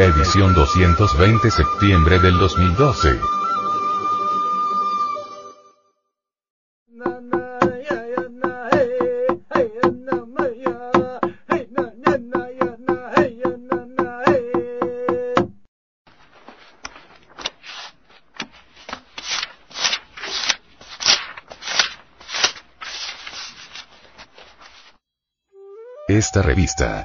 Edición 0.00 0.54
220 0.54 1.50
septiembre 1.50 2.18
del 2.20 2.38
2012. 2.38 3.20
Esta 26.08 26.40
revista 26.40 27.04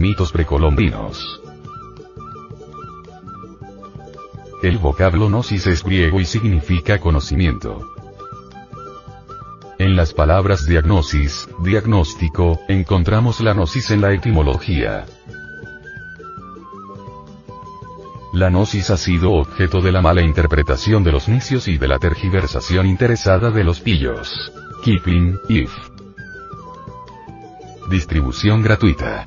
Mitos 0.00 0.32
precolombinos. 0.32 1.42
El 4.62 4.78
vocablo 4.78 5.28
gnosis 5.28 5.66
es 5.66 5.84
griego 5.84 6.18
y 6.20 6.24
significa 6.24 6.98
conocimiento. 6.98 7.86
En 9.78 9.96
las 9.96 10.14
palabras 10.14 10.64
diagnosis, 10.64 11.50
diagnóstico, 11.62 12.60
encontramos 12.68 13.40
la 13.40 13.52
gnosis 13.52 13.90
en 13.90 14.00
la 14.00 14.14
etimología. 14.14 15.04
La 18.32 18.48
gnosis 18.48 18.88
ha 18.88 18.96
sido 18.96 19.32
objeto 19.32 19.82
de 19.82 19.92
la 19.92 20.00
mala 20.00 20.22
interpretación 20.22 21.04
de 21.04 21.12
los 21.12 21.28
nicios 21.28 21.68
y 21.68 21.76
de 21.76 21.88
la 21.88 21.98
tergiversación 21.98 22.86
interesada 22.86 23.50
de 23.50 23.64
los 23.64 23.80
pillos. 23.80 24.50
Keeping, 24.82 25.38
if. 25.50 25.70
Distribución 27.90 28.62
gratuita. 28.62 29.26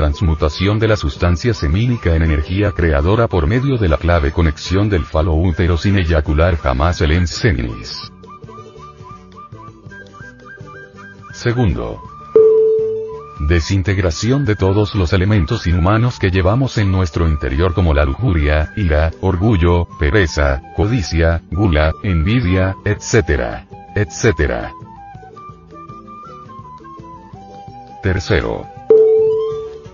transmutación 0.00 0.78
de 0.78 0.88
la 0.88 0.96
sustancia 0.96 1.52
semínica 1.52 2.16
en 2.16 2.22
energía 2.22 2.72
creadora 2.72 3.28
por 3.28 3.46
medio 3.46 3.76
de 3.76 3.86
la 3.86 3.98
clave 3.98 4.32
conexión 4.32 4.88
del 4.88 5.04
falo 5.04 5.34
útero 5.34 5.76
sin 5.76 5.98
eyacular 5.98 6.56
jamás 6.56 7.02
el 7.02 7.12
enseminis. 7.12 8.10
Segundo. 11.34 12.02
Desintegración 13.40 14.46
de 14.46 14.56
todos 14.56 14.94
los 14.94 15.12
elementos 15.12 15.66
inhumanos 15.66 16.18
que 16.18 16.30
llevamos 16.30 16.78
en 16.78 16.90
nuestro 16.90 17.28
interior 17.28 17.74
como 17.74 17.92
la 17.92 18.06
lujuria, 18.06 18.72
ira, 18.76 19.10
orgullo, 19.20 19.86
pereza, 19.98 20.62
codicia, 20.76 21.42
gula, 21.50 21.92
envidia, 22.02 22.74
etc. 22.86 23.66
etc. 23.94 24.70
Tercero 28.02 28.79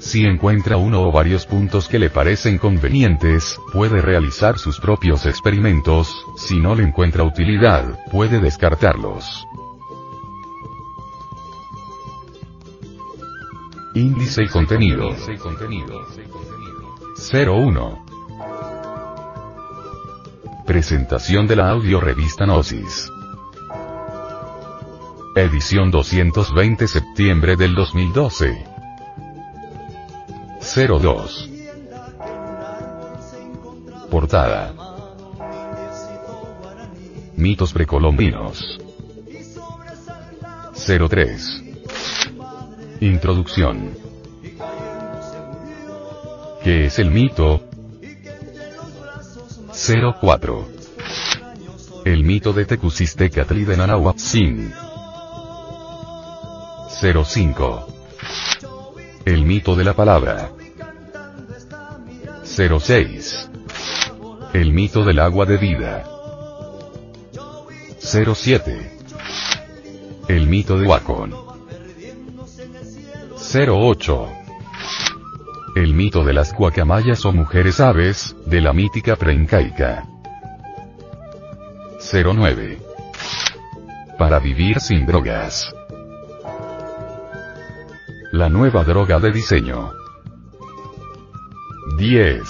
Si 0.00 0.24
encuentra 0.24 0.76
uno 0.76 1.02
o 1.02 1.10
varios 1.10 1.44
puntos 1.46 1.88
que 1.88 1.98
le 1.98 2.08
parecen 2.08 2.58
convenientes, 2.58 3.58
puede 3.72 4.00
realizar 4.00 4.58
sus 4.58 4.78
propios 4.78 5.26
experimentos, 5.26 6.24
si 6.36 6.60
no 6.60 6.74
le 6.74 6.84
encuentra 6.84 7.24
utilidad, 7.24 7.98
puede 8.10 8.40
descartarlos. 8.40 9.44
Índice 13.94 14.44
y 14.44 14.48
contenido. 14.48 15.10
01. 17.32 18.04
Presentación 20.64 21.48
de 21.48 21.56
la 21.56 21.70
audio 21.70 22.00
revista 22.00 22.44
Gnosis. 22.44 23.10
Edición 25.34 25.90
220 25.90 26.86
septiembre 26.86 27.56
del 27.56 27.74
2012. 27.74 28.77
02. 30.74 31.48
Portada. 34.10 34.74
Mitos 37.36 37.72
precolombinos. 37.72 38.78
03. 40.74 41.62
Introducción. 43.00 43.96
¿Qué 46.62 46.86
es 46.86 46.98
el 46.98 47.10
mito? 47.10 47.62
04. 50.20 50.68
El 52.04 52.24
mito 52.24 52.52
de 52.52 52.66
Tecusistecatli 52.66 53.64
de 53.64 53.76
Nanahuatzin. 53.76 54.72
05. 57.24 57.86
El 59.24 59.44
mito 59.44 59.74
de 59.74 59.84
la 59.84 59.94
palabra. 59.94 60.57
06. 62.58 63.50
El 64.52 64.72
mito 64.72 65.04
del 65.04 65.20
agua 65.20 65.46
de 65.46 65.58
vida. 65.58 66.04
07. 68.00 68.98
El 70.26 70.48
mito 70.48 70.76
de 70.76 70.88
Wacon. 70.88 71.32
08. 73.36 74.28
El 75.76 75.94
mito 75.94 76.24
de 76.24 76.32
las 76.32 76.52
guacamayas 76.52 77.24
o 77.26 77.32
mujeres 77.32 77.78
aves, 77.78 78.34
de 78.44 78.60
la 78.60 78.72
mítica 78.72 79.14
preincaica. 79.14 80.08
09. 82.12 82.78
Para 84.18 84.40
vivir 84.40 84.80
sin 84.80 85.06
drogas. 85.06 85.72
La 88.32 88.48
nueva 88.48 88.82
droga 88.82 89.20
de 89.20 89.30
diseño. 89.30 89.97
10. 91.98 92.40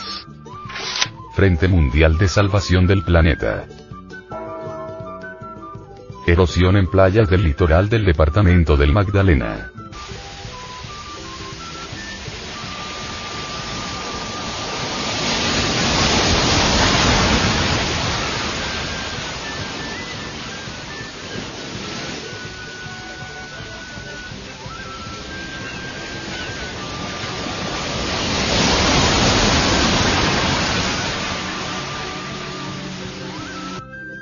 Frente 1.35 1.69
Mundial 1.69 2.19
de 2.19 2.29
Salvación 2.29 2.87
del 2.87 3.03
Planeta. 3.03 3.65
Erosión 6.27 6.77
en 6.77 6.87
playas 6.87 7.31
del 7.31 7.45
litoral 7.45 7.89
del 7.89 8.05
departamento 8.05 8.77
del 8.77 8.93
Magdalena. 8.93 9.73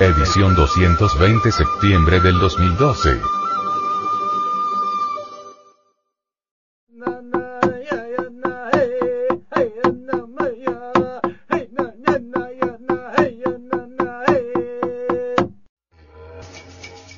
Edición 0.00 0.54
220 0.54 1.52
septiembre 1.52 2.18
del 2.20 2.38
2012. 2.38 3.20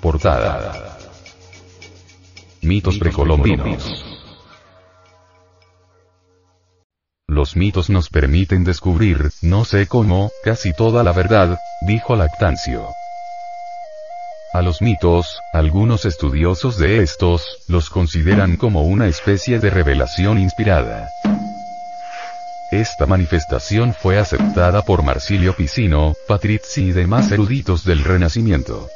Portada. 0.00 0.98
Mitos 2.62 2.98
precolombinos. 2.98 4.09
Los 7.50 7.56
mitos 7.56 7.90
nos 7.90 8.10
permiten 8.10 8.62
descubrir, 8.62 9.32
no 9.42 9.64
sé 9.64 9.88
cómo, 9.88 10.30
casi 10.44 10.72
toda 10.72 11.02
la 11.02 11.10
verdad, 11.10 11.58
dijo 11.84 12.14
Lactancio. 12.14 12.86
A 14.52 14.62
los 14.62 14.80
mitos, 14.80 15.40
algunos 15.52 16.04
estudiosos 16.04 16.78
de 16.78 17.02
estos, 17.02 17.42
los 17.66 17.90
consideran 17.90 18.56
como 18.56 18.84
una 18.84 19.08
especie 19.08 19.58
de 19.58 19.68
revelación 19.68 20.38
inspirada. 20.38 21.08
Esta 22.70 23.06
manifestación 23.06 23.94
fue 23.94 24.20
aceptada 24.20 24.82
por 24.82 25.02
Marsilio 25.02 25.56
Picino, 25.56 26.14
Patrizzi 26.28 26.90
y 26.90 26.92
demás 26.92 27.32
eruditos 27.32 27.84
del 27.84 28.04
Renacimiento. 28.04 28.88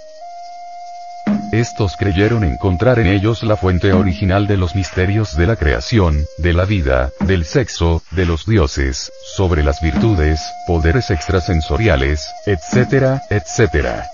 Estos 1.60 1.96
creyeron 1.96 2.42
encontrar 2.42 2.98
en 2.98 3.06
ellos 3.06 3.44
la 3.44 3.56
fuente 3.56 3.92
original 3.92 4.48
de 4.48 4.56
los 4.56 4.74
misterios 4.74 5.36
de 5.36 5.46
la 5.46 5.54
creación, 5.54 6.24
de 6.36 6.52
la 6.52 6.64
vida, 6.64 7.10
del 7.20 7.44
sexo, 7.44 8.02
de 8.10 8.26
los 8.26 8.44
dioses, 8.44 9.12
sobre 9.36 9.62
las 9.62 9.80
virtudes, 9.80 10.40
poderes 10.66 11.12
extrasensoriales, 11.12 12.28
etc., 12.46 13.20
etc. 13.30 14.13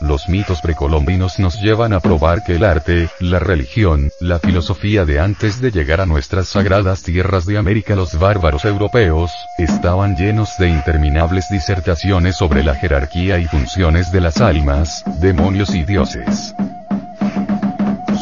Los 0.00 0.28
mitos 0.28 0.60
precolombinos 0.62 1.38
nos 1.38 1.60
llevan 1.60 1.92
a 1.92 2.00
probar 2.00 2.42
que 2.42 2.56
el 2.56 2.64
arte, 2.64 3.08
la 3.20 3.38
religión, 3.38 4.10
la 4.20 4.38
filosofía 4.38 5.04
de 5.04 5.20
antes 5.20 5.60
de 5.60 5.70
llegar 5.70 6.00
a 6.00 6.06
nuestras 6.06 6.48
sagradas 6.48 7.02
tierras 7.02 7.46
de 7.46 7.58
América 7.58 7.94
los 7.94 8.18
bárbaros 8.18 8.64
europeos, 8.64 9.30
estaban 9.58 10.16
llenos 10.16 10.56
de 10.58 10.68
interminables 10.68 11.48
disertaciones 11.50 12.36
sobre 12.36 12.64
la 12.64 12.74
jerarquía 12.74 13.38
y 13.38 13.46
funciones 13.46 14.10
de 14.10 14.20
las 14.20 14.40
almas, 14.40 15.04
demonios 15.20 15.74
y 15.74 15.84
dioses 15.84 16.54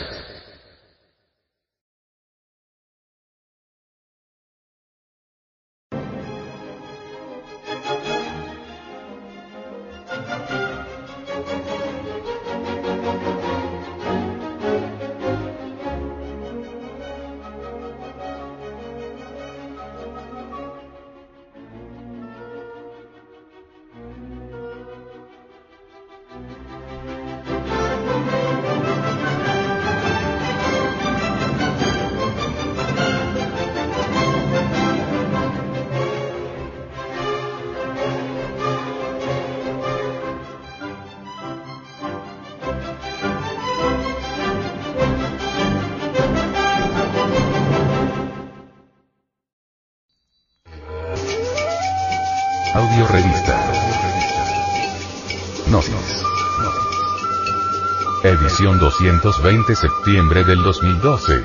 1920 59.01 59.75
septiembre 59.75 60.43
del 60.43 60.61
2012. 60.61 61.43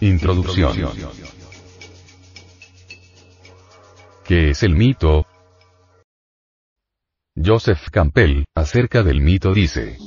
Introducción. 0.00 0.74
¿Qué 4.24 4.50
es 4.50 4.62
el 4.62 4.74
mito? 4.74 5.26
Joseph 7.36 7.90
Campbell, 7.90 8.44
acerca 8.54 9.02
del 9.02 9.20
mito 9.20 9.52
dice, 9.52 9.98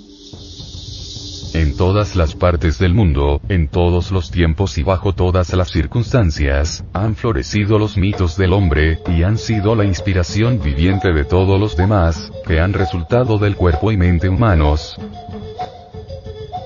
todas 1.82 2.16
las 2.16 2.36
partes 2.36 2.78
del 2.78 2.94
mundo, 2.94 3.42
en 3.50 3.68
todos 3.68 4.12
los 4.12 4.30
tiempos 4.30 4.78
y 4.78 4.84
bajo 4.84 5.14
todas 5.14 5.52
las 5.54 5.72
circunstancias, 5.72 6.86
han 6.94 7.16
florecido 7.16 7.80
los 7.80 7.98
mitos 7.98 8.38
del 8.38 8.54
hombre, 8.54 9.00
y 9.08 9.24
han 9.24 9.40
sido 9.40 9.74
la 9.74 9.84
inspiración 9.84 10.62
viviente 10.62 11.12
de 11.12 11.26
todos 11.26 11.60
los 11.60 11.76
demás, 11.76 12.32
que 12.46 12.60
han 12.60 12.74
resultado 12.74 13.40
del 13.40 13.56
cuerpo 13.56 13.92
y 13.92 13.98
mente 13.98 14.30
humanos. 14.30 14.96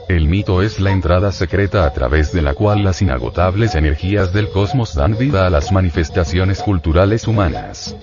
El 0.09 0.27
mito 0.27 0.61
es 0.61 0.81
la 0.81 0.91
entrada 0.91 1.31
secreta 1.31 1.85
a 1.85 1.93
través 1.93 2.33
de 2.33 2.41
la 2.41 2.53
cual 2.53 2.83
las 2.83 3.01
inagotables 3.01 3.75
energías 3.75 4.33
del 4.33 4.49
cosmos 4.49 4.95
dan 4.95 5.17
vida 5.17 5.47
a 5.47 5.49
las 5.49 5.71
manifestaciones 5.71 6.61
culturales 6.61 7.25
humanas 7.25 7.95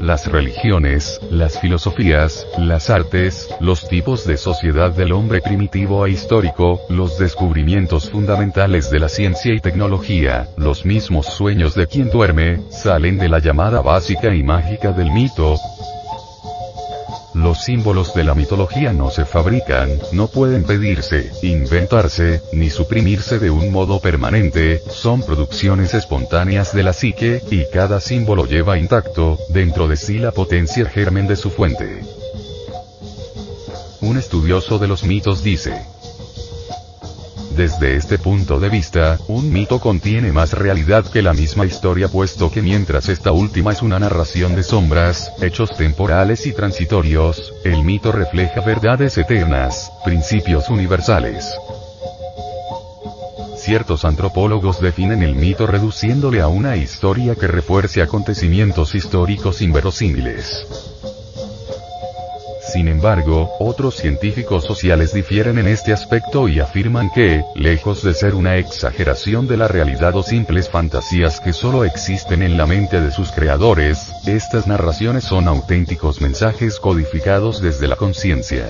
las 0.00 0.30
religiones, 0.30 1.20
las 1.30 1.60
filosofías, 1.60 2.46
las 2.58 2.90
artes, 2.90 3.48
los 3.60 3.88
tipos 3.88 4.26
de 4.26 4.36
sociedad 4.36 4.92
del 4.92 5.12
hombre 5.12 5.40
primitivo 5.40 6.06
e 6.06 6.10
histórico, 6.10 6.80
los 6.88 7.18
descubrimientos 7.18 8.10
fundamentales 8.10 8.90
de 8.90 9.00
la 9.00 9.08
ciencia 9.08 9.52
y 9.54 9.60
tecnología, 9.60 10.48
los 10.56 10.84
mismos 10.84 11.26
sueños 11.26 11.74
de 11.74 11.86
quien 11.86 12.10
duerme, 12.10 12.60
salen 12.70 13.18
de 13.18 13.28
la 13.28 13.38
llamada 13.38 13.80
básica 13.80 14.34
y 14.34 14.42
mágica 14.42 14.92
del 14.92 15.10
mito, 15.10 15.56
los 17.34 17.64
símbolos 17.64 18.14
de 18.14 18.24
la 18.24 18.34
mitología 18.34 18.92
no 18.92 19.10
se 19.10 19.24
fabrican, 19.24 19.90
no 20.12 20.28
pueden 20.28 20.64
pedirse, 20.64 21.30
inventarse, 21.42 22.42
ni 22.52 22.70
suprimirse 22.70 23.38
de 23.38 23.50
un 23.50 23.70
modo 23.70 24.00
permanente, 24.00 24.82
son 24.88 25.22
producciones 25.22 25.94
espontáneas 25.94 26.74
de 26.74 26.82
la 26.82 26.92
psique, 26.92 27.42
y 27.50 27.64
cada 27.72 28.00
símbolo 28.00 28.46
lleva 28.46 28.78
intacto, 28.78 29.38
dentro 29.50 29.88
de 29.88 29.96
sí 29.96 30.18
la 30.18 30.32
potencia 30.32 30.86
germen 30.86 31.26
de 31.26 31.36
su 31.36 31.50
fuente. 31.50 32.02
Un 34.00 34.16
estudioso 34.16 34.78
de 34.78 34.88
los 34.88 35.04
mitos 35.04 35.42
dice, 35.42 35.82
desde 37.58 37.96
este 37.96 38.18
punto 38.18 38.60
de 38.60 38.68
vista, 38.68 39.18
un 39.26 39.52
mito 39.52 39.80
contiene 39.80 40.30
más 40.30 40.52
realidad 40.52 41.04
que 41.04 41.22
la 41.22 41.34
misma 41.34 41.66
historia 41.66 42.06
puesto 42.06 42.52
que 42.52 42.62
mientras 42.62 43.08
esta 43.08 43.32
última 43.32 43.72
es 43.72 43.82
una 43.82 43.98
narración 43.98 44.54
de 44.54 44.62
sombras, 44.62 45.32
hechos 45.42 45.76
temporales 45.76 46.46
y 46.46 46.52
transitorios, 46.52 47.52
el 47.64 47.82
mito 47.82 48.12
refleja 48.12 48.60
verdades 48.60 49.18
eternas, 49.18 49.90
principios 50.04 50.70
universales. 50.70 51.44
Ciertos 53.56 54.04
antropólogos 54.04 54.80
definen 54.80 55.24
el 55.24 55.34
mito 55.34 55.66
reduciéndole 55.66 56.40
a 56.40 56.46
una 56.46 56.76
historia 56.76 57.34
que 57.34 57.48
refuerce 57.48 58.02
acontecimientos 58.02 58.94
históricos 58.94 59.62
inverosímiles. 59.62 61.17
Sin 62.72 62.86
embargo, 62.86 63.50
otros 63.60 63.96
científicos 63.96 64.64
sociales 64.64 65.14
difieren 65.14 65.58
en 65.58 65.68
este 65.68 65.92
aspecto 65.92 66.48
y 66.48 66.60
afirman 66.60 67.10
que, 67.14 67.42
lejos 67.54 68.02
de 68.02 68.12
ser 68.12 68.34
una 68.34 68.56
exageración 68.56 69.46
de 69.46 69.56
la 69.56 69.68
realidad 69.68 70.14
o 70.16 70.22
simples 70.22 70.68
fantasías 70.68 71.40
que 71.40 71.54
solo 71.54 71.84
existen 71.84 72.42
en 72.42 72.58
la 72.58 72.66
mente 72.66 73.00
de 73.00 73.10
sus 73.10 73.32
creadores, 73.32 74.10
estas 74.26 74.66
narraciones 74.66 75.24
son 75.24 75.48
auténticos 75.48 76.20
mensajes 76.20 76.78
codificados 76.78 77.62
desde 77.62 77.88
la 77.88 77.96
conciencia. 77.96 78.66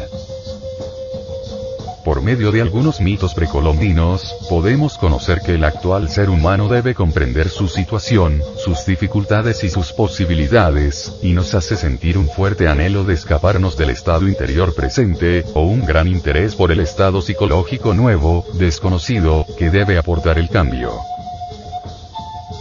Por 2.08 2.22
medio 2.22 2.50
de 2.52 2.62
algunos 2.62 3.02
mitos 3.02 3.34
precolombinos, 3.34 4.34
podemos 4.48 4.96
conocer 4.96 5.42
que 5.42 5.56
el 5.56 5.64
actual 5.64 6.08
ser 6.08 6.30
humano 6.30 6.66
debe 6.66 6.94
comprender 6.94 7.50
su 7.50 7.68
situación, 7.68 8.40
sus 8.56 8.86
dificultades 8.86 9.62
y 9.62 9.68
sus 9.68 9.92
posibilidades, 9.92 11.18
y 11.22 11.34
nos 11.34 11.54
hace 11.54 11.76
sentir 11.76 12.16
un 12.16 12.26
fuerte 12.26 12.66
anhelo 12.66 13.04
de 13.04 13.12
escaparnos 13.12 13.76
del 13.76 13.90
estado 13.90 14.26
interior 14.26 14.74
presente, 14.74 15.44
o 15.52 15.64
un 15.64 15.84
gran 15.84 16.08
interés 16.08 16.54
por 16.54 16.72
el 16.72 16.80
estado 16.80 17.20
psicológico 17.20 17.92
nuevo, 17.92 18.46
desconocido, 18.54 19.44
que 19.58 19.68
debe 19.68 19.98
aportar 19.98 20.38
el 20.38 20.48
cambio. 20.48 20.94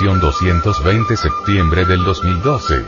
Edición 0.00 0.20
220 0.20 1.16
septiembre 1.16 1.84
del 1.84 2.04
2012. 2.04 2.84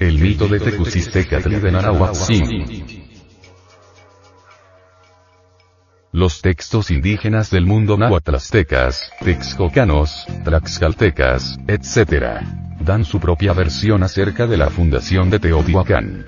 El 0.00 0.18
mito 0.18 0.48
de 0.48 0.58
Tecusistecatl 0.58 1.60
de 1.60 1.70
Narahuatzin. 1.70 2.91
Los 6.22 6.40
textos 6.40 6.92
indígenas 6.92 7.50
del 7.50 7.66
mundo 7.66 7.98
náhuatl 7.98 8.36
aztecas, 8.36 9.10
texcocanos, 9.24 10.24
tlaxcaltecas, 10.44 11.58
etc. 11.66 12.44
Dan 12.78 13.04
su 13.04 13.18
propia 13.18 13.52
versión 13.52 14.04
acerca 14.04 14.46
de 14.46 14.56
la 14.56 14.70
fundación 14.70 15.30
de 15.30 15.40
Teotihuacán 15.40 16.24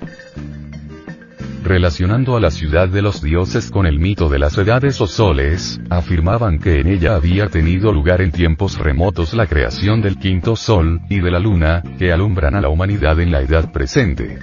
relacionando 1.63 2.37
a 2.37 2.41
la 2.41 2.51
ciudad 2.51 2.89
de 2.89 3.01
los 3.03 3.23
dioses 3.23 3.71
con 3.71 3.87
el 3.87 3.99
mito 3.99 4.29
de 4.29 4.39
las 4.39 4.59
edades 4.59 5.01
o 5.01 5.07
soles, 5.07 5.81
afirmaban 5.89 6.59
que 6.59 6.81
en 6.81 6.89
ella 6.89 7.15
había 7.15 7.47
tenido 7.47 7.91
lugar 7.91 8.21
en 8.21 8.33
tiempos 8.33 8.77
remotos 8.77 9.33
la 9.33 9.47
creación 9.47 10.03
del 10.03 10.19
quinto 10.19 10.57
sol, 10.57 11.01
y 11.09 11.21
de 11.21 11.31
la 11.31 11.39
luna, 11.39 11.83
que 11.99 12.13
alumbran 12.13 12.55
a 12.55 12.61
la 12.61 12.69
humanidad 12.69 13.19
en 13.21 13.33
la 13.33 13.41
edad 13.41 13.73
presente. 13.73 14.41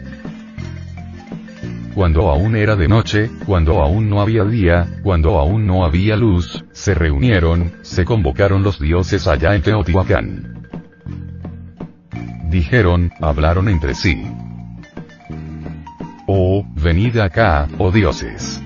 Cuando 1.93 2.29
aún 2.29 2.55
era 2.55 2.77
de 2.77 2.87
noche, 2.87 3.29
cuando 3.45 3.81
aún 3.81 4.09
no 4.09 4.21
había 4.21 4.45
día, 4.45 4.87
cuando 5.03 5.37
aún 5.37 5.67
no 5.67 5.83
había 5.83 6.15
luz, 6.15 6.63
se 6.71 6.93
reunieron, 6.93 7.73
se 7.81 8.05
convocaron 8.05 8.63
los 8.63 8.79
dioses 8.79 9.27
allá 9.27 9.55
en 9.55 9.61
Teotihuacán. 9.61 10.69
Dijeron, 12.49 13.11
hablaron 13.19 13.67
entre 13.67 13.93
sí. 13.93 14.23
Oh, 16.27 16.65
venid 16.75 17.17
acá, 17.17 17.67
oh 17.77 17.91
dioses. 17.91 18.61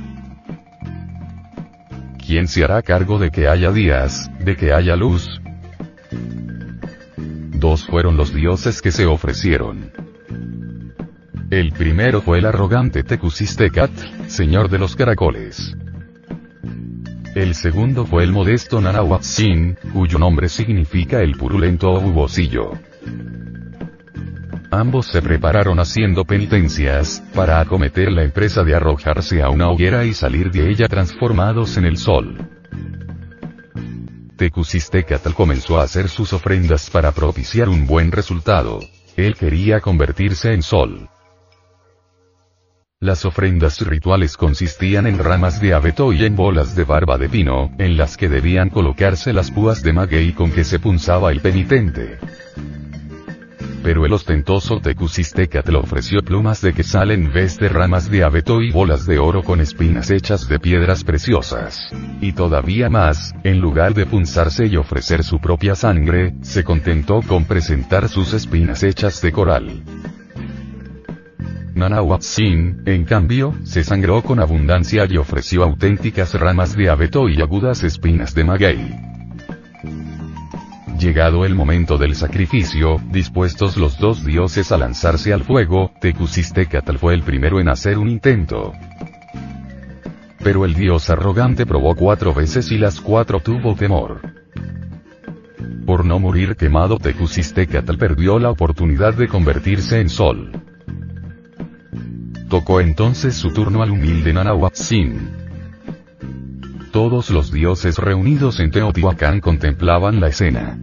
¿Quién 2.24 2.48
se 2.48 2.64
hará 2.64 2.84
cargo 2.84 3.18
de 3.18 3.32
que 3.32 3.48
haya 3.48 3.72
días, 3.72 4.30
de 4.40 4.56
que 4.56 4.72
haya 4.72 4.96
luz? 4.96 5.42
Dos 7.60 7.86
fueron 7.86 8.18
los 8.18 8.34
dioses 8.34 8.82
que 8.84 8.92
se 8.92 9.08
ofrecieron. 9.08 9.95
El 11.52 11.74
primero 11.74 12.22
fue 12.22 12.40
el 12.40 12.46
arrogante 12.48 13.04
Tecusistecat, 13.04 13.92
señor 14.28 14.68
de 14.68 14.80
los 14.80 14.96
caracoles. 14.96 15.78
El 17.36 17.54
segundo 17.54 18.08
fue 18.08 18.24
el 18.24 18.32
modesto 18.32 18.82
Nanahuatzin, 18.82 19.78
cuyo 19.94 20.18
nombre 20.18 20.50
significa 20.50 21.22
el 21.22 21.38
purulento 21.38 21.92
o 21.92 22.28
Ambos 24.72 25.06
se 25.06 25.22
prepararon 25.22 25.80
haciendo 25.80 26.26
penitencias, 26.26 27.24
para 27.36 27.60
acometer 27.60 28.12
la 28.12 28.24
empresa 28.24 28.64
de 28.64 28.74
arrojarse 28.74 29.44
a 29.44 29.50
una 29.50 29.70
hoguera 29.70 30.04
y 30.04 30.14
salir 30.14 30.50
de 30.50 30.68
ella 30.72 30.88
transformados 30.88 31.78
en 31.78 31.86
el 31.86 31.98
sol. 31.98 32.50
Tecusistecatl 34.36 35.34
comenzó 35.34 35.80
a 35.80 35.84
hacer 35.84 36.10
sus 36.10 36.34
ofrendas 36.34 36.90
para 36.90 37.12
propiciar 37.12 37.70
un 37.70 37.86
buen 37.86 38.12
resultado. 38.12 38.80
Él 39.16 39.36
quería 39.36 39.80
convertirse 39.80 40.52
en 40.52 40.64
sol. 40.64 41.08
Las 43.06 43.24
ofrendas 43.24 43.82
rituales 43.82 44.36
consistían 44.36 45.06
en 45.06 45.20
ramas 45.20 45.62
de 45.62 45.76
abeto 45.76 46.12
y 46.12 46.26
en 46.26 46.36
bolas 46.36 46.76
de 46.76 46.86
barba 46.86 47.20
de 47.20 47.30
pino, 47.30 47.72
en 47.78 47.98
las 47.98 48.18
que 48.18 48.30
debían 48.30 48.72
colocarse 48.72 49.32
las 49.32 49.52
púas 49.52 49.84
de 49.84 49.94
maguey 49.94 50.32
con 50.32 50.52
que 50.52 50.64
se 50.64 50.80
punzaba 50.80 51.32
el 51.32 51.40
penitente 51.40 52.18
pero 53.84 54.04
el 54.04 54.14
ostentoso 54.14 54.82
le 54.84 55.78
ofreció 55.78 56.24
plumas 56.24 56.60
de 56.60 56.74
quesal 56.74 57.12
en 57.12 57.32
vez 57.32 57.60
de 57.60 57.70
ramas 57.70 58.10
de 58.10 58.24
abeto 58.24 58.64
y 58.64 58.72
bolas 58.72 59.06
de 59.06 59.20
oro 59.20 59.44
con 59.44 59.62
espinas 59.62 60.10
hechas 60.10 60.50
de 60.50 60.58
piedras 60.58 61.04
preciosas. 61.04 61.92
Y 62.20 62.32
todavía 62.32 62.90
más, 62.90 63.36
en 63.44 63.60
lugar 63.60 63.94
de 63.94 64.08
punzarse 64.08 64.66
y 64.66 64.76
ofrecer 64.76 65.24
su 65.24 65.38
propia 65.38 65.76
sangre, 65.76 66.34
se 66.42 66.64
contentó 66.64 67.22
con 67.22 67.46
presentar 67.46 68.10
sus 68.10 68.34
espinas 68.34 68.82
hechas 68.82 69.22
de 69.22 69.32
coral. 69.32 69.84
Nanahuatzin, 71.76 72.84
en 72.86 73.04
cambio, 73.04 73.54
se 73.64 73.84
sangró 73.84 74.22
con 74.22 74.40
abundancia 74.40 75.06
y 75.10 75.18
ofreció 75.18 75.64
auténticas 75.66 76.34
ramas 76.34 76.74
de 76.78 76.90
abeto 76.90 77.28
y 77.28 77.42
agudas 77.42 77.84
espinas 77.84 78.34
de 78.34 78.44
maguey. 78.46 78.96
Llegado 80.98 81.44
el 81.44 81.54
momento 81.54 81.98
del 81.98 82.16
sacrificio, 82.16 83.02
dispuestos 83.12 83.76
los 83.76 84.00
dos 84.00 84.24
dioses 84.24 84.72
a 84.72 84.78
lanzarse 84.78 85.34
al 85.34 85.44
fuego, 85.44 85.92
Tecusistecatl 86.00 86.96
fue 86.96 87.14
el 87.14 87.24
primero 87.24 87.60
en 87.60 87.68
hacer 87.68 87.98
un 87.98 88.08
intento. 88.08 88.72
Pero 90.42 90.64
el 90.64 90.76
dios 90.76 91.10
arrogante 91.10 91.66
probó 91.66 91.94
cuatro 91.96 92.34
veces 92.34 92.72
y 92.72 92.78
las 92.78 93.02
cuatro 93.02 93.42
tuvo 93.42 93.76
temor. 93.76 94.22
Por 95.86 96.06
no 96.06 96.20
morir 96.20 96.56
quemado 96.56 96.98
Tecusistecatl 96.98 97.98
perdió 97.98 98.40
la 98.40 98.50
oportunidad 98.50 99.14
de 99.14 99.28
convertirse 99.28 100.00
en 100.00 100.08
sol. 100.08 100.52
Tocó 102.56 102.80
entonces 102.80 103.36
su 103.36 103.52
turno 103.52 103.84
al 103.84 103.92
humilde 103.92 104.32
Nanahuatzin. 104.32 105.30
Todos 106.94 107.30
los 107.30 107.52
dioses 107.52 107.98
reunidos 107.98 108.62
en 108.62 108.72
Teotihuacán 108.72 109.42
contemplaban 109.42 110.22
la 110.22 110.30
escena. 110.30 110.80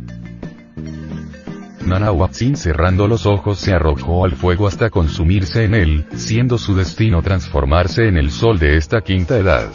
Nanahuatzin 1.86 2.56
cerrando 2.56 3.08
los 3.08 3.24
ojos 3.24 3.58
se 3.58 3.72
arrojó 3.72 4.26
al 4.26 4.32
fuego 4.32 4.68
hasta 4.68 4.90
consumirse 4.90 5.64
en 5.64 5.74
él, 5.74 6.06
siendo 6.14 6.58
su 6.58 6.76
destino 6.76 7.22
transformarse 7.22 8.06
en 8.06 8.18
el 8.18 8.30
sol 8.30 8.58
de 8.58 8.76
esta 8.76 9.00
quinta 9.00 9.38
edad. 9.38 9.70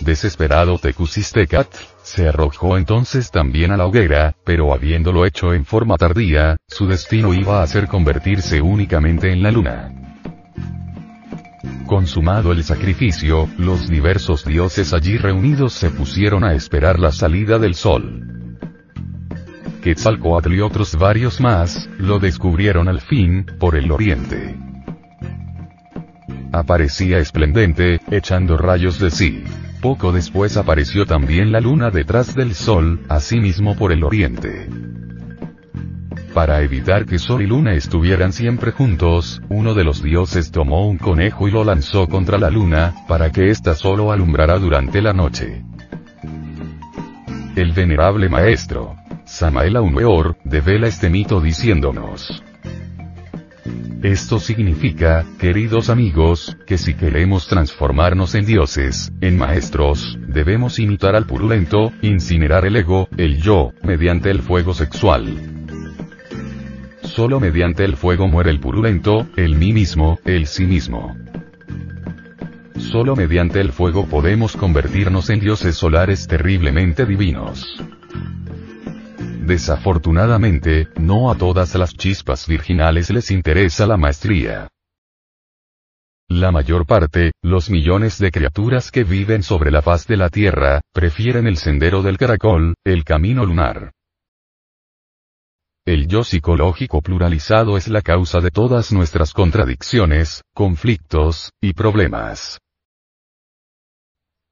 Desesperado 0.00 0.78
Tecusistecat, 0.78 1.68
se 2.02 2.28
arrojó 2.28 2.76
entonces 2.76 3.30
también 3.30 3.70
a 3.70 3.76
la 3.76 3.86
hoguera, 3.86 4.34
pero 4.44 4.72
habiéndolo 4.74 5.24
hecho 5.24 5.54
en 5.54 5.64
forma 5.64 5.96
tardía, 5.96 6.56
su 6.68 6.86
destino 6.86 7.32
iba 7.32 7.62
a 7.62 7.66
ser 7.66 7.86
convertirse 7.88 8.60
únicamente 8.60 9.32
en 9.32 9.42
la 9.42 9.50
luna. 9.50 9.92
Consumado 11.86 12.52
el 12.52 12.64
sacrificio, 12.64 13.48
los 13.58 13.88
diversos 13.88 14.44
dioses 14.44 14.92
allí 14.92 15.18
reunidos 15.18 15.74
se 15.74 15.90
pusieron 15.90 16.44
a 16.44 16.54
esperar 16.54 16.98
la 16.98 17.12
salida 17.12 17.58
del 17.58 17.74
sol. 17.74 18.58
Quetzalcoatl 19.82 20.54
y 20.54 20.60
otros 20.60 20.96
varios 20.96 21.40
más, 21.40 21.88
lo 21.98 22.18
descubrieron 22.18 22.88
al 22.88 23.00
fin, 23.00 23.46
por 23.58 23.76
el 23.76 23.90
oriente. 23.90 24.56
Aparecía 26.52 27.18
esplendente, 27.18 28.00
echando 28.10 28.56
rayos 28.56 28.98
de 28.98 29.10
sí. 29.10 29.44
Poco 29.82 30.12
después 30.12 30.56
apareció 30.56 31.06
también 31.06 31.50
la 31.50 31.60
luna 31.60 31.90
detrás 31.90 32.36
del 32.36 32.54
sol, 32.54 33.00
asimismo 33.08 33.74
por 33.74 33.90
el 33.90 34.04
oriente. 34.04 34.68
Para 36.32 36.62
evitar 36.62 37.04
que 37.04 37.18
Sol 37.18 37.42
y 37.42 37.48
Luna 37.48 37.74
estuvieran 37.74 38.32
siempre 38.32 38.70
juntos, 38.70 39.42
uno 39.48 39.74
de 39.74 39.82
los 39.82 40.00
dioses 40.00 40.52
tomó 40.52 40.86
un 40.86 40.98
conejo 40.98 41.48
y 41.48 41.50
lo 41.50 41.64
lanzó 41.64 42.08
contra 42.08 42.38
la 42.38 42.48
luna, 42.48 42.94
para 43.08 43.32
que 43.32 43.50
ésta 43.50 43.74
solo 43.74 44.12
alumbrara 44.12 44.56
durante 44.60 45.02
la 45.02 45.12
noche. 45.12 45.64
El 47.56 47.72
venerable 47.72 48.28
maestro, 48.28 48.94
Samael 49.24 49.76
Weor, 49.78 50.36
devela 50.44 50.86
este 50.86 51.10
mito 51.10 51.40
diciéndonos. 51.40 52.44
Esto 54.02 54.40
significa, 54.40 55.24
queridos 55.38 55.88
amigos, 55.88 56.56
que 56.66 56.76
si 56.76 56.94
queremos 56.94 57.46
transformarnos 57.46 58.34
en 58.34 58.44
dioses, 58.44 59.12
en 59.20 59.38
maestros, 59.38 60.18
debemos 60.26 60.80
imitar 60.80 61.14
al 61.14 61.26
purulento, 61.26 61.92
incinerar 62.02 62.64
el 62.64 62.76
ego, 62.76 63.08
el 63.16 63.40
yo, 63.40 63.72
mediante 63.82 64.30
el 64.30 64.42
fuego 64.42 64.74
sexual. 64.74 65.36
Solo 67.02 67.38
mediante 67.38 67.84
el 67.84 67.96
fuego 67.96 68.26
muere 68.26 68.50
el 68.50 68.58
purulento, 68.58 69.28
el 69.36 69.54
mí 69.54 69.72
mismo, 69.72 70.18
el 70.24 70.46
sí 70.46 70.66
mismo. 70.66 71.16
Solo 72.78 73.14
mediante 73.14 73.60
el 73.60 73.70
fuego 73.70 74.06
podemos 74.06 74.56
convertirnos 74.56 75.30
en 75.30 75.38
dioses 75.38 75.76
solares 75.76 76.26
terriblemente 76.26 77.06
divinos. 77.06 77.80
Desafortunadamente, 79.44 80.86
no 80.94 81.28
a 81.28 81.36
todas 81.36 81.74
las 81.74 81.94
chispas 81.94 82.46
virginales 82.46 83.10
les 83.10 83.32
interesa 83.32 83.88
la 83.88 83.96
maestría. 83.96 84.68
La 86.28 86.52
mayor 86.52 86.86
parte, 86.86 87.32
los 87.42 87.68
millones 87.68 88.18
de 88.18 88.30
criaturas 88.30 88.92
que 88.92 89.02
viven 89.02 89.42
sobre 89.42 89.72
la 89.72 89.82
faz 89.82 90.06
de 90.06 90.16
la 90.16 90.28
Tierra, 90.28 90.80
prefieren 90.94 91.48
el 91.48 91.56
sendero 91.56 92.02
del 92.02 92.18
caracol, 92.18 92.74
el 92.84 93.02
camino 93.02 93.44
lunar. 93.44 93.90
El 95.84 96.06
yo 96.06 96.22
psicológico 96.22 97.02
pluralizado 97.02 97.76
es 97.76 97.88
la 97.88 98.00
causa 98.00 98.38
de 98.38 98.52
todas 98.52 98.92
nuestras 98.92 99.32
contradicciones, 99.32 100.42
conflictos, 100.54 101.50
y 101.60 101.72
problemas. 101.72 102.60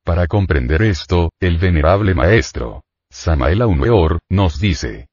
Para 0.05 0.27
comprender 0.27 0.83
esto, 0.83 1.31
el 1.41 1.59
venerable 1.59 2.15
maestro, 2.15 2.83
Samael 3.11 3.61
Aumeor, 3.63 4.21
nos 4.31 4.61
dice. 4.61 5.09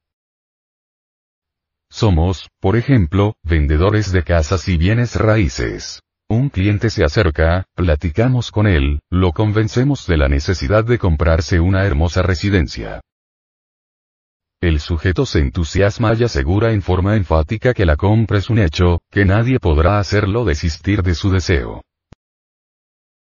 Somos, 1.89 2.49
por 2.59 2.77
ejemplo, 2.77 3.35
vendedores 3.43 4.11
de 4.11 4.23
casas 4.23 4.67
y 4.67 4.77
bienes 4.77 5.15
raíces. 5.15 6.01
Un 6.29 6.49
cliente 6.49 6.89
se 6.89 7.03
acerca, 7.03 7.65
platicamos 7.75 8.51
con 8.51 8.67
él, 8.67 8.99
lo 9.09 9.31
convencemos 9.31 10.05
de 10.07 10.17
la 10.17 10.27
necesidad 10.27 10.83
de 10.83 10.99
comprarse 10.99 11.59
una 11.59 11.85
hermosa 11.85 12.21
residencia. 12.21 13.01
El 14.61 14.79
sujeto 14.79 15.25
se 15.25 15.39
entusiasma 15.39 16.13
y 16.15 16.23
asegura 16.23 16.73
en 16.73 16.81
forma 16.81 17.15
enfática 17.15 17.73
que 17.73 17.85
la 17.85 17.95
compra 17.95 18.39
es 18.39 18.49
un 18.49 18.59
hecho, 18.59 18.99
que 19.09 19.23
nadie 19.23 19.59
podrá 19.59 19.99
hacerlo 19.99 20.45
desistir 20.45 21.01
de 21.03 21.15
su 21.15 21.31
deseo. 21.31 21.81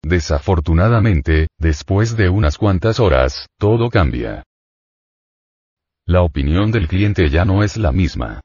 Desafortunadamente, 0.02 1.48
después 1.58 2.16
de 2.16 2.28
unas 2.28 2.56
cuantas 2.56 3.00
horas, 3.00 3.46
todo 3.58 3.90
cambia. 3.90 4.44
La 6.10 6.22
opinión 6.22 6.72
del 6.72 6.88
cliente 6.88 7.28
ya 7.28 7.44
no 7.44 7.62
es 7.62 7.76
la 7.76 7.92
misma. 7.92 8.40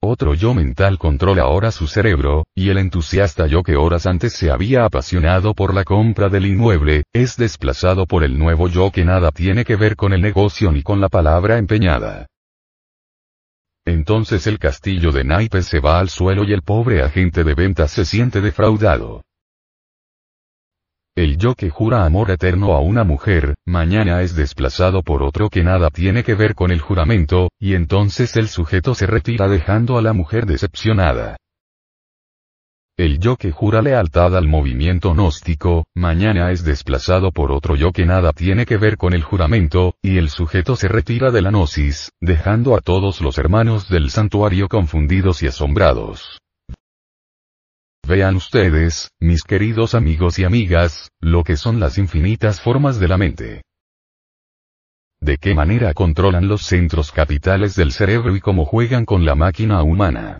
Otro 0.00 0.32
yo 0.32 0.54
mental 0.54 0.96
controla 0.96 1.42
ahora 1.42 1.70
su 1.70 1.86
cerebro, 1.86 2.46
y 2.54 2.70
el 2.70 2.78
entusiasta 2.78 3.46
yo 3.46 3.62
que 3.62 3.76
horas 3.76 4.06
antes 4.06 4.32
se 4.32 4.50
había 4.50 4.86
apasionado 4.86 5.52
por 5.52 5.74
la 5.74 5.84
compra 5.84 6.30
del 6.30 6.46
inmueble, 6.46 7.02
es 7.12 7.36
desplazado 7.36 8.06
por 8.06 8.24
el 8.24 8.38
nuevo 8.38 8.68
yo 8.68 8.90
que 8.90 9.04
nada 9.04 9.32
tiene 9.32 9.66
que 9.66 9.76
ver 9.76 9.96
con 9.96 10.14
el 10.14 10.22
negocio 10.22 10.72
ni 10.72 10.82
con 10.82 10.98
la 10.98 11.10
palabra 11.10 11.58
empeñada. 11.58 12.26
Entonces 13.84 14.46
el 14.46 14.58
castillo 14.58 15.12
de 15.12 15.24
naipes 15.24 15.66
se 15.66 15.78
va 15.78 15.98
al 15.98 16.08
suelo 16.08 16.44
y 16.44 16.54
el 16.54 16.62
pobre 16.62 17.02
agente 17.02 17.44
de 17.44 17.52
ventas 17.52 17.90
se 17.90 18.06
siente 18.06 18.40
defraudado. 18.40 19.24
El 21.18 21.36
yo 21.36 21.56
que 21.56 21.68
jura 21.68 22.04
amor 22.04 22.30
eterno 22.30 22.74
a 22.74 22.80
una 22.80 23.02
mujer, 23.02 23.56
mañana 23.66 24.22
es 24.22 24.36
desplazado 24.36 25.02
por 25.02 25.24
otro 25.24 25.50
que 25.50 25.64
nada 25.64 25.90
tiene 25.90 26.22
que 26.22 26.36
ver 26.36 26.54
con 26.54 26.70
el 26.70 26.80
juramento, 26.80 27.50
y 27.58 27.74
entonces 27.74 28.36
el 28.36 28.46
sujeto 28.46 28.94
se 28.94 29.08
retira 29.08 29.48
dejando 29.48 29.98
a 29.98 30.02
la 30.02 30.12
mujer 30.12 30.46
decepcionada. 30.46 31.36
El 32.96 33.18
yo 33.18 33.34
que 33.34 33.50
jura 33.50 33.82
lealtad 33.82 34.36
al 34.36 34.46
movimiento 34.46 35.12
gnóstico, 35.12 35.86
mañana 35.92 36.52
es 36.52 36.62
desplazado 36.62 37.32
por 37.32 37.50
otro 37.50 37.74
yo 37.74 37.90
que 37.90 38.06
nada 38.06 38.32
tiene 38.32 38.64
que 38.64 38.76
ver 38.76 38.96
con 38.96 39.12
el 39.12 39.24
juramento, 39.24 39.96
y 40.00 40.18
el 40.18 40.30
sujeto 40.30 40.76
se 40.76 40.86
retira 40.86 41.32
de 41.32 41.42
la 41.42 41.50
gnosis, 41.50 42.12
dejando 42.20 42.76
a 42.76 42.80
todos 42.80 43.20
los 43.20 43.38
hermanos 43.38 43.88
del 43.88 44.10
santuario 44.10 44.68
confundidos 44.68 45.42
y 45.42 45.48
asombrados. 45.48 46.38
Vean 48.08 48.36
ustedes, 48.36 49.10
mis 49.20 49.42
queridos 49.42 49.94
amigos 49.94 50.38
y 50.38 50.44
amigas, 50.44 51.10
lo 51.20 51.44
que 51.44 51.58
son 51.58 51.78
las 51.78 51.98
infinitas 51.98 52.58
formas 52.58 52.98
de 52.98 53.06
la 53.06 53.18
mente. 53.18 53.62
De 55.20 55.36
qué 55.36 55.54
manera 55.54 55.92
controlan 55.92 56.48
los 56.48 56.62
centros 56.62 57.12
capitales 57.12 57.76
del 57.76 57.92
cerebro 57.92 58.34
y 58.34 58.40
cómo 58.40 58.64
juegan 58.64 59.04
con 59.04 59.26
la 59.26 59.34
máquina 59.34 59.82
humana. 59.82 60.38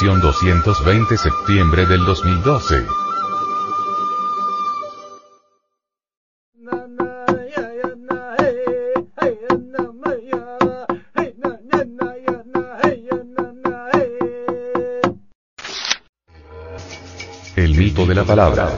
Edición 0.00 0.20
220 0.20 1.18
septiembre 1.18 1.84
del 1.84 2.04
2012. 2.04 2.86
El 17.56 17.74
mito 17.74 18.06
de 18.06 18.14
la 18.14 18.22
palabra. 18.22 18.68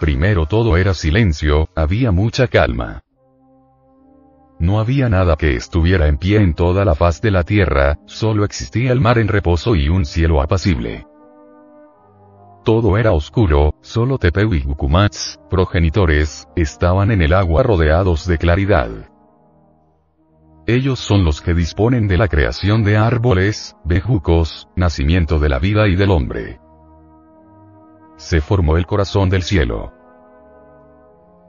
Primero 0.00 0.46
todo 0.46 0.78
era 0.78 0.94
silencio, 0.94 1.68
había 1.74 2.10
mucha 2.10 2.48
calma. 2.48 3.02
No 4.62 4.78
había 4.78 5.08
nada 5.08 5.34
que 5.34 5.56
estuviera 5.56 6.06
en 6.06 6.18
pie 6.18 6.40
en 6.40 6.54
toda 6.54 6.84
la 6.84 6.94
faz 6.94 7.20
de 7.20 7.32
la 7.32 7.42
tierra, 7.42 7.98
solo 8.06 8.44
existía 8.44 8.92
el 8.92 9.00
mar 9.00 9.18
en 9.18 9.26
reposo 9.26 9.74
y 9.74 9.88
un 9.88 10.04
cielo 10.04 10.40
apacible. 10.40 11.04
Todo 12.64 12.96
era 12.96 13.10
oscuro, 13.10 13.74
solo 13.80 14.18
Tepeu 14.18 14.54
y 14.54 14.62
Gukumats, 14.62 15.40
progenitores, 15.50 16.46
estaban 16.54 17.10
en 17.10 17.22
el 17.22 17.32
agua 17.32 17.64
rodeados 17.64 18.24
de 18.28 18.38
claridad. 18.38 18.88
Ellos 20.68 21.00
son 21.00 21.24
los 21.24 21.40
que 21.40 21.54
disponen 21.54 22.06
de 22.06 22.18
la 22.18 22.28
creación 22.28 22.84
de 22.84 22.96
árboles, 22.96 23.74
bejucos, 23.84 24.68
nacimiento 24.76 25.40
de 25.40 25.48
la 25.48 25.58
vida 25.58 25.88
y 25.88 25.96
del 25.96 26.12
hombre. 26.12 26.60
Se 28.16 28.40
formó 28.40 28.76
el 28.76 28.86
corazón 28.86 29.28
del 29.28 29.42
cielo. 29.42 29.92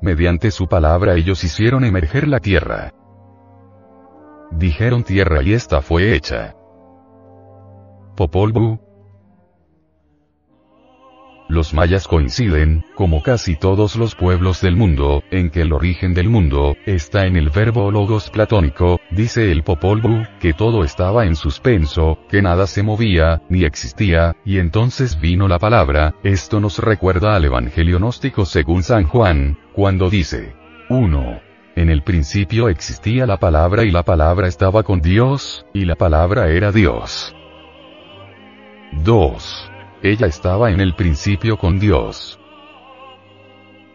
Mediante 0.01 0.49
su 0.49 0.67
palabra 0.67 1.13
ellos 1.13 1.43
hicieron 1.43 1.85
emerger 1.85 2.27
la 2.27 2.39
tierra. 2.39 2.91
Dijeron 4.57 5.03
tierra 5.03 5.41
y 5.43 5.53
esta 5.53 5.81
fue 5.81 6.15
hecha. 6.15 6.55
Popol 8.15 8.51
Vuh. 8.51 8.79
los 11.49 11.73
mayas 11.73 12.07
coinciden, 12.07 12.83
como 12.95 13.21
casi 13.21 13.55
todos 13.55 13.95
los 13.95 14.15
pueblos 14.15 14.61
del 14.61 14.75
mundo, 14.75 15.23
en 15.29 15.51
que 15.51 15.61
el 15.61 15.71
origen 15.71 16.13
del 16.13 16.27
mundo, 16.27 16.75
está 16.85 17.27
en 17.27 17.35
el 17.35 17.49
verbo 17.49 17.91
logos 17.91 18.29
platónico, 18.31 18.99
dice 19.11 19.51
el 19.51 19.63
Popol 19.63 20.01
Vuh, 20.01 20.23
que 20.39 20.53
todo 20.53 20.83
estaba 20.83 21.25
en 21.25 21.35
suspenso, 21.35 22.17
que 22.27 22.41
nada 22.41 22.65
se 22.65 22.81
movía, 22.81 23.43
ni 23.49 23.65
existía, 23.65 24.35
y 24.45 24.57
entonces 24.57 25.19
vino 25.19 25.47
la 25.47 25.59
palabra, 25.59 26.15
esto 26.23 26.59
nos 26.59 26.79
recuerda 26.79 27.35
al 27.35 27.45
Evangelio 27.45 27.99
gnóstico 27.99 28.45
según 28.45 28.81
San 28.81 29.03
Juan, 29.03 29.59
cuando 29.73 30.09
dice, 30.09 30.55
1. 30.89 31.52
En 31.75 31.89
el 31.89 32.03
principio 32.03 32.69
existía 32.69 33.25
la 33.25 33.37
palabra 33.37 33.83
y 33.83 33.89
la 33.89 34.03
palabra 34.03 34.47
estaba 34.47 34.83
con 34.83 35.01
Dios, 35.01 35.65
y 35.73 35.85
la 35.85 35.95
palabra 35.95 36.49
era 36.49 36.71
Dios. 36.71 37.35
2. 39.01 39.71
Ella 40.03 40.27
estaba 40.27 40.69
en 40.69 40.81
el 40.81 40.93
principio 40.93 41.57
con 41.57 41.79
Dios. 41.79 42.39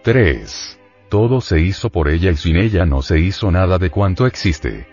3. 0.02 0.80
Todo 1.08 1.40
se 1.40 1.60
hizo 1.60 1.90
por 1.90 2.08
ella 2.08 2.32
y 2.32 2.36
sin 2.36 2.56
ella 2.56 2.84
no 2.84 3.00
se 3.02 3.20
hizo 3.20 3.50
nada 3.52 3.78
de 3.78 3.90
cuanto 3.90 4.26
existe. 4.26 4.88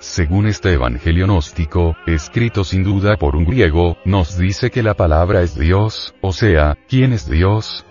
Según 0.00 0.46
este 0.46 0.72
Evangelio 0.72 1.26
gnóstico, 1.26 1.96
escrito 2.06 2.64
sin 2.64 2.82
duda 2.82 3.16
por 3.16 3.36
un 3.36 3.44
griego, 3.44 3.98
nos 4.04 4.36
dice 4.36 4.70
que 4.70 4.82
la 4.82 4.94
palabra 4.94 5.42
es 5.42 5.58
Dios, 5.58 6.14
o 6.20 6.32
sea, 6.32 6.76
¿quién 6.88 7.12
es 7.12 7.28
Dios? 7.28 7.84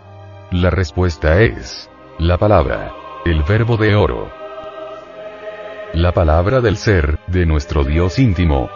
La 0.51 0.69
respuesta 0.69 1.41
es, 1.41 1.89
la 2.19 2.37
palabra, 2.39 2.93
el 3.25 3.43
verbo 3.43 3.77
de 3.77 3.95
oro. 3.95 4.31
La 5.93 6.11
palabra 6.13 6.61
del 6.61 6.75
ser, 6.77 7.19
de 7.27 7.45
nuestro 7.45 7.83
Dios 7.83 8.17
íntimo, 8.17 8.69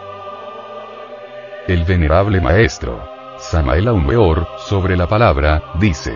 el 1.68 1.84
venerable 1.84 2.40
maestro, 2.40 3.04
Samael 3.40 3.88
Aumeor, 3.88 4.48
sobre 4.60 4.96
la 4.96 5.08
palabra, 5.08 5.64
dice, 5.80 6.16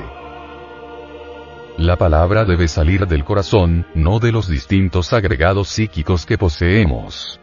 la 1.78 1.96
palabra 1.98 2.46
debe 2.46 2.68
salir 2.68 3.08
del 3.08 3.26
corazón, 3.26 3.88
no 3.96 4.20
de 4.20 4.32
los 4.32 4.48
distintos 4.48 5.12
agregados 5.12 5.68
psíquicos 5.68 6.28
que 6.28 6.38
poseemos. 6.38 7.40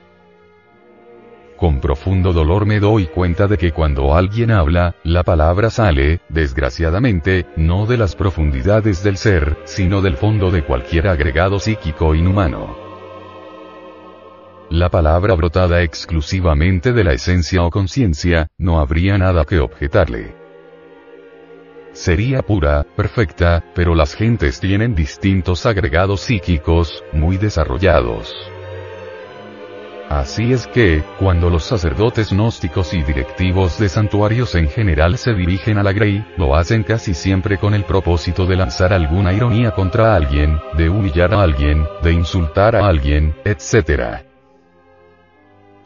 Con 1.63 1.79
profundo 1.79 2.33
dolor 2.33 2.67
me 2.67 2.81
doy 2.81 3.07
cuenta 3.07 3.47
de 3.47 3.57
que 3.57 3.71
cuando 3.71 4.17
alguien 4.17 4.51
habla, 4.51 4.97
la 5.05 5.23
palabra 5.23 5.71
sale, 5.71 6.21
desgraciadamente, 6.29 7.47
no 7.57 7.87
de 7.87 7.97
las 7.97 8.17
profundidades 8.17 9.05
del 9.05 9.17
ser, 9.17 9.59
sino 9.63 10.03
del 10.03 10.17
fondo 10.17 10.51
de 10.51 10.65
cualquier 10.65 11.07
agregado 11.07 11.61
psíquico 11.61 12.17
inhumano 12.17 12.91
la 14.71 14.89
palabra 14.89 15.35
brotada 15.35 15.83
exclusivamente 15.83 16.95
de 16.95 17.05
la 17.05 17.13
esencia 17.13 17.63
o 17.63 17.71
conciencia, 17.71 18.49
no 18.57 18.81
habría 18.81 19.19
nada 19.19 19.45
que 19.45 19.61
objetarle. 19.61 20.35
Sería 21.93 22.41
pura, 22.41 22.87
perfecta, 22.97 23.63
pero 23.75 23.95
las 23.95 24.15
gentes 24.15 24.61
tienen 24.61 24.95
distintos 24.95 25.67
agregados 25.67 26.23
psíquicos, 26.23 27.05
muy 27.13 27.37
desarrollados. 27.37 28.52
Así 30.13 30.53
es 30.53 30.67
que, 30.67 31.03
cuando 31.19 31.49
los 31.49 31.65
sacerdotes 31.65 32.33
gnósticos 32.33 32.93
y 32.93 33.03
directivos 33.03 33.79
de 33.79 33.89
santuarios 33.89 34.55
en 34.55 34.69
general 34.69 35.17
se 35.17 35.33
dirigen 35.33 35.79
a 35.79 35.83
la 35.83 35.95
Grey, 35.95 36.23
lo 36.37 36.55
hacen 36.55 36.83
casi 36.83 37.15
siempre 37.15 37.57
con 37.57 37.73
el 37.73 37.85
propósito 37.85 38.45
de 38.45 38.57
lanzar 38.57 38.93
alguna 38.93 39.33
ironía 39.33 39.71
contra 39.71 40.15
alguien, 40.15 40.61
de 40.77 40.91
humillar 40.91 41.33
a 41.33 41.43
alguien, 41.43 41.87
de 42.03 42.13
insultar 42.13 42.77
a 42.77 42.87
alguien, 42.87 43.35
etc. 43.47 44.23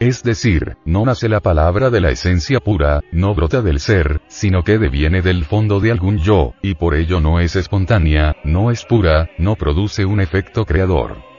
Es 0.01 0.23
decir, 0.23 0.75
no 0.83 1.05
nace 1.05 1.29
la 1.29 1.39
palabra 1.39 1.89
de 1.89 2.01
la 2.01 2.09
esencia 2.09 2.59
pura, 2.59 2.99
no 3.13 3.33
brota 3.33 3.61
del 3.61 3.79
ser, 3.79 4.19
sino 4.27 4.61
que 4.61 4.77
deviene 4.77 5.21
del 5.21 5.45
fondo 5.45 5.79
de 5.79 5.91
algún 5.91 6.17
yo, 6.17 6.53
y 6.61 6.75
por 6.75 6.95
ello 6.95 7.21
no 7.21 7.39
es 7.39 7.55
espontánea, 7.55 8.35
no 8.43 8.71
es 8.71 8.83
pura, 8.83 9.29
no 9.37 9.55
produce 9.55 10.03
un 10.03 10.19
efecto 10.19 10.65
creador. 10.65 11.36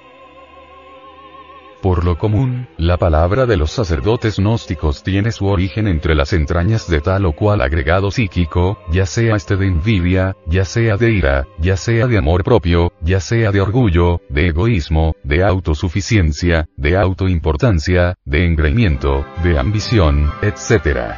Por 1.83 2.05
lo 2.05 2.19
común, 2.19 2.67
la 2.77 2.97
palabra 2.97 3.47
de 3.47 3.57
los 3.57 3.71
sacerdotes 3.71 4.39
gnósticos 4.39 5.05
tiene 5.05 5.31
su 5.31 5.47
origen 5.47 5.87
entre 5.87 6.17
las 6.17 6.33
entrañas 6.33 6.89
de 6.89 7.01
tal 7.01 7.25
o 7.25 7.33
cual 7.33 7.61
agregado 7.61 8.11
psíquico, 8.11 8.79
ya 8.91 9.07
sea 9.07 9.37
este 9.37 9.57
de 9.57 9.67
envidia, 9.67 10.37
ya 10.47 10.65
sea 10.65 10.97
de 10.97 11.13
ira, 11.13 11.47
ya 11.61 11.77
sea 11.77 12.09
de 12.09 12.19
amor 12.19 12.43
propio, 12.43 12.93
ya 13.01 13.21
sea 13.21 13.53
de 13.53 13.61
orgullo, 13.61 14.21
de 14.29 14.49
egoísmo, 14.49 15.15
de 15.23 15.45
autosuficiencia, 15.45 16.67
de 16.77 16.97
autoimportancia, 16.97 18.17
de 18.25 18.45
engreimiento, 18.45 19.25
de 19.45 19.57
ambición, 19.57 20.33
etc. 20.43 21.15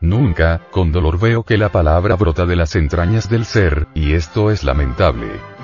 Nunca, 0.00 0.62
con 0.70 0.90
dolor 0.90 1.20
veo 1.20 1.42
que 1.42 1.58
la 1.58 1.68
palabra 1.68 2.16
brota 2.16 2.46
de 2.46 2.56
las 2.56 2.74
entrañas 2.76 3.28
del 3.28 3.44
ser, 3.44 3.88
y 3.94 4.14
esto 4.14 4.50
es 4.50 4.64
lamentable. 4.64 5.55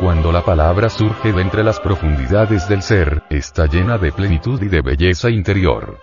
Cuando 0.00 0.30
la 0.30 0.44
palabra 0.44 0.88
surge 0.90 1.32
de 1.32 1.42
entre 1.42 1.64
las 1.64 1.80
profundidades 1.80 2.68
del 2.68 2.82
ser, 2.82 3.24
está 3.30 3.66
llena 3.66 3.98
de 3.98 4.12
plenitud 4.12 4.62
y 4.62 4.68
de 4.68 4.80
belleza 4.80 5.28
interior. 5.28 5.98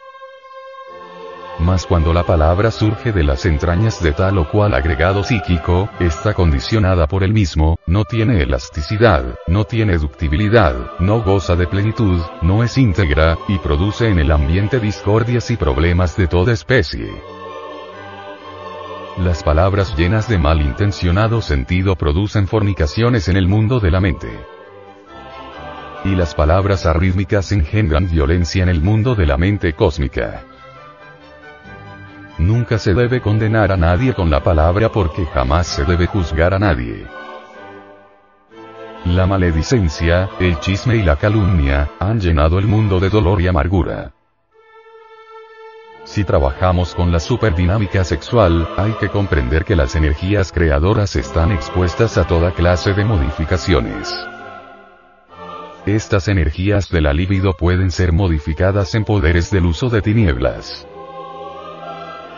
Mas 1.59 1.85
cuando 1.85 2.11
la 2.11 2.23
palabra 2.23 2.71
surge 2.71 3.13
de 3.13 3.23
las 3.23 3.45
entrañas 3.45 4.03
de 4.03 4.11
tal 4.11 4.37
o 4.37 4.49
cual 4.49 4.73
agregado 4.73 5.23
psíquico, 5.23 5.87
está 6.01 6.33
condicionada 6.33 7.07
por 7.07 7.23
el 7.23 7.31
mismo, 7.31 7.79
no 7.85 8.03
tiene 8.03 8.41
elasticidad, 8.41 9.23
no 9.47 9.63
tiene 9.63 9.97
ductibilidad, 9.97 10.75
no 10.99 11.21
goza 11.23 11.55
de 11.55 11.65
plenitud, 11.65 12.19
no 12.41 12.65
es 12.65 12.77
íntegra, 12.77 13.37
y 13.47 13.59
produce 13.59 14.09
en 14.09 14.19
el 14.19 14.31
ambiente 14.31 14.81
discordias 14.81 15.49
y 15.51 15.55
problemas 15.55 16.17
de 16.17 16.27
toda 16.27 16.51
especie. 16.51 17.09
Las 19.17 19.43
palabras 19.43 19.95
llenas 19.95 20.27
de 20.27 20.37
malintencionado 20.37 21.41
sentido 21.41 21.95
producen 21.95 22.47
fornicaciones 22.47 23.29
en 23.29 23.37
el 23.37 23.47
mundo 23.47 23.79
de 23.79 23.89
la 23.89 24.01
mente. 24.01 24.27
Y 26.03 26.15
las 26.15 26.35
palabras 26.35 26.85
arrítmicas 26.85 27.53
engendran 27.53 28.09
violencia 28.11 28.61
en 28.61 28.67
el 28.67 28.81
mundo 28.81 29.15
de 29.15 29.25
la 29.25 29.37
mente 29.37 29.71
cósmica. 29.71 30.43
Nunca 32.37 32.77
se 32.77 32.93
debe 32.93 33.21
condenar 33.21 33.71
a 33.71 33.77
nadie 33.77 34.13
con 34.13 34.29
la 34.29 34.43
palabra 34.43 34.91
porque 34.91 35.25
jamás 35.27 35.67
se 35.67 35.85
debe 35.85 36.07
juzgar 36.07 36.53
a 36.53 36.59
nadie. 36.59 37.07
La 39.05 39.25
maledicencia, 39.25 40.29
el 40.41 40.59
chisme 40.59 40.97
y 40.97 41.03
la 41.03 41.15
calumnia, 41.15 41.89
han 41.99 42.19
llenado 42.19 42.59
el 42.59 42.67
mundo 42.67 42.99
de 42.99 43.09
dolor 43.09 43.41
y 43.41 43.47
amargura. 43.47 44.14
Si 46.05 46.23
trabajamos 46.23 46.93
con 46.93 47.11
la 47.11 47.19
superdinámica 47.19 48.03
sexual, 48.03 48.69
hay 48.77 48.91
que 48.93 49.09
comprender 49.09 49.65
que 49.65 49.75
las 49.75 49.95
energías 49.95 50.51
creadoras 50.51 51.15
están 51.15 51.51
expuestas 51.51 52.19
a 52.19 52.27
toda 52.27 52.51
clase 52.51 52.93
de 52.93 53.03
modificaciones. 53.03 54.13
Estas 55.87 56.27
energías 56.27 56.89
de 56.89 57.01
la 57.01 57.11
libido 57.11 57.53
pueden 57.53 57.89
ser 57.89 58.13
modificadas 58.13 58.93
en 58.93 59.03
poderes 59.03 59.49
del 59.49 59.65
uso 59.65 59.89
de 59.89 60.03
tinieblas. 60.03 60.87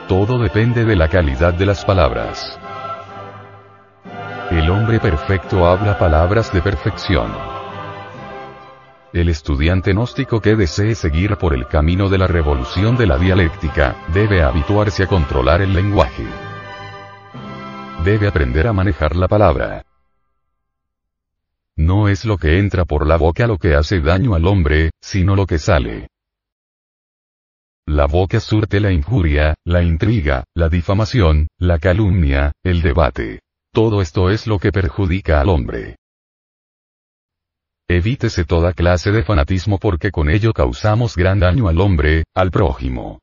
Todo 0.08 0.40
depende 0.40 0.86
de 0.86 0.96
la 0.96 1.10
calidad 1.10 1.54
de 1.54 1.66
las 1.66 1.84
palabras. 1.84 2.58
El 4.50 4.70
hombre 4.70 5.02
perfecto 5.02 5.68
habla 5.68 6.00
palabras 6.00 6.54
de 6.54 6.62
perfección. 6.62 7.57
El 9.14 9.30
estudiante 9.30 9.94
gnóstico 9.94 10.42
que 10.42 10.56
desee 10.56 10.94
seguir 10.94 11.38
por 11.38 11.54
el 11.54 11.66
camino 11.68 12.10
de 12.10 12.18
la 12.18 12.28
revolución 12.28 12.98
de 12.98 13.08
la 13.08 13.18
dialéctica, 13.18 13.96
debe 14.14 14.44
habituarse 14.44 15.04
a 15.04 15.08
controlar 15.08 15.62
el 15.62 15.74
lenguaje. 15.74 16.26
Debe 18.04 18.28
aprender 18.28 18.68
a 18.68 18.74
manejar 18.74 19.16
la 19.16 19.30
palabra. 19.30 19.86
No 21.78 22.10
es 22.10 22.26
lo 22.26 22.38
que 22.38 22.60
entra 22.60 22.84
por 22.84 23.08
la 23.08 23.16
boca 23.18 23.48
lo 23.48 23.58
que 23.58 23.76
hace 23.76 24.02
daño 24.02 24.36
al 24.36 24.46
hombre, 24.46 24.92
sino 25.00 25.36
lo 25.36 25.46
que 25.46 25.58
sale. 25.58 26.10
La 27.86 28.08
boca 28.08 28.42
surte 28.42 28.82
la 28.82 28.92
injuria, 28.92 29.56
la 29.64 29.84
intriga, 29.84 30.44
la 30.54 30.68
difamación, 30.68 31.48
la 31.58 31.80
calumnia, 31.80 32.52
el 32.62 32.82
debate. 32.82 33.40
Todo 33.72 34.02
esto 34.02 34.30
es 34.30 34.48
lo 34.48 34.60
que 34.60 34.74
perjudica 34.74 35.40
al 35.40 35.48
hombre. 35.48 35.96
Evítese 37.90 38.44
toda 38.44 38.74
clase 38.74 39.12
de 39.12 39.24
fanatismo 39.24 39.78
porque 39.78 40.12
con 40.12 40.30
ello 40.30 40.52
causamos 40.52 41.16
gran 41.16 41.40
daño 41.40 41.70
al 41.70 41.80
hombre, 41.80 42.26
al 42.36 42.52
prójimo. 42.52 43.20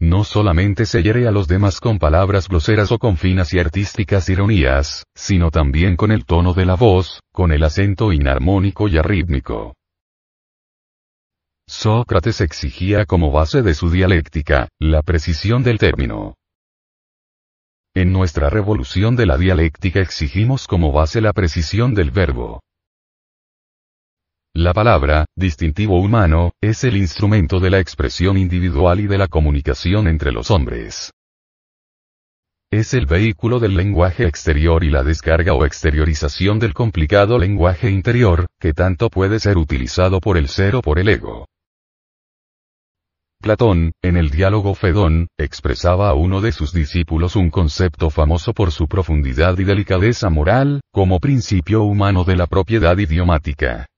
No 0.00 0.24
solamente 0.24 0.86
se 0.86 1.02
hiere 1.02 1.28
a 1.28 1.30
los 1.30 1.46
demás 1.46 1.80
con 1.80 1.98
palabras 1.98 2.48
groseras 2.48 2.92
o 2.92 2.98
con 2.98 3.18
finas 3.18 3.52
y 3.52 3.58
artísticas 3.58 4.28
ironías, 4.30 5.04
sino 5.14 5.50
también 5.50 5.96
con 5.96 6.12
el 6.12 6.24
tono 6.24 6.54
de 6.54 6.64
la 6.64 6.76
voz, 6.76 7.20
con 7.30 7.52
el 7.52 7.62
acento 7.62 8.10
inarmónico 8.10 8.88
y 8.88 8.96
arrítmico. 8.96 9.74
Sócrates 11.66 12.40
exigía 12.40 13.04
como 13.04 13.30
base 13.30 13.62
de 13.62 13.74
su 13.74 13.90
dialéctica, 13.90 14.68
la 14.80 15.02
precisión 15.02 15.62
del 15.62 15.78
término. 15.78 16.36
En 17.94 18.12
nuestra 18.12 18.48
revolución 18.50 19.14
de 19.14 19.26
la 19.26 19.36
dialéctica 19.36 20.00
exigimos 20.00 20.66
como 20.66 20.90
base 20.90 21.20
la 21.20 21.32
precisión 21.32 21.94
del 21.94 22.10
verbo. 22.10 22.60
La 24.56 24.72
palabra, 24.72 25.24
distintivo 25.34 25.98
humano, 25.98 26.52
es 26.60 26.84
el 26.84 26.96
instrumento 26.96 27.58
de 27.58 27.70
la 27.70 27.80
expresión 27.80 28.38
individual 28.38 29.00
y 29.00 29.08
de 29.08 29.18
la 29.18 29.26
comunicación 29.26 30.06
entre 30.06 30.30
los 30.30 30.52
hombres. 30.52 31.10
Es 32.70 32.94
el 32.94 33.06
vehículo 33.06 33.58
del 33.58 33.74
lenguaje 33.74 34.28
exterior 34.28 34.84
y 34.84 34.90
la 34.90 35.02
descarga 35.02 35.54
o 35.54 35.64
exteriorización 35.64 36.60
del 36.60 36.72
complicado 36.72 37.36
lenguaje 37.36 37.90
interior, 37.90 38.46
que 38.60 38.72
tanto 38.72 39.10
puede 39.10 39.40
ser 39.40 39.58
utilizado 39.58 40.20
por 40.20 40.38
el 40.38 40.46
ser 40.46 40.76
o 40.76 40.82
por 40.82 41.00
el 41.00 41.08
ego. 41.08 41.48
Platón, 43.42 43.90
en 44.02 44.16
el 44.16 44.30
diálogo 44.30 44.76
Fedón, 44.76 45.26
expresaba 45.36 46.10
a 46.10 46.14
uno 46.14 46.40
de 46.40 46.52
sus 46.52 46.72
discípulos 46.72 47.34
un 47.34 47.50
concepto 47.50 48.08
famoso 48.08 48.52
por 48.52 48.70
su 48.70 48.86
profundidad 48.86 49.58
y 49.58 49.64
delicadeza 49.64 50.30
moral, 50.30 50.80
como 50.92 51.18
principio 51.18 51.82
humano 51.82 52.22
de 52.22 52.36
la 52.36 52.46
propiedad 52.46 52.96
idiomática. 52.96 53.88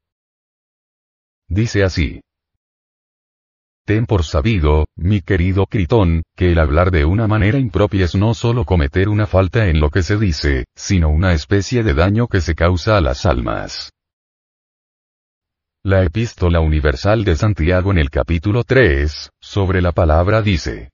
Dice 1.48 1.84
así. 1.84 2.20
Ten 3.84 4.06
por 4.06 4.24
sabido, 4.24 4.86
mi 4.96 5.20
querido 5.20 5.66
Critón, 5.66 6.24
que 6.34 6.50
el 6.50 6.58
hablar 6.58 6.90
de 6.90 7.04
una 7.04 7.28
manera 7.28 7.58
impropia 7.58 8.04
es 8.04 8.16
no 8.16 8.34
solo 8.34 8.64
cometer 8.64 9.08
una 9.08 9.28
falta 9.28 9.68
en 9.68 9.78
lo 9.78 9.90
que 9.90 10.02
se 10.02 10.16
dice, 10.16 10.64
sino 10.74 11.08
una 11.08 11.34
especie 11.34 11.84
de 11.84 11.94
daño 11.94 12.26
que 12.26 12.40
se 12.40 12.56
causa 12.56 12.96
a 12.96 13.00
las 13.00 13.26
almas. 13.26 13.92
La 15.84 16.02
epístola 16.02 16.58
universal 16.58 17.22
de 17.22 17.36
Santiago 17.36 17.92
en 17.92 17.98
el 17.98 18.10
capítulo 18.10 18.64
3, 18.64 19.30
sobre 19.40 19.80
la 19.80 19.92
palabra 19.92 20.42
dice. 20.42 20.90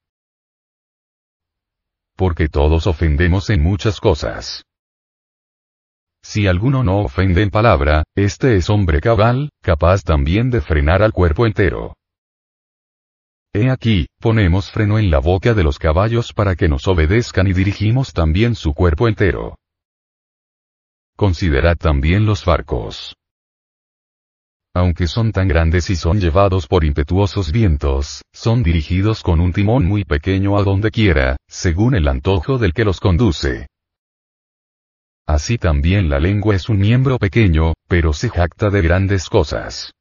Porque 2.14 2.50
todos 2.50 2.86
ofendemos 2.86 3.48
en 3.48 3.62
muchas 3.62 4.00
cosas. 4.00 4.64
Si 6.24 6.46
alguno 6.46 6.84
no 6.84 7.00
ofende 7.00 7.42
en 7.42 7.50
palabra, 7.50 8.04
este 8.16 8.56
es 8.56 8.70
hombre 8.70 9.00
cabal, 9.00 9.50
capaz 9.60 10.02
también 10.02 10.50
de 10.50 10.60
frenar 10.60 11.02
al 11.02 11.12
cuerpo 11.12 11.46
entero. 11.46 11.94
He 13.52 13.68
aquí, 13.68 14.06
ponemos 14.18 14.70
freno 14.70 14.98
en 14.98 15.10
la 15.10 15.18
boca 15.18 15.52
de 15.52 15.62
los 15.62 15.78
caballos 15.78 16.32
para 16.32 16.54
que 16.54 16.68
nos 16.68 16.88
obedezcan 16.88 17.48
y 17.48 17.52
dirigimos 17.52 18.12
también 18.12 18.54
su 18.54 18.72
cuerpo 18.72 19.08
entero. 19.08 19.56
Considerad 21.16 21.76
también 21.76 22.24
los 22.24 22.44
barcos. 22.44 23.14
Aunque 24.74 25.06
son 25.06 25.32
tan 25.32 25.48
grandes 25.48 25.90
y 25.90 25.96
son 25.96 26.18
llevados 26.18 26.66
por 26.66 26.84
impetuosos 26.84 27.52
vientos, 27.52 28.22
son 28.32 28.62
dirigidos 28.62 29.22
con 29.22 29.38
un 29.38 29.52
timón 29.52 29.84
muy 29.84 30.04
pequeño 30.04 30.56
a 30.56 30.62
donde 30.62 30.90
quiera, 30.90 31.36
según 31.46 31.94
el 31.94 32.08
antojo 32.08 32.56
del 32.56 32.72
que 32.72 32.84
los 32.84 33.00
conduce. 33.00 33.66
Así 35.26 35.56
también 35.56 36.08
la 36.08 36.18
lengua 36.18 36.54
es 36.54 36.68
un 36.68 36.78
miembro 36.78 37.18
pequeño, 37.18 37.74
pero 37.88 38.12
se 38.12 38.28
jacta 38.28 38.70
de 38.70 38.82
grandes 38.82 39.28
cosas. 39.28 39.92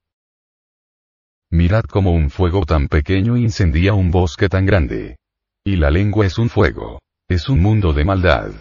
Mirad 1.52 1.84
cómo 1.84 2.12
un 2.14 2.30
fuego 2.30 2.66
tan 2.66 2.88
pequeño 2.88 3.38
incendia 3.38 3.94
un 3.94 4.10
bosque 4.10 4.50
tan 4.50 4.66
grande. 4.66 5.18
Y 5.64 5.76
la 5.76 5.92
lengua 5.92 6.26
es 6.26 6.38
un 6.38 6.50
fuego. 6.50 7.00
Es 7.30 7.50
un 7.50 7.62
mundo 7.62 7.94
de 7.94 8.06
maldad. 8.06 8.52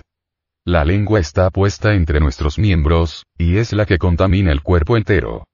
La 0.67 0.85
lengua 0.85 1.19
está 1.19 1.51
puesta 1.51 1.95
entre 1.95 2.21
nuestros 2.21 2.59
miembros, 2.59 3.25
y 3.39 3.57
es 3.57 3.73
la 3.73 3.87
que 3.87 3.99
contamina 3.99 4.53
el 4.53 4.63
cuerpo 4.63 4.97
entero. 4.97 5.45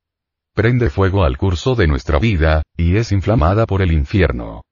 Prende 0.55 0.91
fuego 0.91 1.25
al 1.25 1.37
curso 1.37 1.75
de 1.75 1.87
nuestra 1.87 2.19
vida, 2.19 2.63
y 2.77 2.97
es 2.97 3.13
inflamada 3.13 3.67
por 3.67 3.83
el 3.83 3.93
infierno 3.93 4.66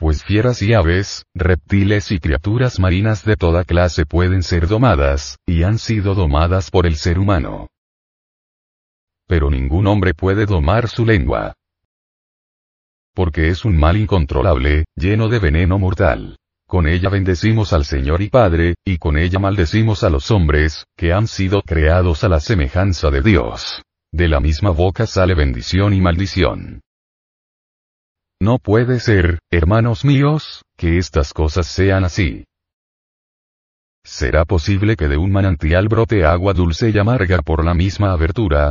pues 0.00 0.24
fieras 0.24 0.62
y 0.62 0.72
aves, 0.72 1.26
reptiles 1.34 2.10
y 2.10 2.20
criaturas 2.20 2.80
marinas 2.80 3.22
de 3.22 3.36
toda 3.36 3.64
clase 3.64 4.06
pueden 4.06 4.42
ser 4.42 4.66
domadas, 4.66 5.36
y 5.46 5.62
han 5.62 5.76
sido 5.76 6.14
domadas 6.14 6.70
por 6.70 6.86
el 6.86 6.96
ser 6.96 7.18
humano. 7.18 7.66
Pero 9.28 9.50
ningún 9.50 9.86
hombre 9.86 10.14
puede 10.14 10.46
domar 10.46 10.88
su 10.88 11.04
lengua. 11.04 11.52
Porque 13.14 13.48
es 13.48 13.66
un 13.66 13.76
mal 13.76 13.98
incontrolable, 13.98 14.86
lleno 14.96 15.28
de 15.28 15.38
veneno 15.38 15.78
mortal. 15.78 16.38
Con 16.66 16.88
ella 16.88 17.10
bendecimos 17.10 17.74
al 17.74 17.84
Señor 17.84 18.22
y 18.22 18.30
Padre, 18.30 18.76
y 18.86 18.96
con 18.96 19.18
ella 19.18 19.38
maldecimos 19.38 20.02
a 20.02 20.08
los 20.08 20.30
hombres, 20.30 20.86
que 20.96 21.12
han 21.12 21.26
sido 21.26 21.60
creados 21.60 22.24
a 22.24 22.30
la 22.30 22.40
semejanza 22.40 23.10
de 23.10 23.20
Dios. 23.20 23.82
De 24.10 24.28
la 24.28 24.40
misma 24.40 24.70
boca 24.70 25.04
sale 25.06 25.34
bendición 25.34 25.92
y 25.92 26.00
maldición. 26.00 26.80
No 28.42 28.58
puede 28.58 29.00
ser, 29.00 29.38
hermanos 29.50 30.02
míos, 30.02 30.62
que 30.78 30.96
estas 30.96 31.34
cosas 31.34 31.66
sean 31.66 32.04
así. 32.04 32.44
¿Será 34.02 34.46
posible 34.46 34.96
que 34.96 35.08
de 35.08 35.18
un 35.18 35.30
manantial 35.30 35.88
brote 35.88 36.24
agua 36.24 36.54
dulce 36.54 36.88
y 36.88 36.98
amarga 36.98 37.42
por 37.42 37.62
la 37.62 37.74
misma 37.74 38.12
abertura? 38.12 38.70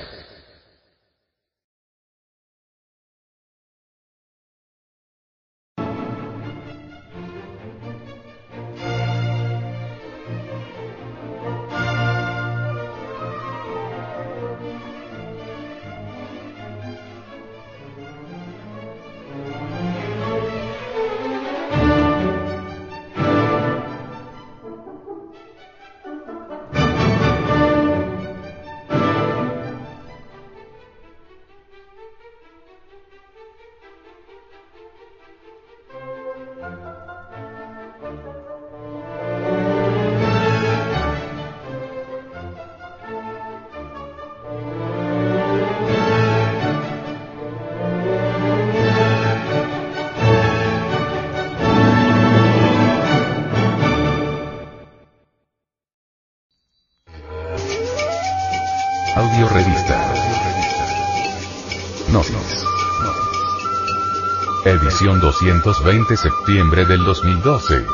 Edición 65.01 65.19
220 65.19 66.15
septiembre 66.15 66.85
del 66.85 67.03
2012. 67.03 67.85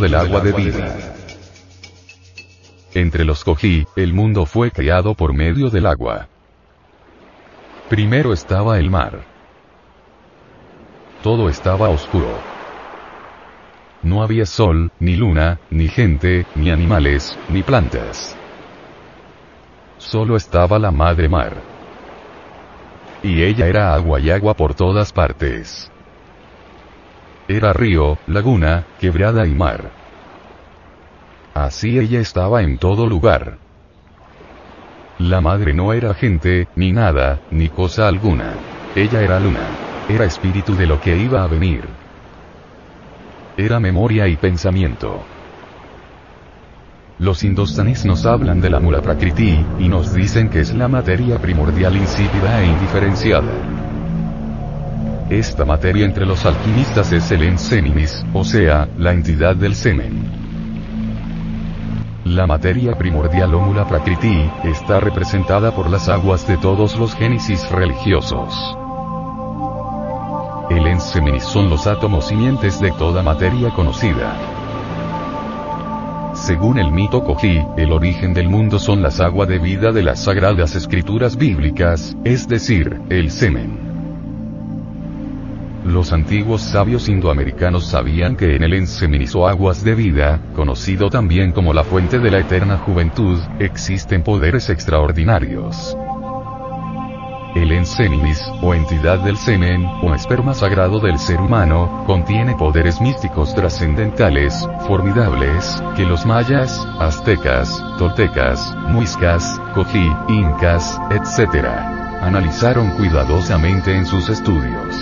del 0.00 0.14
agua 0.16 0.40
de 0.40 0.52
vida. 0.52 1.14
Entre 2.94 3.24
los 3.24 3.44
cogí, 3.44 3.86
el 3.94 4.12
mundo 4.12 4.46
fue 4.46 4.72
creado 4.72 5.14
por 5.14 5.32
medio 5.32 5.70
del 5.70 5.86
agua. 5.86 6.26
Primero 7.88 8.32
estaba 8.32 8.80
el 8.80 8.90
mar. 8.90 9.33
Todo 11.24 11.48
estaba 11.48 11.88
oscuro. 11.88 12.38
No 14.02 14.22
había 14.22 14.44
sol, 14.44 14.90
ni 15.00 15.16
luna, 15.16 15.58
ni 15.70 15.88
gente, 15.88 16.44
ni 16.54 16.70
animales, 16.70 17.38
ni 17.48 17.62
plantas. 17.62 18.36
Solo 19.96 20.36
estaba 20.36 20.78
la 20.78 20.90
madre 20.90 21.30
mar. 21.30 21.62
Y 23.22 23.42
ella 23.42 23.68
era 23.68 23.94
agua 23.94 24.20
y 24.20 24.28
agua 24.28 24.52
por 24.52 24.74
todas 24.74 25.14
partes. 25.14 25.90
Era 27.48 27.72
río, 27.72 28.18
laguna, 28.26 28.84
quebrada 29.00 29.46
y 29.46 29.54
mar. 29.54 29.92
Así 31.54 31.98
ella 31.98 32.20
estaba 32.20 32.62
en 32.62 32.76
todo 32.76 33.06
lugar. 33.06 33.56
La 35.18 35.40
madre 35.40 35.72
no 35.72 35.94
era 35.94 36.12
gente, 36.12 36.68
ni 36.76 36.92
nada, 36.92 37.40
ni 37.50 37.70
cosa 37.70 38.08
alguna. 38.08 38.58
Ella 38.94 39.22
era 39.22 39.40
luna. 39.40 39.93
Era 40.08 40.26
espíritu 40.26 40.76
de 40.76 40.86
lo 40.86 41.00
que 41.00 41.16
iba 41.16 41.42
a 41.42 41.46
venir. 41.46 41.84
Era 43.56 43.80
memoria 43.80 44.28
y 44.28 44.36
pensamiento. 44.36 45.22
Los 47.18 47.42
indostanes 47.42 48.04
nos 48.04 48.26
hablan 48.26 48.60
de 48.60 48.68
la 48.68 48.80
mula 48.80 49.00
prakriti, 49.00 49.64
y 49.78 49.88
nos 49.88 50.12
dicen 50.12 50.50
que 50.50 50.60
es 50.60 50.74
la 50.74 50.88
materia 50.88 51.38
primordial 51.38 51.96
insípida 51.96 52.60
e 52.60 52.66
indiferenciada. 52.66 53.52
Esta 55.30 55.64
materia 55.64 56.04
entre 56.04 56.26
los 56.26 56.44
alquimistas 56.44 57.10
es 57.12 57.30
el 57.30 57.44
ensenimis, 57.44 58.26
o 58.34 58.44
sea, 58.44 58.86
la 58.98 59.12
entidad 59.12 59.56
del 59.56 59.74
semen. 59.74 60.22
La 62.26 62.46
materia 62.46 62.94
primordial 62.98 63.54
o 63.54 63.60
mula 63.60 63.86
prakriti, 63.86 64.50
está 64.64 65.00
representada 65.00 65.74
por 65.74 65.88
las 65.88 66.10
aguas 66.10 66.46
de 66.46 66.58
todos 66.58 66.98
los 66.98 67.14
génesis 67.14 67.70
religiosos. 67.70 68.83
El 70.70 70.86
enseminis 70.86 71.44
son 71.44 71.68
los 71.68 71.86
átomos 71.86 72.28
simientes 72.28 72.80
de 72.80 72.90
toda 72.92 73.22
materia 73.22 73.70
conocida. 73.70 74.34
Según 76.34 76.78
el 76.78 76.90
mito 76.90 77.22
Koji, 77.22 77.60
el 77.76 77.92
origen 77.92 78.32
del 78.32 78.48
mundo 78.48 78.78
son 78.78 79.02
las 79.02 79.20
aguas 79.20 79.46
de 79.48 79.58
vida 79.58 79.92
de 79.92 80.02
las 80.02 80.24
sagradas 80.24 80.74
escrituras 80.74 81.36
bíblicas, 81.36 82.16
es 82.24 82.48
decir, 82.48 82.98
el 83.10 83.30
semen. 83.30 83.78
Los 85.84 86.14
antiguos 86.14 86.62
sabios 86.62 87.10
indoamericanos 87.10 87.86
sabían 87.86 88.34
que 88.34 88.56
en 88.56 88.62
el 88.62 88.72
enseminis 88.72 89.34
o 89.34 89.46
aguas 89.46 89.84
de 89.84 89.94
vida, 89.94 90.40
conocido 90.54 91.10
también 91.10 91.52
como 91.52 91.74
la 91.74 91.84
fuente 91.84 92.18
de 92.18 92.30
la 92.30 92.38
eterna 92.38 92.78
juventud, 92.78 93.38
existen 93.58 94.22
poderes 94.22 94.70
extraordinarios. 94.70 95.94
El 97.54 97.70
ensenimis, 97.70 98.42
o 98.62 98.74
entidad 98.74 99.20
del 99.20 99.36
semen, 99.36 99.86
o 100.02 100.12
esperma 100.12 100.54
sagrado 100.54 100.98
del 100.98 101.20
ser 101.20 101.40
humano, 101.40 102.02
contiene 102.04 102.56
poderes 102.56 103.00
místicos 103.00 103.54
trascendentales, 103.54 104.68
formidables, 104.88 105.80
que 105.96 106.02
los 106.02 106.26
mayas, 106.26 106.84
aztecas, 106.98 107.80
toltecas, 107.96 108.60
muiscas, 108.88 109.60
cojí, 109.72 110.10
incas, 110.28 111.00
etc. 111.10 111.64
analizaron 112.20 112.90
cuidadosamente 112.96 113.96
en 113.96 114.04
sus 114.04 114.28
estudios. 114.28 114.96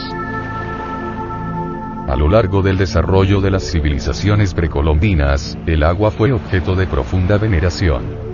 A 2.07 2.16
lo 2.16 2.28
largo 2.28 2.61
del 2.61 2.76
desarrollo 2.76 3.40
de 3.40 3.50
las 3.50 3.62
civilizaciones 3.70 4.53
precolombinas, 4.53 5.57
el 5.64 5.82
agua 5.82 6.11
fue 6.11 6.32
objeto 6.32 6.74
de 6.74 6.86
profunda 6.86 7.38
veneración 7.38 8.31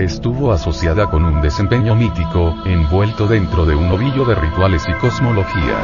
estuvo 0.00 0.52
asociada 0.52 1.10
con 1.10 1.24
un 1.24 1.42
desempeño 1.42 1.94
mítico, 1.94 2.54
envuelto 2.64 3.26
dentro 3.26 3.66
de 3.66 3.74
un 3.74 3.90
ovillo 3.92 4.24
de 4.24 4.34
rituales 4.34 4.84
y 4.88 4.92
cosmología. 4.94 5.76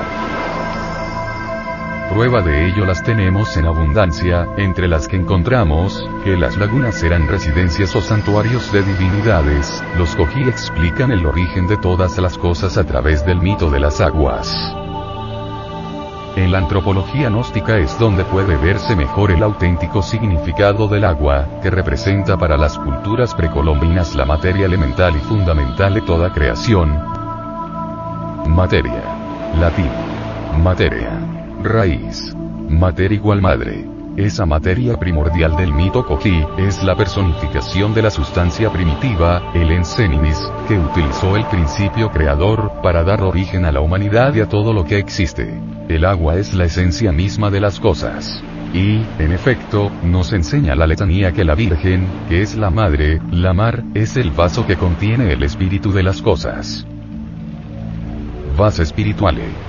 Prueba 2.11 2.41
de 2.41 2.69
ello 2.69 2.87
las 2.87 3.03
tenemos 3.03 3.57
en 3.57 3.67
abundancia, 3.67 4.49
entre 4.57 4.89
las 4.89 5.07
que 5.07 5.17
encontramos, 5.17 6.09
que 6.25 6.37
las 6.37 6.57
lagunas 6.57 7.03
eran 7.03 7.29
residencias 7.29 7.95
o 7.95 8.01
santuarios 8.01 8.73
de 8.73 8.83
divinidades, 8.83 9.83
los 9.99 10.15
Koji 10.17 10.49
explican 10.49 11.11
el 11.11 11.27
origen 11.27 11.67
de 11.67 11.77
todas 11.77 12.17
las 12.19 12.39
cosas 12.39 12.79
a 12.79 12.85
través 12.85 13.27
del 13.27 13.43
mito 13.43 13.71
de 13.71 13.81
las 13.81 14.01
aguas. 14.01 14.86
En 16.37 16.53
la 16.53 16.59
antropología 16.59 17.31
gnóstica 17.31 17.79
es 17.79 17.99
donde 17.99 18.23
puede 18.27 18.59
verse 18.59 18.95
mejor 18.95 19.31
el 19.31 19.43
auténtico 19.43 20.03
significado 20.03 20.87
del 20.87 21.07
agua, 21.07 21.49
que 21.63 21.71
representa 21.71 22.37
para 22.37 22.59
las 22.59 22.79
culturas 22.79 23.35
precolombinas 23.35 24.15
la 24.15 24.27
materia 24.27 24.67
elemental 24.67 25.17
y 25.17 25.21
fundamental 25.21 25.95
de 25.95 26.03
toda 26.03 26.35
creación. 26.35 26.91
Materia. 28.49 29.03
Latín. 29.59 29.91
Materia. 30.63 31.19
Raíz. 31.63 32.37
Mater 32.69 33.13
igual 33.13 33.41
madre. 33.41 33.96
Esa 34.17 34.47
materia 34.47 34.97
primordial 34.97 35.55
del 35.57 35.75
mito 35.75 36.07
Koji, 36.07 36.43
es 36.57 36.83
la 36.83 36.97
personificación 36.97 37.93
de 37.93 38.01
la 38.01 38.11
sustancia 38.11 38.73
primitiva, 38.73 39.43
el 39.53 39.71
ensenimis, 39.71 40.41
que 40.67 40.79
utilizó 40.79 41.37
el 41.37 41.45
principio 41.49 42.11
creador, 42.11 42.81
para 42.83 43.05
dar 43.05 43.21
origen 43.21 43.67
a 43.67 43.73
la 43.73 43.83
humanidad 43.83 44.35
y 44.35 44.41
a 44.41 44.49
todo 44.49 44.73
lo 44.73 44.85
que 44.85 44.99
existe. 44.99 45.61
El 45.91 46.07
agua 46.07 46.37
es 46.37 46.55
la 46.55 46.65
esencia 46.65 47.13
misma 47.13 47.51
de 47.51 47.61
las 47.61 47.79
cosas. 47.79 48.43
Y, 48.73 49.05
en 49.19 49.33
efecto, 49.33 49.91
nos 50.03 50.33
enseña 50.33 50.75
la 50.75 50.87
letanía 50.87 51.33
que 51.33 51.45
la 51.45 51.55
Virgen, 51.55 52.09
que 52.27 52.41
es 52.41 52.57
la 52.57 52.71
Madre, 52.71 53.21
la 53.31 53.53
mar, 53.53 53.85
es 53.93 54.17
el 54.17 54.31
vaso 54.31 54.67
que 54.67 54.77
contiene 54.77 55.31
el 55.31 55.43
espíritu 55.43 55.93
de 55.93 56.03
las 56.03 56.23
cosas. 56.23 56.87
Vas 58.57 58.79
espirituale. 58.79 59.66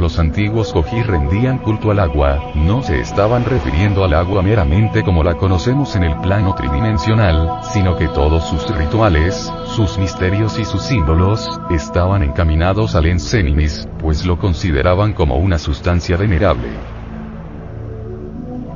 Los 0.00 0.18
antiguos 0.18 0.72
Koji 0.72 1.02
rendían 1.02 1.58
culto 1.58 1.90
al 1.90 1.98
agua, 1.98 2.52
no 2.54 2.82
se 2.82 3.00
estaban 3.00 3.44
refiriendo 3.44 4.04
al 4.04 4.12
agua 4.14 4.42
meramente 4.42 5.02
como 5.02 5.22
la 5.22 5.36
conocemos 5.36 5.94
en 5.96 6.04
el 6.04 6.16
plano 6.18 6.54
tridimensional, 6.54 7.60
sino 7.62 7.96
que 7.96 8.08
todos 8.08 8.44
sus 8.44 8.68
rituales, 8.76 9.52
sus 9.66 9.96
misterios 9.96 10.58
y 10.58 10.64
sus 10.64 10.82
símbolos, 10.82 11.48
estaban 11.70 12.22
encaminados 12.22 12.94
al 12.94 13.06
Ensenimis, 13.06 13.88
pues 13.98 14.26
lo 14.26 14.38
consideraban 14.38 15.12
como 15.12 15.36
una 15.36 15.58
sustancia 15.58 16.16
venerable. 16.16 16.68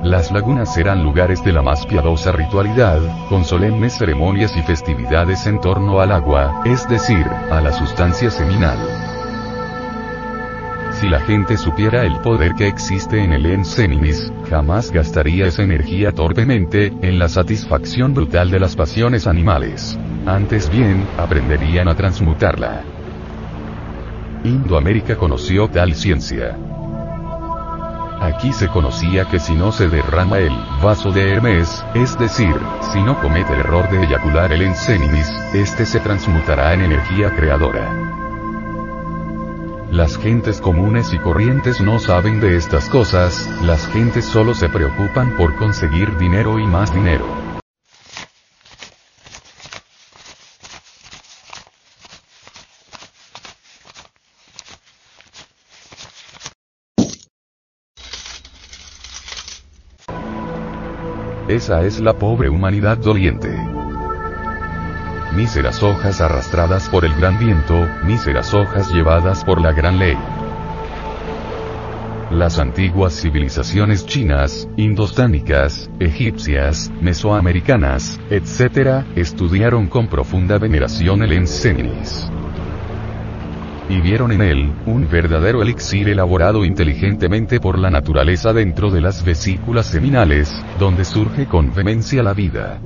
Las 0.03 0.31
lagunas 0.31 0.77
eran 0.79 1.03
lugares 1.03 1.43
de 1.43 1.53
la 1.53 1.61
más 1.61 1.85
piadosa 1.85 2.33
ritualidad, 2.33 3.01
con 3.29 3.45
solemnes 3.45 3.99
ceremonias 3.99 4.57
y 4.57 4.62
festividades 4.62 5.47
en 5.47 5.61
torno 5.61 6.01
al 6.01 6.12
agua, 6.12 6.62
es 6.64 6.89
decir, 6.89 7.27
a 7.51 7.61
la 7.61 7.73
sustancia 7.73 8.31
seminal. 8.31 9.18
Si 11.01 11.09
la 11.09 11.20
gente 11.20 11.57
supiera 11.57 12.05
el 12.05 12.18
poder 12.22 12.55
que 12.55 12.66
existe 12.66 13.22
en 13.22 13.32
el 13.32 13.46
Ensenimis, 13.46 14.32
jamás 14.51 14.90
gastaría 14.90 15.46
esa 15.46 15.62
energía 15.62 16.11
torpemente, 16.11 16.92
en 17.03 17.20
la 17.20 17.28
satisfacción 17.28 18.14
brutal 18.14 18.51
de 18.51 18.59
las 18.59 18.74
pasiones 18.74 19.28
animales. 19.28 19.96
Antes 20.26 20.68
bien, 20.68 21.07
aprenderían 21.16 21.86
a 21.86 21.94
transmutarla. 21.94 22.82
Indoamérica 24.42 25.16
conoció 25.16 25.68
tal 25.68 25.94
ciencia. 25.94 26.59
Aquí 28.20 28.53
se 28.53 28.66
conocía 28.66 29.24
que 29.26 29.38
si 29.38 29.55
no 29.55 29.70
se 29.70 29.88
derrama 29.88 30.38
el 30.38 30.53
vaso 30.82 31.12
de 31.12 31.30
Hermes, 31.30 31.84
es 31.94 32.18
decir, 32.18 32.57
si 32.92 33.01
no 33.03 33.20
comete 33.20 33.53
el 33.55 33.61
error 33.61 33.88
de 33.88 34.03
eyacular 34.03 34.53
el 34.53 34.62
Ensenimis, 34.62 35.30
este 35.55 35.86
se 35.86 36.01
transmutará 36.01 36.74
en 36.74 36.80
energía 36.80 37.30
creadora. 37.36 38.18
Las 39.91 40.18
gentes 40.18 40.61
comunes 40.61 41.14
y 41.14 41.18
corrientes 41.18 41.80
no 41.80 41.99
saben 41.99 42.41
de 42.41 42.57
estas 42.57 42.91
cosas, 42.91 43.49
las 43.62 43.86
gentes 43.89 44.26
solo 44.26 44.53
se 44.53 44.68
preocupan 44.68 45.34
por 45.34 45.57
conseguir 45.57 46.14
dinero 46.18 46.59
y 46.59 46.66
más 46.66 46.93
dinero. 46.93 47.24
Esa 61.49 61.82
es 61.86 61.99
la 61.99 62.12
pobre 62.12 62.51
humanidad 62.51 62.99
doliente. 62.99 63.68
Míseras 65.39 65.84
hojas 65.84 66.20
arrastradas 66.20 66.89
por 66.89 67.05
el 67.05 67.14
gran 67.14 67.39
viento, 67.39 67.86
míseras 68.03 68.53
hojas 68.55 68.91
llevadas 68.91 69.45
por 69.45 69.61
la 69.61 69.70
gran 69.70 69.97
ley. 69.97 70.16
Las 72.32 72.59
antiguas 72.59 73.14
civilizaciones 73.20 74.05
chinas, 74.05 74.68
indostánicas, 74.76 75.89
egipcias, 76.01 76.91
mesoamericanas, 77.01 78.18
etc., 78.30 79.05
estudiaron 79.14 79.86
con 79.86 80.09
profunda 80.09 80.59
veneración 80.59 81.22
el 81.22 81.30
Ensenis 81.30 82.28
y 83.89 84.01
vieron 84.01 84.32
en 84.32 84.43
él, 84.43 84.72
un 84.86 85.09
verdadero 85.09 85.62
elixir 85.62 86.09
elaborado 86.09 86.64
inteligentemente 86.64 87.61
por 87.61 87.78
la 87.78 87.91
naturaleza 87.91 88.53
dentro 88.53 88.91
de 88.91 89.01
las 89.01 89.24
vesículas 89.24 89.86
seminales, 89.86 90.53
donde 90.80 91.05
surge 91.05 91.47
con 91.47 91.72
vehemencia 91.72 92.22
la 92.22 92.34
vida. 92.34 92.80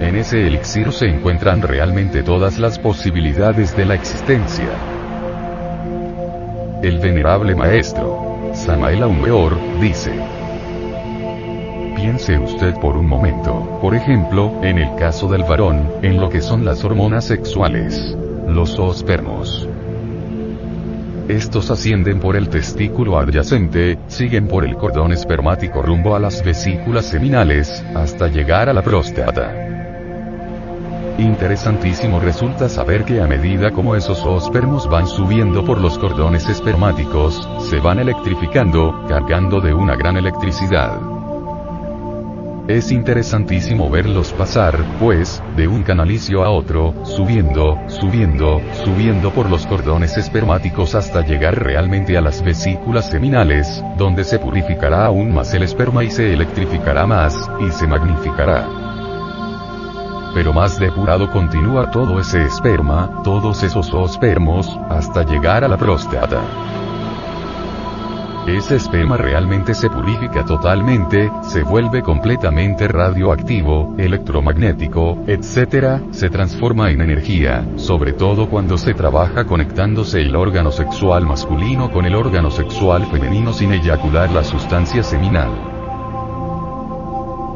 En 0.00 0.16
ese 0.16 0.46
elixir 0.46 0.92
se 0.92 1.06
encuentran 1.06 1.62
realmente 1.62 2.22
todas 2.22 2.58
las 2.58 2.78
posibilidades 2.78 3.76
de 3.76 3.84
la 3.84 3.94
existencia. 3.94 4.70
El 6.82 6.98
venerable 6.98 7.54
maestro, 7.54 8.50
Samael 8.54 9.04
Weor, 9.04 9.56
dice, 9.80 10.12
Piense 11.94 12.38
usted 12.38 12.74
por 12.80 12.96
un 12.96 13.06
momento, 13.06 13.78
por 13.82 13.94
ejemplo, 13.94 14.58
en 14.62 14.78
el 14.78 14.96
caso 14.96 15.28
del 15.28 15.44
varón, 15.44 15.92
en 16.02 16.18
lo 16.18 16.30
que 16.30 16.40
son 16.40 16.64
las 16.64 16.82
hormonas 16.82 17.26
sexuales 17.26 18.16
los 18.50 18.74
zoospermos. 18.74 19.68
Estos 21.28 21.70
ascienden 21.70 22.18
por 22.18 22.36
el 22.36 22.48
testículo 22.48 23.18
adyacente, 23.18 23.98
siguen 24.08 24.48
por 24.48 24.64
el 24.64 24.76
cordón 24.76 25.12
espermático 25.12 25.82
rumbo 25.82 26.16
a 26.16 26.18
las 26.18 26.44
vesículas 26.44 27.06
seminales, 27.06 27.84
hasta 27.94 28.26
llegar 28.28 28.68
a 28.68 28.72
la 28.72 28.82
próstata. 28.82 29.79
Interesantísimo 31.20 32.18
resulta 32.18 32.70
saber 32.70 33.04
que 33.04 33.20
a 33.20 33.26
medida 33.26 33.72
como 33.72 33.94
esos 33.94 34.20
zoospermos 34.20 34.88
van 34.88 35.06
subiendo 35.06 35.62
por 35.66 35.78
los 35.78 35.98
cordones 35.98 36.48
espermáticos, 36.48 37.46
se 37.68 37.78
van 37.78 37.98
electrificando, 37.98 39.04
cargando 39.06 39.60
de 39.60 39.74
una 39.74 39.96
gran 39.96 40.16
electricidad. 40.16 40.98
Es 42.68 42.90
interesantísimo 42.90 43.90
verlos 43.90 44.32
pasar, 44.32 44.82
pues, 44.98 45.42
de 45.56 45.68
un 45.68 45.82
canalicio 45.82 46.42
a 46.42 46.48
otro, 46.48 46.94
subiendo, 47.04 47.78
subiendo, 47.88 48.62
subiendo 48.82 49.30
por 49.30 49.50
los 49.50 49.66
cordones 49.66 50.16
espermáticos 50.16 50.94
hasta 50.94 51.20
llegar 51.20 51.62
realmente 51.62 52.16
a 52.16 52.22
las 52.22 52.42
vesículas 52.42 53.10
seminales, 53.10 53.84
donde 53.98 54.24
se 54.24 54.38
purificará 54.38 55.04
aún 55.04 55.34
más 55.34 55.52
el 55.52 55.64
esperma 55.64 56.02
y 56.02 56.10
se 56.10 56.32
electrificará 56.32 57.06
más, 57.06 57.36
y 57.60 57.70
se 57.72 57.86
magnificará. 57.86 58.79
Pero 60.34 60.52
más 60.52 60.78
depurado 60.78 61.30
continúa 61.30 61.90
todo 61.90 62.20
ese 62.20 62.44
esperma, 62.44 63.22
todos 63.24 63.62
esos 63.62 63.92
ospermos, 63.92 64.78
hasta 64.88 65.24
llegar 65.24 65.64
a 65.64 65.68
la 65.68 65.76
próstata. 65.76 66.40
Ese 68.46 68.76
esperma 68.76 69.16
realmente 69.16 69.74
se 69.74 69.90
purifica 69.90 70.44
totalmente, 70.44 71.30
se 71.42 71.62
vuelve 71.62 72.02
completamente 72.02 72.88
radioactivo, 72.88 73.94
electromagnético, 73.98 75.22
etc., 75.26 76.00
se 76.10 76.30
transforma 76.30 76.90
en 76.90 77.02
energía, 77.02 77.64
sobre 77.76 78.12
todo 78.12 78.48
cuando 78.48 78.78
se 78.78 78.94
trabaja 78.94 79.44
conectándose 79.44 80.22
el 80.22 80.34
órgano 80.34 80.72
sexual 80.72 81.26
masculino 81.26 81.92
con 81.92 82.06
el 82.06 82.14
órgano 82.14 82.50
sexual 82.50 83.06
femenino 83.06 83.52
sin 83.52 83.72
eyacular 83.72 84.30
la 84.30 84.42
sustancia 84.42 85.02
seminal. 85.02 85.69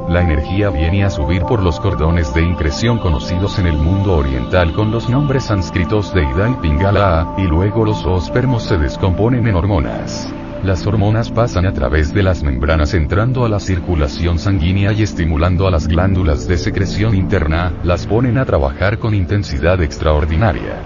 La 0.08 0.20
energía 0.20 0.68
viene 0.68 1.02
a 1.02 1.10
subir 1.10 1.42
por 1.42 1.62
los 1.62 1.80
cordones 1.80 2.34
de 2.34 2.42
increción 2.42 2.98
conocidos 2.98 3.58
en 3.58 3.66
el 3.66 3.76
mundo 3.78 4.18
oriental 4.18 4.74
con 4.74 4.90
los 4.90 5.08
nombres 5.08 5.44
sánscritos 5.44 6.12
de 6.12 6.22
Ida 6.22 6.50
y 6.50 6.54
Pingala, 6.54 7.34
y 7.38 7.42
luego 7.42 7.86
los 7.86 8.04
ospermos 8.04 8.64
se 8.64 8.76
descomponen 8.76 9.46
en 9.46 9.54
hormonas. 9.54 10.30
Las 10.62 10.86
hormonas 10.86 11.30
pasan 11.30 11.66
a 11.66 11.72
través 11.72 12.12
de 12.12 12.22
las 12.22 12.42
membranas 12.42 12.92
entrando 12.92 13.46
a 13.46 13.48
la 13.48 13.60
circulación 13.60 14.38
sanguínea 14.38 14.92
y 14.92 15.02
estimulando 15.02 15.66
a 15.66 15.70
las 15.70 15.88
glándulas 15.88 16.46
de 16.46 16.58
secreción 16.58 17.14
interna, 17.14 17.72
las 17.82 18.06
ponen 18.06 18.36
a 18.36 18.44
trabajar 18.44 18.98
con 18.98 19.14
intensidad 19.14 19.82
extraordinaria. 19.82 20.82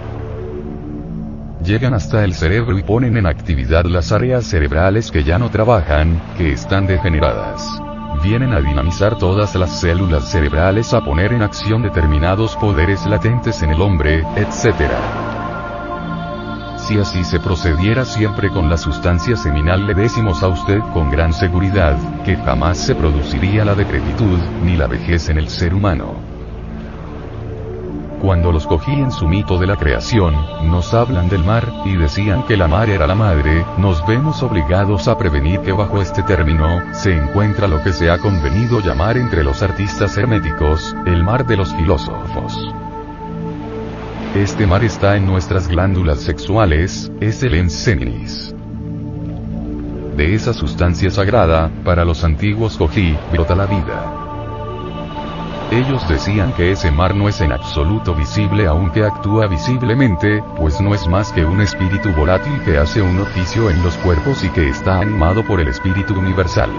Llegan 1.63 1.93
hasta 1.93 2.23
el 2.23 2.33
cerebro 2.33 2.77
y 2.77 2.83
ponen 2.83 3.17
en 3.17 3.25
actividad 3.25 3.83
las 3.83 4.13
áreas 4.13 4.45
cerebrales 4.45 5.11
que 5.11 5.25
ya 5.25 5.37
no 5.37 5.49
trabajan, 5.49 6.21
que 6.37 6.53
están 6.53 6.87
degeneradas. 6.87 7.81
Vienen 8.21 8.53
a 8.53 8.61
dinamizar 8.61 9.17
todas 9.17 9.55
las 9.55 9.79
células 9.79 10.29
cerebrales 10.29 10.93
a 10.93 11.01
poner 11.01 11.33
en 11.33 11.41
acción 11.41 11.81
determinados 11.81 12.55
poderes 12.57 13.05
latentes 13.05 13.61
en 13.63 13.71
el 13.71 13.81
hombre, 13.81 14.23
etc 14.35 14.91
si 16.89 16.97
así 16.97 17.23
se 17.23 17.39
procediera 17.39 18.03
siempre 18.03 18.49
con 18.49 18.67
la 18.67 18.75
sustancia 18.75 19.37
seminal 19.37 19.85
le 19.85 19.93
decimos 19.93 20.41
a 20.41 20.47
usted 20.47 20.79
con 20.91 21.11
gran 21.11 21.33
seguridad, 21.33 21.95
que 22.23 22.35
jamás 22.35 22.79
se 22.79 22.95
produciría 22.95 23.63
la 23.63 23.75
decrepitud, 23.75 24.39
ni 24.63 24.75
la 24.75 24.87
vejez 24.87 25.29
en 25.29 25.37
el 25.37 25.49
ser 25.49 25.75
humano. 25.75 26.28
Cuando 28.21 28.51
los 28.51 28.67
cogí 28.67 28.91
en 28.91 29.11
su 29.11 29.29
mito 29.29 29.57
de 29.57 29.65
la 29.65 29.77
creación, 29.77 30.35
nos 30.69 30.93
hablan 30.93 31.29
del 31.29 31.45
mar, 31.45 31.71
y 31.85 31.95
decían 31.95 32.45
que 32.45 32.57
la 32.57 32.67
mar 32.67 32.89
era 32.89 33.07
la 33.07 33.15
madre, 33.15 33.65
nos 33.77 34.05
vemos 34.05 34.43
obligados 34.43 35.07
a 35.07 35.17
prevenir 35.17 35.61
que 35.61 35.71
bajo 35.71 36.01
este 36.01 36.21
término, 36.23 36.81
se 36.93 37.15
encuentra 37.15 37.69
lo 37.69 37.81
que 37.81 37.93
se 37.93 38.11
ha 38.11 38.17
convenido 38.17 38.81
llamar 38.81 39.17
entre 39.17 39.41
los 39.41 39.63
artistas 39.63 40.17
herméticos, 40.17 40.93
el 41.05 41.23
mar 41.23 41.47
de 41.47 41.55
los 41.55 41.73
filósofos. 41.73 42.59
Este 44.35 44.67
mar 44.67 44.83
está 44.83 45.15
en 45.15 45.25
nuestras 45.25 45.69
glándulas 45.69 46.19
sexuales, 46.19 47.09
es 47.21 47.41
el 47.41 47.55
enseninis. 47.55 48.53
De 50.17 50.35
esa 50.35 50.51
sustancia 50.53 51.09
sagrada, 51.09 51.71
para 51.85 52.03
los 52.03 52.25
antiguos 52.25 52.77
Koji, 52.77 53.17
brota 53.31 53.55
la 53.55 53.65
vida. 53.65 54.28
Ellos 55.71 56.07
decían 56.09 56.51
que 56.53 56.71
ese 56.71 56.89
mar 56.89 57.15
no 57.15 57.29
es 57.29 57.41
en 57.41 57.51
absoluto 57.51 58.15
visible 58.15 58.65
aunque 58.65 59.03
actúa 59.03 59.45
visiblemente, 59.45 60.43
pues 60.57 60.81
no 60.81 60.95
es 60.95 61.07
más 61.07 61.31
que 61.31 61.45
un 61.45 61.61
espíritu 61.61 62.11
volátil 62.13 62.59
que 62.65 62.79
hace 62.79 63.03
un 63.03 63.19
oficio 63.19 63.69
en 63.69 63.83
los 63.83 63.95
cuerpos 63.97 64.43
y 64.43 64.49
que 64.49 64.67
está 64.67 64.99
animado 64.99 65.45
por 65.45 65.59
el 65.59 65.67
espíritu 65.67 66.17
universal. 66.17 66.71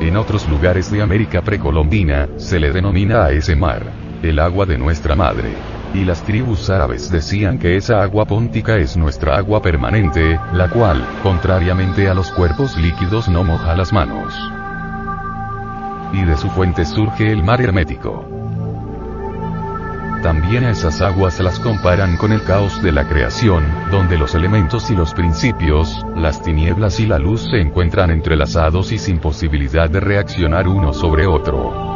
En 0.00 0.14
otros 0.18 0.46
lugares 0.46 0.90
de 0.90 1.00
América 1.00 1.40
precolombina, 1.40 2.28
se 2.36 2.60
le 2.60 2.70
denomina 2.70 3.24
a 3.24 3.30
ese 3.30 3.56
mar 3.56 3.82
el 4.22 4.38
agua 4.38 4.66
de 4.66 4.76
nuestra 4.76 5.16
madre. 5.16 5.54
Y 5.94 6.04
las 6.04 6.22
tribus 6.22 6.68
árabes 6.68 7.10
decían 7.10 7.58
que 7.58 7.76
esa 7.76 8.02
agua 8.02 8.26
póntica 8.26 8.76
es 8.76 8.94
nuestra 8.96 9.36
agua 9.36 9.62
permanente, 9.62 10.38
la 10.52 10.68
cual, 10.68 11.06
contrariamente 11.22 12.08
a 12.10 12.14
los 12.14 12.30
cuerpos 12.32 12.76
líquidos, 12.76 13.28
no 13.28 13.42
moja 13.42 13.74
las 13.74 13.92
manos. 13.92 14.34
Y 16.12 16.24
de 16.24 16.36
su 16.36 16.48
fuente 16.50 16.84
surge 16.84 17.30
el 17.30 17.42
mar 17.42 17.60
hermético. 17.60 18.28
También 20.22 20.64
esas 20.64 21.02
aguas 21.02 21.38
las 21.40 21.60
comparan 21.60 22.16
con 22.16 22.32
el 22.32 22.42
caos 22.42 22.82
de 22.82 22.92
la 22.92 23.06
creación, 23.06 23.62
donde 23.90 24.16
los 24.16 24.34
elementos 24.34 24.90
y 24.90 24.96
los 24.96 25.12
principios, 25.12 26.02
las 26.16 26.40
tinieblas 26.40 26.98
y 26.98 27.06
la 27.06 27.18
luz 27.18 27.42
se 27.50 27.60
encuentran 27.60 28.10
entrelazados 28.10 28.90
y 28.90 28.96
sin 28.96 29.18
posibilidad 29.18 29.90
de 29.90 30.00
reaccionar 30.00 30.66
uno 30.66 30.94
sobre 30.94 31.26
otro. 31.26 31.93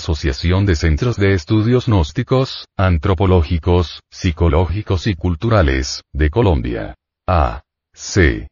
Asociación 0.00 0.64
de 0.64 0.76
Centros 0.76 1.16
de 1.16 1.34
Estudios 1.34 1.86
Gnósticos, 1.86 2.64
Antropológicos, 2.74 4.00
Psicológicos 4.10 5.06
y 5.06 5.14
Culturales, 5.14 6.04
de 6.14 6.30
Colombia. 6.30 6.94
A. 7.28 7.60
C. 7.92 8.48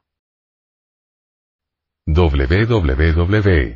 www 2.07 3.75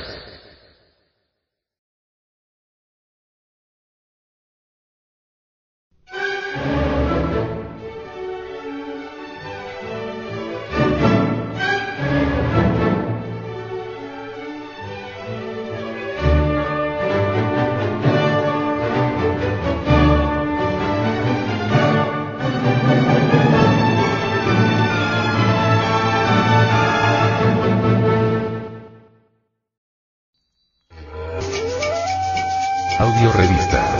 Audio 33.01 33.31
Revista. 33.33 33.97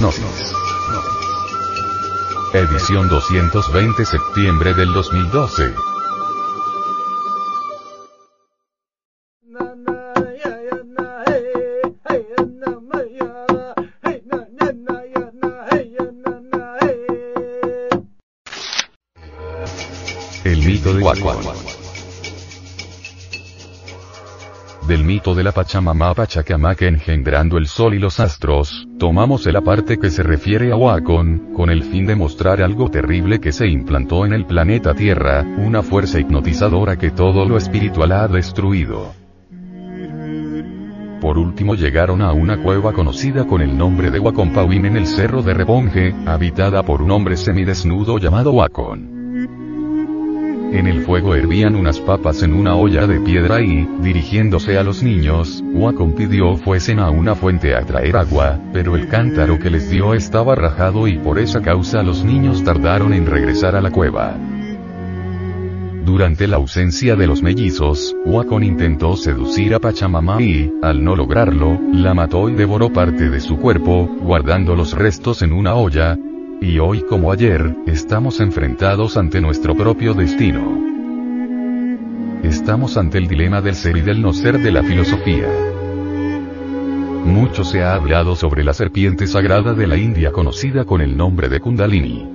Gnosis. 0.00 0.52
Edición 2.52 3.08
220 3.08 4.04
septiembre 4.04 4.74
del 4.74 4.92
2012. 4.92 5.72
De 25.34 25.42
la 25.42 25.50
Pachamama 25.50 26.14
Pachacamac 26.14 26.82
engendrando 26.82 27.58
el 27.58 27.66
sol 27.66 27.94
y 27.94 27.98
los 27.98 28.20
astros, 28.20 28.86
tomamos 28.96 29.44
la 29.46 29.60
parte 29.60 29.98
que 29.98 30.08
se 30.08 30.22
refiere 30.22 30.70
a 30.70 30.76
Wacon, 30.76 31.52
con 31.52 31.68
el 31.68 31.82
fin 31.82 32.06
de 32.06 32.14
mostrar 32.14 32.62
algo 32.62 32.88
terrible 32.90 33.40
que 33.40 33.50
se 33.50 33.66
implantó 33.66 34.24
en 34.24 34.32
el 34.32 34.46
planeta 34.46 34.94
Tierra, 34.94 35.42
una 35.42 35.82
fuerza 35.82 36.20
hipnotizadora 36.20 36.96
que 36.96 37.10
todo 37.10 37.44
lo 37.44 37.56
espiritual 37.56 38.12
ha 38.12 38.28
destruido. 38.28 39.14
Por 41.20 41.38
último 41.38 41.74
llegaron 41.74 42.22
a 42.22 42.32
una 42.32 42.62
cueva 42.62 42.92
conocida 42.92 43.48
con 43.48 43.60
el 43.62 43.76
nombre 43.76 44.12
de 44.12 44.20
Wacompawin 44.20 44.86
en 44.86 44.96
el 44.96 45.08
cerro 45.08 45.42
de 45.42 45.54
Reponge, 45.54 46.14
habitada 46.24 46.84
por 46.84 47.02
un 47.02 47.10
hombre 47.10 47.36
semidesnudo 47.36 48.18
llamado 48.18 48.52
Wacon. 48.52 49.15
En 50.76 50.86
el 50.86 51.00
fuego 51.06 51.34
hervían 51.34 51.74
unas 51.74 51.98
papas 52.00 52.42
en 52.42 52.52
una 52.52 52.76
olla 52.76 53.06
de 53.06 53.18
piedra 53.18 53.62
y, 53.62 53.88
dirigiéndose 54.02 54.76
a 54.76 54.82
los 54.82 55.02
niños, 55.02 55.64
Wacom 55.72 56.12
pidió 56.12 56.54
fuesen 56.58 56.98
a 56.98 57.08
una 57.08 57.34
fuente 57.34 57.74
a 57.74 57.80
traer 57.80 58.14
agua, 58.14 58.60
pero 58.74 58.94
el 58.94 59.08
cántaro 59.08 59.58
que 59.58 59.70
les 59.70 59.88
dio 59.88 60.12
estaba 60.12 60.54
rajado 60.54 61.08
y 61.08 61.16
por 61.16 61.38
esa 61.38 61.62
causa 61.62 62.02
los 62.02 62.22
niños 62.24 62.62
tardaron 62.62 63.14
en 63.14 63.24
regresar 63.24 63.74
a 63.74 63.80
la 63.80 63.90
cueva. 63.90 64.36
Durante 66.04 66.46
la 66.46 66.56
ausencia 66.56 67.16
de 67.16 67.26
los 67.26 67.42
mellizos, 67.42 68.14
Wacom 68.26 68.62
intentó 68.62 69.16
seducir 69.16 69.74
a 69.74 69.78
Pachamama 69.78 70.42
y, 70.42 70.70
al 70.82 71.02
no 71.02 71.16
lograrlo, 71.16 71.80
la 71.90 72.12
mató 72.12 72.50
y 72.50 72.54
devoró 72.54 72.92
parte 72.92 73.30
de 73.30 73.40
su 73.40 73.56
cuerpo, 73.56 74.14
guardando 74.20 74.76
los 74.76 74.92
restos 74.92 75.40
en 75.40 75.54
una 75.54 75.74
olla, 75.74 76.18
y 76.60 76.78
hoy 76.78 77.02
como 77.02 77.32
ayer, 77.32 77.76
estamos 77.86 78.40
enfrentados 78.40 79.16
ante 79.16 79.40
nuestro 79.40 79.74
propio 79.74 80.14
destino. 80.14 80.84
Estamos 82.42 82.96
ante 82.96 83.18
el 83.18 83.28
dilema 83.28 83.60
del 83.60 83.74
ser 83.74 83.96
y 83.96 84.00
del 84.00 84.22
no 84.22 84.32
ser 84.32 84.58
de 84.60 84.70
la 84.70 84.82
filosofía. 84.82 85.48
Mucho 87.24 87.64
se 87.64 87.82
ha 87.82 87.94
hablado 87.94 88.36
sobre 88.36 88.64
la 88.64 88.72
serpiente 88.72 89.26
sagrada 89.26 89.74
de 89.74 89.86
la 89.86 89.96
India 89.96 90.32
conocida 90.32 90.84
con 90.84 91.00
el 91.00 91.16
nombre 91.16 91.48
de 91.48 91.60
Kundalini. 91.60 92.28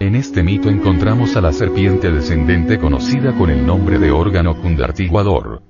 En 0.00 0.14
este 0.14 0.42
mito 0.42 0.68
encontramos 0.68 1.36
a 1.36 1.40
la 1.40 1.52
serpiente 1.52 2.10
descendente 2.10 2.78
conocida 2.78 3.32
con 3.34 3.50
el 3.50 3.66
nombre 3.66 3.98
de 3.98 4.10
órgano 4.10 4.60
kundartiguador. 4.60 5.62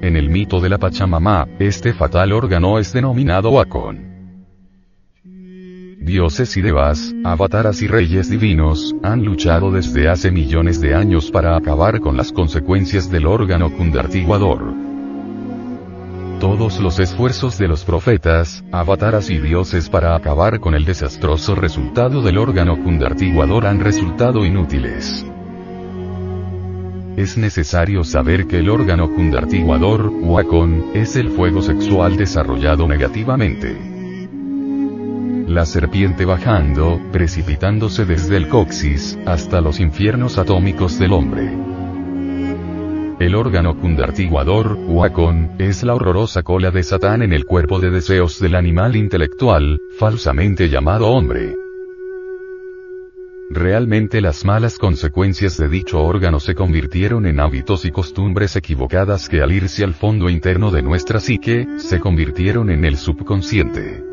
En 0.00 0.16
el 0.16 0.30
mito 0.30 0.60
de 0.60 0.68
la 0.68 0.78
Pachamama, 0.78 1.46
este 1.58 1.92
fatal 1.92 2.32
órgano 2.32 2.78
es 2.78 2.92
denominado 2.92 3.50
Wakon 3.50 4.11
dioses 6.04 6.56
y 6.56 6.62
devas, 6.62 7.14
avataras 7.24 7.80
y 7.82 7.86
reyes 7.86 8.28
divinos, 8.28 8.94
han 9.02 9.24
luchado 9.24 9.70
desde 9.70 10.08
hace 10.08 10.30
millones 10.30 10.80
de 10.80 10.94
años 10.94 11.30
para 11.30 11.56
acabar 11.56 12.00
con 12.00 12.16
las 12.16 12.32
consecuencias 12.32 13.10
del 13.10 13.26
órgano 13.26 13.70
kundartiguador. 13.70 14.74
Todos 16.40 16.80
los 16.80 16.98
esfuerzos 16.98 17.56
de 17.56 17.68
los 17.68 17.84
profetas, 17.84 18.64
avataras 18.72 19.30
y 19.30 19.38
dioses 19.38 19.88
para 19.88 20.16
acabar 20.16 20.58
con 20.58 20.74
el 20.74 20.84
desastroso 20.84 21.54
resultado 21.54 22.20
del 22.20 22.36
órgano 22.36 22.82
kundartiguador 22.82 23.66
han 23.66 23.78
resultado 23.78 24.44
inútiles. 24.44 25.24
Es 27.16 27.38
necesario 27.38 28.02
saber 28.02 28.46
que 28.48 28.58
el 28.58 28.70
órgano 28.70 29.08
kundartiguador, 29.08 30.08
Wakon, 30.08 30.86
es 30.94 31.14
el 31.14 31.28
fuego 31.28 31.62
sexual 31.62 32.16
desarrollado 32.16 32.88
negativamente 32.88 33.91
la 35.46 35.66
serpiente 35.66 36.24
bajando, 36.24 37.00
precipitándose 37.12 38.04
desde 38.04 38.36
el 38.36 38.48
coxis, 38.48 39.18
hasta 39.26 39.60
los 39.60 39.80
infiernos 39.80 40.38
atómicos 40.38 40.98
del 40.98 41.12
hombre. 41.12 41.52
El 43.18 43.34
órgano 43.34 43.76
kundartiguador, 43.76 44.78
Wakon, 44.88 45.52
es 45.58 45.84
la 45.84 45.94
horrorosa 45.94 46.42
cola 46.42 46.70
de 46.70 46.82
Satán 46.82 47.22
en 47.22 47.32
el 47.32 47.44
cuerpo 47.44 47.78
de 47.78 47.90
deseos 47.90 48.40
del 48.40 48.56
animal 48.56 48.96
intelectual, 48.96 49.80
falsamente 49.98 50.68
llamado 50.68 51.08
hombre. 51.08 51.54
Realmente 53.50 54.20
las 54.20 54.44
malas 54.44 54.78
consecuencias 54.78 55.58
de 55.58 55.68
dicho 55.68 56.02
órgano 56.02 56.40
se 56.40 56.54
convirtieron 56.54 57.26
en 57.26 57.38
hábitos 57.38 57.84
y 57.84 57.90
costumbres 57.90 58.56
equivocadas 58.56 59.28
que 59.28 59.42
al 59.42 59.52
irse 59.52 59.84
al 59.84 59.94
fondo 59.94 60.30
interno 60.30 60.70
de 60.70 60.82
nuestra 60.82 61.20
psique, 61.20 61.68
se 61.76 62.00
convirtieron 62.00 62.70
en 62.70 62.84
el 62.84 62.96
subconsciente. 62.96 64.11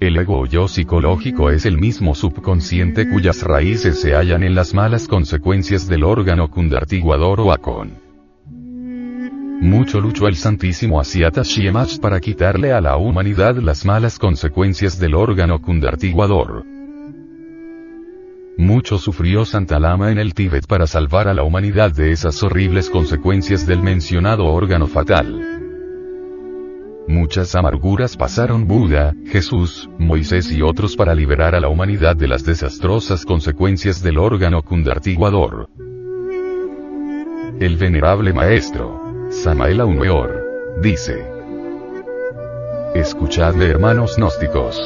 El 0.00 0.16
ego 0.16 0.40
o 0.40 0.46
yo 0.46 0.66
psicológico 0.66 1.50
es 1.50 1.66
el 1.66 1.76
mismo 1.76 2.14
subconsciente 2.14 3.06
cuyas 3.06 3.42
raíces 3.42 4.00
se 4.00 4.14
hallan 4.14 4.42
en 4.42 4.54
las 4.54 4.72
malas 4.72 5.06
consecuencias 5.06 5.88
del 5.88 6.04
órgano 6.04 6.50
kundartiguador 6.50 7.38
o 7.40 7.52
acon. 7.52 7.98
Mucho 9.60 10.00
luchó 10.00 10.26
el 10.26 10.36
Santísimo 10.36 10.98
Asiata 10.98 11.42
Shiemach 11.42 11.98
para 11.98 12.18
quitarle 12.18 12.72
a 12.72 12.80
la 12.80 12.96
humanidad 12.96 13.56
las 13.56 13.84
malas 13.84 14.18
consecuencias 14.18 14.98
del 14.98 15.14
órgano 15.14 15.60
kundartiguador. 15.60 16.64
Mucho 18.56 18.96
sufrió 18.96 19.44
Santa 19.44 19.78
Lama 19.78 20.10
en 20.10 20.18
el 20.18 20.32
Tíbet 20.32 20.66
para 20.66 20.86
salvar 20.86 21.28
a 21.28 21.34
la 21.34 21.42
humanidad 21.42 21.92
de 21.92 22.12
esas 22.12 22.42
horribles 22.42 22.88
consecuencias 22.88 23.66
del 23.66 23.82
mencionado 23.82 24.46
órgano 24.46 24.86
fatal. 24.86 25.59
Muchas 27.10 27.56
amarguras 27.56 28.16
pasaron 28.16 28.68
Buda, 28.68 29.16
Jesús, 29.26 29.90
Moisés 29.98 30.52
y 30.52 30.62
otros 30.62 30.94
para 30.94 31.12
liberar 31.12 31.56
a 31.56 31.60
la 31.60 31.68
humanidad 31.68 32.14
de 32.14 32.28
las 32.28 32.44
desastrosas 32.44 33.24
consecuencias 33.24 34.00
del 34.00 34.16
órgano 34.16 34.62
kundartiguador. 34.62 35.68
El 37.58 37.76
venerable 37.78 38.32
maestro, 38.32 39.26
Samael 39.28 39.80
Aumeor, 39.80 40.78
dice, 40.80 41.26
Escuchadle 42.94 43.66
hermanos 43.66 44.14
gnósticos. 44.16 44.80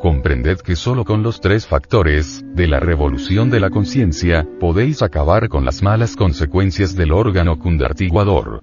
Comprended 0.00 0.60
que 0.60 0.76
solo 0.76 1.04
con 1.04 1.22
los 1.22 1.42
tres 1.42 1.66
factores, 1.66 2.42
de 2.54 2.66
la 2.66 2.80
revolución 2.80 3.50
de 3.50 3.60
la 3.60 3.68
conciencia, 3.68 4.48
podéis 4.60 5.02
acabar 5.02 5.50
con 5.50 5.66
las 5.66 5.82
malas 5.82 6.16
consecuencias 6.16 6.96
del 6.96 7.12
órgano 7.12 7.58
kundartiguador. 7.58 8.62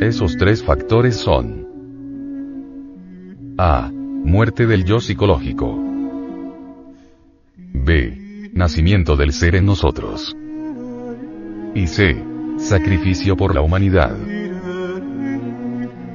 Esos 0.00 0.36
tres 0.36 0.62
factores 0.62 1.16
son 1.16 1.66
A. 3.56 3.90
Muerte 3.90 4.66
del 4.66 4.84
yo 4.84 5.00
psicológico. 5.00 5.82
B. 7.56 8.50
Nacimiento 8.52 9.16
del 9.16 9.32
ser 9.32 9.56
en 9.56 9.64
nosotros. 9.64 10.36
y 11.74 11.86
C. 11.86 12.22
Sacrificio 12.58 13.38
por 13.38 13.54
la 13.54 13.62
humanidad. 13.62 14.14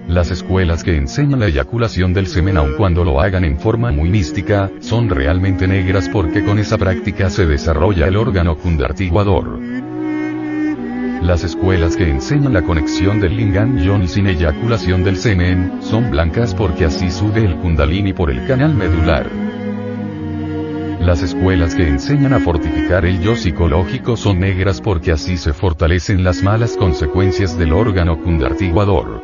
Las 0.08 0.30
escuelas 0.30 0.84
que 0.84 0.96
enseñan 0.96 1.40
la 1.40 1.48
eyaculación 1.48 2.14
del 2.14 2.28
semen 2.28 2.58
aun 2.58 2.74
cuando 2.78 3.04
lo 3.04 3.20
hagan 3.20 3.46
en 3.46 3.58
forma 3.58 3.92
muy 3.92 4.10
mística, 4.10 4.70
son 4.80 5.10
realmente 5.10 5.68
negras 5.68 6.08
porque 6.08 6.44
con 6.44 6.60
esa 6.60 6.78
práctica 6.78 7.32
se 7.32 7.48
desarrolla 7.48 8.08
el 8.08 8.18
órgano 8.18 8.58
cundartiguador. 8.58 9.81
Las 11.22 11.44
escuelas 11.44 11.96
que 11.96 12.10
enseñan 12.10 12.54
la 12.54 12.64
conexión 12.64 13.22
del 13.22 13.38
lingam 13.38 13.78
yoni 13.78 14.08
sin 14.08 14.26
eyaculación 14.26 15.04
del 15.04 15.18
semen, 15.18 15.78
son 15.82 16.10
blancas 16.10 16.56
porque 16.56 16.86
así 16.86 17.12
sube 17.12 17.46
el 17.46 17.58
kundalini 17.58 18.12
por 18.12 18.32
el 18.32 18.48
canal 18.48 18.74
medular. 18.74 19.30
Las 21.00 21.22
escuelas 21.22 21.76
que 21.76 21.88
enseñan 21.88 22.34
a 22.34 22.40
fortificar 22.40 23.06
el 23.06 23.22
yo 23.22 23.36
psicológico 23.36 24.18
son 24.18 24.40
negras 24.40 24.82
porque 24.82 25.12
así 25.12 25.38
se 25.38 25.54
fortalecen 25.54 26.24
las 26.24 26.42
malas 26.42 26.76
consecuencias 26.76 27.56
del 27.56 27.74
órgano 27.74 28.20
cundartiguador. 28.24 29.24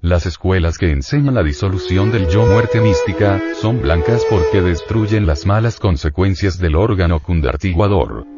Las 0.00 0.26
escuelas 0.26 0.76
que 0.76 0.90
enseñan 0.90 1.34
la 1.34 1.44
disolución 1.44 2.10
del 2.10 2.26
yo 2.28 2.44
muerte 2.46 2.80
mística, 2.80 3.40
son 3.60 3.80
blancas 3.80 4.26
porque 4.28 4.60
destruyen 4.60 5.24
las 5.24 5.46
malas 5.46 5.78
consecuencias 5.78 6.58
del 6.58 6.74
órgano 6.74 7.20
cundartiguador. 7.20 8.31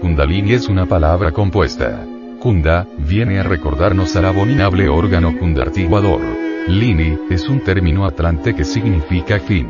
Kundalini 0.00 0.52
es 0.52 0.68
una 0.68 0.86
palabra 0.86 1.32
compuesta. 1.32 2.06
Kunda, 2.38 2.86
viene 2.98 3.40
a 3.40 3.42
recordarnos 3.42 4.14
al 4.14 4.26
abominable 4.26 4.88
órgano 4.88 5.36
cundartiguador. 5.36 6.20
Lini, 6.68 7.18
es 7.30 7.48
un 7.48 7.60
término 7.64 8.06
atlante 8.06 8.54
que 8.54 8.64
significa 8.64 9.40
fin. 9.40 9.66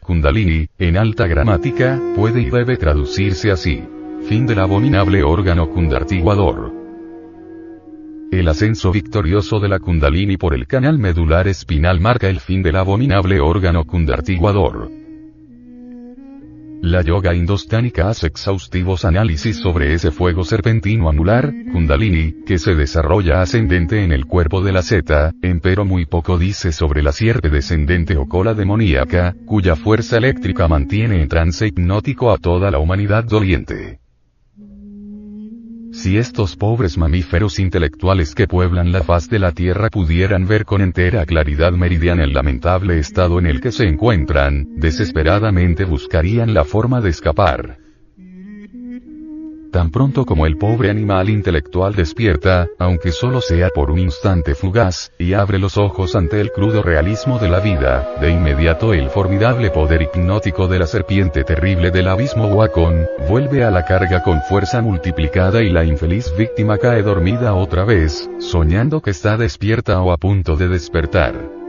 Kundalini, 0.00 0.68
en 0.78 0.96
alta 0.96 1.26
gramática, 1.26 2.00
puede 2.14 2.40
y 2.42 2.50
debe 2.50 2.76
traducirse 2.76 3.50
así. 3.50 3.82
Fin 4.28 4.46
del 4.46 4.60
abominable 4.60 5.24
órgano 5.24 5.68
cundartiguador. 5.68 6.72
El 8.30 8.48
ascenso 8.48 8.92
victorioso 8.92 9.58
de 9.58 9.68
la 9.68 9.80
Kundalini 9.80 10.36
por 10.36 10.54
el 10.54 10.68
canal 10.68 10.98
medular 10.98 11.48
espinal 11.48 12.00
marca 12.00 12.28
el 12.28 12.38
fin 12.38 12.62
del 12.62 12.76
abominable 12.76 13.40
órgano 13.40 13.84
kundartiguador. 13.84 15.05
La 16.86 17.02
yoga 17.02 17.34
indostánica 17.34 18.08
hace 18.10 18.28
exhaustivos 18.28 19.04
análisis 19.04 19.56
sobre 19.56 19.92
ese 19.92 20.12
fuego 20.12 20.44
serpentino 20.44 21.08
anular, 21.08 21.52
Kundalini, 21.72 22.44
que 22.46 22.58
se 22.58 22.76
desarrolla 22.76 23.42
ascendente 23.42 24.04
en 24.04 24.12
el 24.12 24.26
cuerpo 24.26 24.62
de 24.62 24.70
la 24.70 24.82
zeta, 24.82 25.32
empero 25.42 25.84
muy 25.84 26.06
poco 26.06 26.38
dice 26.38 26.70
sobre 26.70 27.02
la 27.02 27.10
sierpe 27.10 27.50
descendente 27.50 28.16
o 28.16 28.28
cola 28.28 28.54
demoníaca, 28.54 29.34
cuya 29.46 29.74
fuerza 29.74 30.18
eléctrica 30.18 30.68
mantiene 30.68 31.20
en 31.20 31.26
trance 31.26 31.66
hipnótico 31.66 32.30
a 32.30 32.38
toda 32.38 32.70
la 32.70 32.78
humanidad 32.78 33.24
doliente. 33.24 33.98
Si 35.96 36.18
estos 36.18 36.56
pobres 36.56 36.98
mamíferos 36.98 37.58
intelectuales 37.58 38.34
que 38.34 38.46
pueblan 38.46 38.92
la 38.92 39.02
faz 39.02 39.30
de 39.30 39.38
la 39.38 39.52
Tierra 39.52 39.88
pudieran 39.88 40.46
ver 40.46 40.66
con 40.66 40.82
entera 40.82 41.24
claridad 41.24 41.72
meridiana 41.72 42.22
el 42.22 42.34
lamentable 42.34 42.98
estado 42.98 43.38
en 43.38 43.46
el 43.46 43.62
que 43.62 43.72
se 43.72 43.88
encuentran, 43.88 44.66
desesperadamente 44.76 45.86
buscarían 45.86 46.52
la 46.52 46.64
forma 46.64 47.00
de 47.00 47.08
escapar. 47.08 47.85
Tan 49.70 49.90
pronto 49.90 50.24
como 50.24 50.46
el 50.46 50.56
pobre 50.56 50.90
animal 50.90 51.28
intelectual 51.28 51.94
despierta, 51.94 52.68
aunque 52.78 53.12
solo 53.12 53.40
sea 53.40 53.68
por 53.68 53.90
un 53.90 53.98
instante 53.98 54.54
fugaz, 54.54 55.12
y 55.18 55.34
abre 55.34 55.58
los 55.58 55.76
ojos 55.76 56.16
ante 56.16 56.40
el 56.40 56.52
crudo 56.52 56.82
realismo 56.82 57.38
de 57.38 57.48
la 57.48 57.60
vida, 57.60 58.08
de 58.20 58.30
inmediato 58.30 58.94
el 58.94 59.10
formidable 59.10 59.70
poder 59.70 60.02
hipnótico 60.02 60.68
de 60.68 60.78
la 60.78 60.86
serpiente 60.86 61.44
terrible 61.44 61.90
del 61.90 62.08
abismo 62.08 62.46
Wacom, 62.46 63.06
vuelve 63.28 63.64
a 63.64 63.70
la 63.70 63.84
carga 63.84 64.22
con 64.22 64.40
fuerza 64.42 64.80
multiplicada 64.80 65.62
y 65.62 65.70
la 65.70 65.84
infeliz 65.84 66.32
víctima 66.36 66.78
cae 66.78 67.02
dormida 67.02 67.54
otra 67.54 67.84
vez, 67.84 68.30
soñando 68.38 69.02
que 69.02 69.10
está 69.10 69.36
despierta 69.36 70.00
o 70.00 70.12
a 70.12 70.16
punto 70.16 70.56
de 70.56 70.68
despertar. 70.68 71.65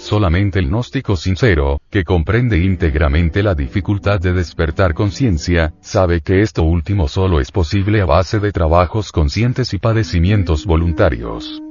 Solamente 0.00 0.58
el 0.58 0.68
gnóstico 0.68 1.14
sincero, 1.14 1.82
que 1.90 2.04
comprende 2.04 2.56
íntegramente 2.56 3.42
la 3.42 3.54
dificultad 3.54 4.18
de 4.18 4.32
despertar 4.32 4.94
conciencia, 4.94 5.74
sabe 5.82 6.22
que 6.22 6.40
esto 6.40 6.62
último 6.62 7.06
solo 7.06 7.38
es 7.38 7.52
posible 7.52 8.00
a 8.00 8.06
base 8.06 8.40
de 8.40 8.50
trabajos 8.50 9.12
conscientes 9.12 9.74
y 9.74 9.78
padecimientos 9.78 10.64
voluntarios. 10.64 11.62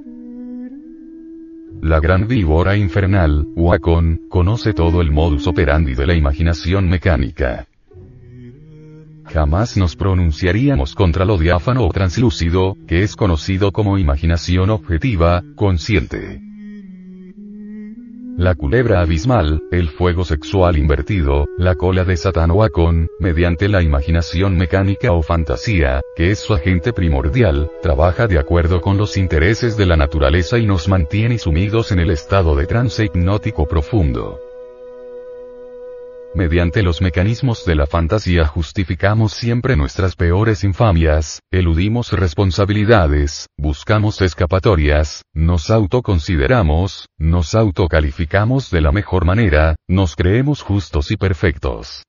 La 1.81 1.99
gran 1.99 2.27
víbora 2.27 2.77
infernal, 2.77 3.47
Wacom, 3.55 4.29
conoce 4.29 4.73
todo 4.73 5.01
el 5.01 5.09
modus 5.09 5.47
operandi 5.47 5.95
de 5.95 6.05
la 6.05 6.13
imaginación 6.13 6.87
mecánica. 6.87 7.65
Jamás 9.25 9.75
nos 9.75 9.95
pronunciaríamos 9.95 10.93
contra 10.93 11.25
lo 11.25 11.39
diáfano 11.39 11.83
o 11.83 11.89
translúcido, 11.89 12.77
que 12.87 13.01
es 13.01 13.15
conocido 13.15 13.71
como 13.71 13.97
imaginación 13.97 14.69
objetiva, 14.69 15.41
consciente. 15.55 16.48
La 18.39 18.55
culebra 18.55 19.01
abismal, 19.01 19.63
el 19.69 19.89
fuego 19.89 20.23
sexual 20.23 20.77
invertido, 20.77 21.49
la 21.57 21.75
cola 21.75 22.05
de 22.05 22.15
Satán 22.15 22.51
o 22.51 22.65
mediante 23.19 23.67
la 23.67 23.81
imaginación 23.81 24.55
mecánica 24.55 25.11
o 25.11 25.21
fantasía, 25.21 25.99
que 26.15 26.31
es 26.31 26.39
su 26.39 26.53
agente 26.53 26.93
primordial, 26.93 27.69
trabaja 27.81 28.27
de 28.27 28.39
acuerdo 28.39 28.79
con 28.79 28.97
los 28.97 29.17
intereses 29.17 29.75
de 29.75 29.87
la 29.87 29.97
naturaleza 29.97 30.57
y 30.57 30.65
nos 30.65 30.87
mantiene 30.87 31.37
sumidos 31.37 31.91
en 31.91 31.99
el 31.99 32.11
estado 32.11 32.55
de 32.55 32.65
trance 32.65 33.03
hipnótico 33.03 33.67
profundo. 33.67 34.39
Mediante 36.39 36.83
los 36.83 37.01
mecanismos 37.01 37.65
de 37.65 37.75
la 37.75 37.85
fantasía 37.85 38.45
justificamos 38.47 39.33
siempre 39.33 39.75
nuestras 39.75 40.15
peores 40.15 40.63
infamias, 40.63 41.41
eludimos 41.51 42.13
responsabilidades, 42.13 43.47
buscamos 43.57 44.21
escapatorias, 44.21 45.25
nos 45.33 45.69
autoconsideramos, 45.69 47.09
nos 47.17 47.55
autocalificamos 47.55 48.71
de 48.71 48.79
la 48.79 48.93
mejor 48.93 49.25
manera, 49.25 49.75
nos 49.89 50.15
creemos 50.15 50.61
justos 50.61 51.11
y 51.11 51.17
perfectos. 51.17 52.05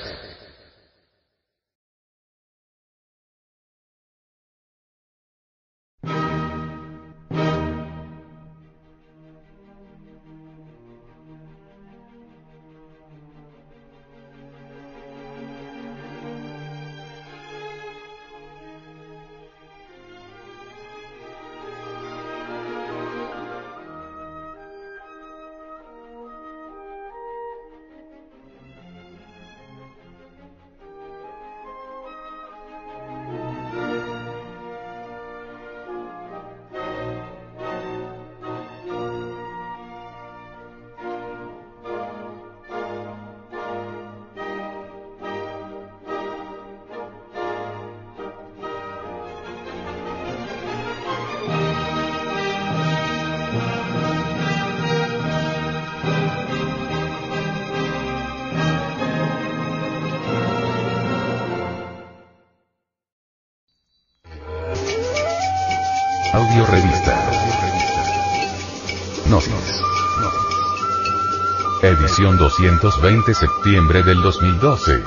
Edición 72.21 72.37
220 72.37 73.33
septiembre 73.33 74.03
del 74.03 74.21
2012. 74.21 75.01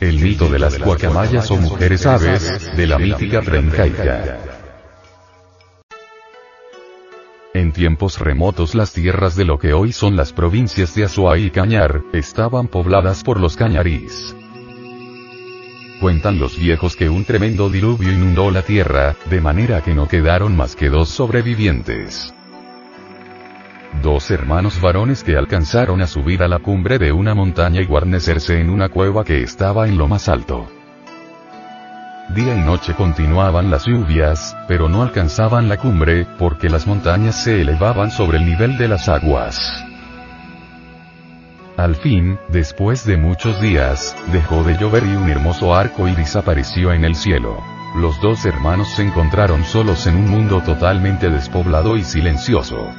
El 0.00 0.20
mito 0.20 0.48
de 0.48 0.60
las 0.60 0.78
guacamayas 0.78 1.50
o 1.50 1.56
mujeres 1.56 2.06
aves, 2.06 2.76
de 2.76 2.86
la 2.86 2.98
mítica 2.98 3.40
Trencaica. 3.40 4.57
En 7.68 7.74
tiempos 7.74 8.18
remotos 8.18 8.74
las 8.74 8.94
tierras 8.94 9.36
de 9.36 9.44
lo 9.44 9.58
que 9.58 9.74
hoy 9.74 9.92
son 9.92 10.16
las 10.16 10.32
provincias 10.32 10.94
de 10.94 11.04
Azuay 11.04 11.44
y 11.44 11.50
Cañar, 11.50 12.00
estaban 12.14 12.66
pobladas 12.66 13.22
por 13.22 13.38
los 13.38 13.58
cañarís. 13.58 14.34
Cuentan 16.00 16.38
los 16.38 16.58
viejos 16.58 16.96
que 16.96 17.10
un 17.10 17.26
tremendo 17.26 17.68
diluvio 17.68 18.10
inundó 18.10 18.50
la 18.50 18.62
tierra, 18.62 19.16
de 19.28 19.42
manera 19.42 19.82
que 19.82 19.94
no 19.94 20.08
quedaron 20.08 20.56
más 20.56 20.76
que 20.76 20.88
dos 20.88 21.10
sobrevivientes. 21.10 22.32
Dos 24.02 24.30
hermanos 24.30 24.80
varones 24.80 25.22
que 25.22 25.36
alcanzaron 25.36 26.00
a 26.00 26.06
subir 26.06 26.42
a 26.42 26.48
la 26.48 26.60
cumbre 26.60 26.98
de 26.98 27.12
una 27.12 27.34
montaña 27.34 27.82
y 27.82 27.84
guarnecerse 27.84 28.58
en 28.58 28.70
una 28.70 28.88
cueva 28.88 29.24
que 29.24 29.42
estaba 29.42 29.88
en 29.88 29.98
lo 29.98 30.08
más 30.08 30.30
alto. 30.30 30.70
Día 32.28 32.54
y 32.54 32.60
noche 32.60 32.94
continuaban 32.94 33.70
las 33.70 33.86
lluvias, 33.86 34.54
pero 34.68 34.90
no 34.90 35.02
alcanzaban 35.02 35.66
la 35.66 35.78
cumbre, 35.78 36.26
porque 36.38 36.68
las 36.68 36.86
montañas 36.86 37.42
se 37.42 37.62
elevaban 37.62 38.10
sobre 38.10 38.36
el 38.36 38.44
nivel 38.44 38.76
de 38.76 38.86
las 38.86 39.08
aguas. 39.08 39.58
Al 41.78 41.94
fin, 41.96 42.38
después 42.50 43.06
de 43.06 43.16
muchos 43.16 43.60
días, 43.62 44.14
dejó 44.30 44.62
de 44.62 44.76
llover 44.76 45.04
y 45.04 45.16
un 45.16 45.30
hermoso 45.30 45.74
arco 45.74 46.06
iris 46.06 46.36
apareció 46.36 46.92
en 46.92 47.04
el 47.06 47.14
cielo. 47.14 47.62
Los 47.96 48.20
dos 48.20 48.44
hermanos 48.44 48.88
se 48.88 49.04
encontraron 49.04 49.64
solos 49.64 50.06
en 50.06 50.16
un 50.16 50.28
mundo 50.28 50.60
totalmente 50.60 51.30
despoblado 51.30 51.96
y 51.96 52.04
silencioso. 52.04 52.90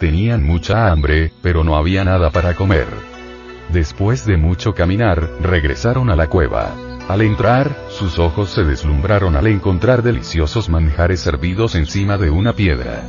Tenían 0.00 0.42
mucha 0.42 0.90
hambre, 0.90 1.32
pero 1.40 1.62
no 1.62 1.76
había 1.76 2.04
nada 2.04 2.30
para 2.30 2.54
comer. 2.54 2.88
Después 3.68 4.26
de 4.26 4.36
mucho 4.36 4.74
caminar, 4.74 5.28
regresaron 5.40 6.10
a 6.10 6.16
la 6.16 6.26
cueva. 6.26 6.89
Al 7.10 7.22
entrar, 7.22 7.74
sus 7.88 8.20
ojos 8.20 8.50
se 8.50 8.62
deslumbraron 8.62 9.34
al 9.34 9.48
encontrar 9.48 10.04
deliciosos 10.04 10.68
manjares 10.68 11.18
servidos 11.18 11.74
encima 11.74 12.16
de 12.18 12.30
una 12.30 12.52
piedra. 12.52 13.02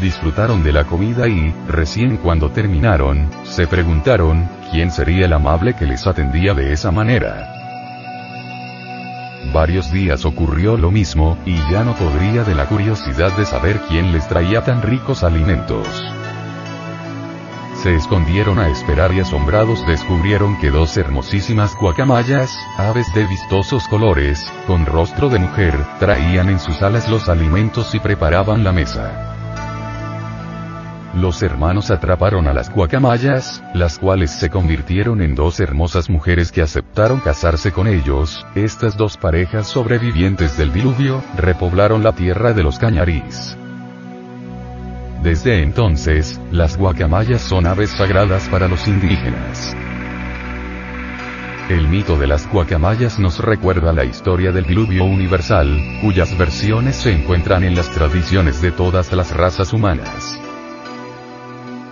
Disfrutaron 0.00 0.62
de 0.62 0.72
la 0.72 0.84
comida 0.84 1.26
y, 1.26 1.52
recién 1.66 2.18
cuando 2.18 2.52
terminaron, 2.52 3.28
se 3.42 3.66
preguntaron, 3.66 4.48
¿quién 4.70 4.92
sería 4.92 5.24
el 5.24 5.32
amable 5.32 5.74
que 5.74 5.84
les 5.84 6.06
atendía 6.06 6.54
de 6.54 6.72
esa 6.72 6.92
manera? 6.92 7.52
Varios 9.52 9.90
días 9.90 10.24
ocurrió 10.24 10.76
lo 10.76 10.92
mismo, 10.92 11.36
y 11.44 11.56
ya 11.72 11.82
no 11.82 11.96
podría 11.96 12.44
de 12.44 12.54
la 12.54 12.66
curiosidad 12.66 13.36
de 13.36 13.44
saber 13.44 13.80
quién 13.88 14.12
les 14.12 14.28
traía 14.28 14.62
tan 14.62 14.80
ricos 14.80 15.24
alimentos. 15.24 15.88
Se 17.86 17.94
escondieron 17.94 18.58
a 18.58 18.66
esperar 18.66 19.14
y 19.14 19.20
asombrados 19.20 19.86
descubrieron 19.86 20.58
que 20.58 20.72
dos 20.72 20.96
hermosísimas 20.96 21.76
guacamayas, 21.76 22.58
aves 22.76 23.06
de 23.14 23.24
vistosos 23.26 23.86
colores, 23.86 24.44
con 24.66 24.86
rostro 24.86 25.28
de 25.28 25.38
mujer, 25.38 25.72
traían 26.00 26.48
en 26.48 26.58
sus 26.58 26.82
alas 26.82 27.08
los 27.08 27.28
alimentos 27.28 27.94
y 27.94 28.00
preparaban 28.00 28.64
la 28.64 28.72
mesa. 28.72 29.36
Los 31.14 31.44
hermanos 31.44 31.92
atraparon 31.92 32.48
a 32.48 32.52
las 32.52 32.70
guacamayas, 32.70 33.62
las 33.72 34.00
cuales 34.00 34.32
se 34.32 34.50
convirtieron 34.50 35.22
en 35.22 35.36
dos 35.36 35.60
hermosas 35.60 36.10
mujeres 36.10 36.50
que 36.50 36.62
aceptaron 36.62 37.20
casarse 37.20 37.70
con 37.70 37.86
ellos, 37.86 38.44
estas 38.56 38.96
dos 38.96 39.16
parejas 39.16 39.68
sobrevivientes 39.68 40.56
del 40.56 40.72
diluvio, 40.72 41.22
repoblaron 41.36 42.02
la 42.02 42.10
tierra 42.10 42.52
de 42.52 42.64
los 42.64 42.80
cañarís. 42.80 43.56
Desde 45.22 45.62
entonces, 45.62 46.40
las 46.50 46.76
guacamayas 46.76 47.42
son 47.42 47.66
aves 47.66 47.90
sagradas 47.90 48.48
para 48.48 48.68
los 48.68 48.86
indígenas. 48.86 49.76
El 51.68 51.88
mito 51.88 52.16
de 52.16 52.28
las 52.28 52.48
guacamayas 52.48 53.18
nos 53.18 53.40
recuerda 53.40 53.92
la 53.92 54.04
historia 54.04 54.52
del 54.52 54.66
diluvio 54.66 55.04
universal, 55.04 55.98
cuyas 56.00 56.38
versiones 56.38 56.94
se 56.94 57.10
encuentran 57.10 57.64
en 57.64 57.74
las 57.74 57.90
tradiciones 57.90 58.62
de 58.62 58.70
todas 58.70 59.12
las 59.12 59.34
razas 59.34 59.72
humanas. 59.72 60.38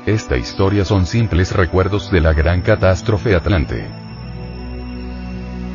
Esta 0.06 0.36
historia 0.36 0.84
son 0.84 1.06
simples 1.06 1.50
recuerdos 1.50 2.10
de 2.12 2.20
la 2.20 2.32
gran 2.34 2.60
catástrofe 2.60 3.34
atlante. 3.34 4.03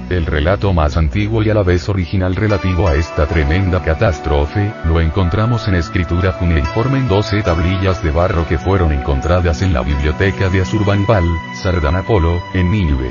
El 0.10 0.26
relato 0.26 0.74
más 0.74 0.98
antiguo 0.98 1.44
y 1.44 1.52
a 1.52 1.54
la 1.54 1.62
vez 1.62 1.88
original 1.88 2.36
relativo 2.36 2.88
a 2.88 2.96
esta 2.96 3.28
tremenda 3.28 3.84
catástrofe, 3.84 4.74
lo 4.86 5.00
encontramos 5.00 5.68
en 5.68 5.76
escritura 5.76 6.36
cuneiforme 6.40 6.98
en 6.98 7.08
12 7.08 7.44
tablillas 7.44 8.02
de 8.02 8.10
barro 8.10 8.48
que 8.48 8.58
fueron 8.58 8.92
encontradas 8.92 9.62
en 9.62 9.72
la 9.72 9.84
biblioteca 9.84 10.50
de 10.50 10.62
Asurbanipal, 10.62 11.26
Sardanapolo, 11.62 12.42
en 12.56 12.72
Nínive. 12.72 13.10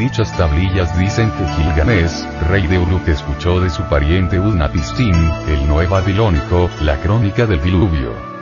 Dichas 0.00 0.36
tablillas 0.36 0.98
dicen 0.98 1.30
que 1.30 1.46
Gilgamesh, 1.46 2.24
rey 2.48 2.66
de 2.66 2.80
Uruk 2.80 3.06
escuchó 3.06 3.60
de 3.60 3.70
su 3.70 3.84
pariente 3.84 4.40
Udnapistim, 4.40 5.14
el 5.46 5.68
Noé 5.68 5.86
babilónico, 5.86 6.68
la 6.80 6.96
crónica 6.96 7.46
del 7.46 7.62
diluvio. 7.62 8.33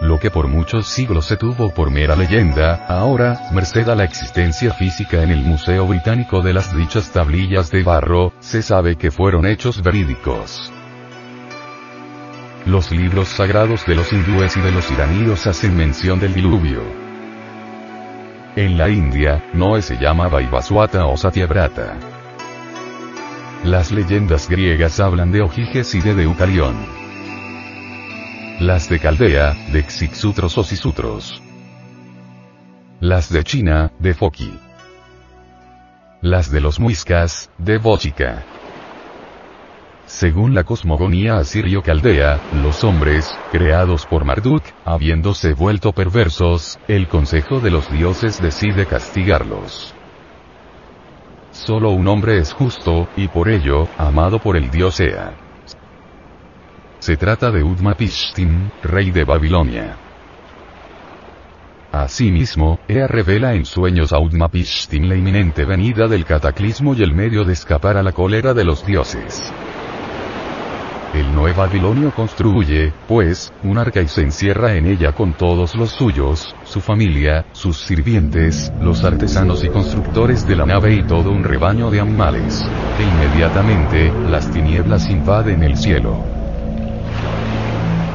Lo 0.00 0.20
que 0.20 0.30
por 0.30 0.46
muchos 0.46 0.86
siglos 0.86 1.26
se 1.26 1.36
tuvo 1.36 1.70
por 1.74 1.90
mera 1.90 2.14
leyenda, 2.14 2.86
ahora, 2.86 3.48
merced 3.52 3.88
a 3.88 3.96
la 3.96 4.04
existencia 4.04 4.72
física 4.72 5.24
en 5.24 5.30
el 5.30 5.40
Museo 5.40 5.86
Británico 5.86 6.40
de 6.40 6.52
las 6.52 6.74
dichas 6.76 7.10
tablillas 7.10 7.70
de 7.72 7.82
barro, 7.82 8.32
se 8.38 8.62
sabe 8.62 8.94
que 8.94 9.10
fueron 9.10 9.44
hechos 9.44 9.82
verídicos. 9.82 10.72
Los 12.64 12.92
libros 12.92 13.28
sagrados 13.28 13.86
de 13.86 13.96
los 13.96 14.12
hindúes 14.12 14.56
y 14.56 14.60
de 14.60 14.70
los 14.70 14.88
iraníes 14.90 15.46
hacen 15.48 15.76
mención 15.76 16.20
del 16.20 16.32
diluvio. 16.32 16.82
En 18.54 18.78
la 18.78 18.88
India, 18.88 19.50
Noé 19.52 19.82
se 19.82 19.96
llama 19.96 20.28
Vaivaswata 20.28 21.06
o 21.06 21.16
Satyabrata. 21.16 21.96
Las 23.64 23.90
leyendas 23.90 24.48
griegas 24.48 25.00
hablan 25.00 25.32
de 25.32 25.42
Ojiges 25.42 25.94
y 25.96 26.00
de 26.00 26.14
Deucalión. 26.14 27.07
Las 28.60 28.88
de 28.88 28.98
Caldea, 28.98 29.54
de 29.72 29.84
Xixutros 29.84 30.58
o 30.58 30.64
Sisutros. 30.64 31.40
Las 32.98 33.32
de 33.32 33.44
China, 33.44 33.92
de 34.00 34.14
Foki. 34.14 34.52
Las 36.22 36.50
de 36.50 36.60
los 36.60 36.80
Muiscas, 36.80 37.52
de 37.56 37.78
Bochica. 37.78 38.44
Según 40.06 40.56
la 40.56 40.64
cosmogonía 40.64 41.36
asirio-caldea, 41.36 42.40
los 42.54 42.82
hombres, 42.82 43.32
creados 43.52 44.06
por 44.06 44.24
Marduk, 44.24 44.64
habiéndose 44.84 45.54
vuelto 45.54 45.92
perversos, 45.92 46.80
el 46.88 47.06
consejo 47.06 47.60
de 47.60 47.70
los 47.70 47.88
dioses 47.92 48.42
decide 48.42 48.86
castigarlos. 48.86 49.94
Solo 51.52 51.90
un 51.90 52.08
hombre 52.08 52.38
es 52.38 52.52
justo, 52.52 53.08
y 53.16 53.28
por 53.28 53.48
ello, 53.48 53.86
amado 53.96 54.40
por 54.40 54.56
el 54.56 54.68
dios 54.68 54.98
Ea. 54.98 55.47
Se 57.00 57.16
trata 57.16 57.52
de 57.52 57.62
Udmapishtim, 57.62 58.70
rey 58.82 59.12
de 59.12 59.24
Babilonia. 59.24 59.96
Asimismo, 61.92 62.80
Ea 62.88 63.06
revela 63.06 63.54
en 63.54 63.64
sueños 63.64 64.12
a 64.12 64.18
Udmapishtim 64.18 65.04
la 65.04 65.14
inminente 65.14 65.64
venida 65.64 66.08
del 66.08 66.24
cataclismo 66.24 66.94
y 66.94 67.02
el 67.02 67.14
medio 67.14 67.44
de 67.44 67.52
escapar 67.52 67.96
a 67.96 68.02
la 68.02 68.12
cólera 68.12 68.52
de 68.52 68.64
los 68.64 68.84
dioses. 68.84 69.52
El 71.14 71.34
nuevo 71.34 71.62
Babilonio 71.62 72.12
construye, 72.14 72.92
pues, 73.06 73.52
un 73.62 73.78
arca 73.78 74.02
y 74.02 74.08
se 74.08 74.22
encierra 74.22 74.74
en 74.74 74.86
ella 74.86 75.12
con 75.12 75.32
todos 75.32 75.74
los 75.76 75.90
suyos, 75.90 76.54
su 76.64 76.80
familia, 76.80 77.46
sus 77.52 77.78
sirvientes, 77.78 78.72
los 78.82 79.04
artesanos 79.04 79.64
y 79.64 79.68
constructores 79.68 80.46
de 80.46 80.56
la 80.56 80.66
nave 80.66 80.94
y 80.94 81.02
todo 81.04 81.30
un 81.30 81.44
rebaño 81.44 81.90
de 81.90 82.00
animales. 82.00 82.62
E 82.98 83.02
inmediatamente, 83.04 84.12
las 84.28 84.50
tinieblas 84.50 85.08
invaden 85.08 85.62
el 85.62 85.76
cielo. 85.76 86.37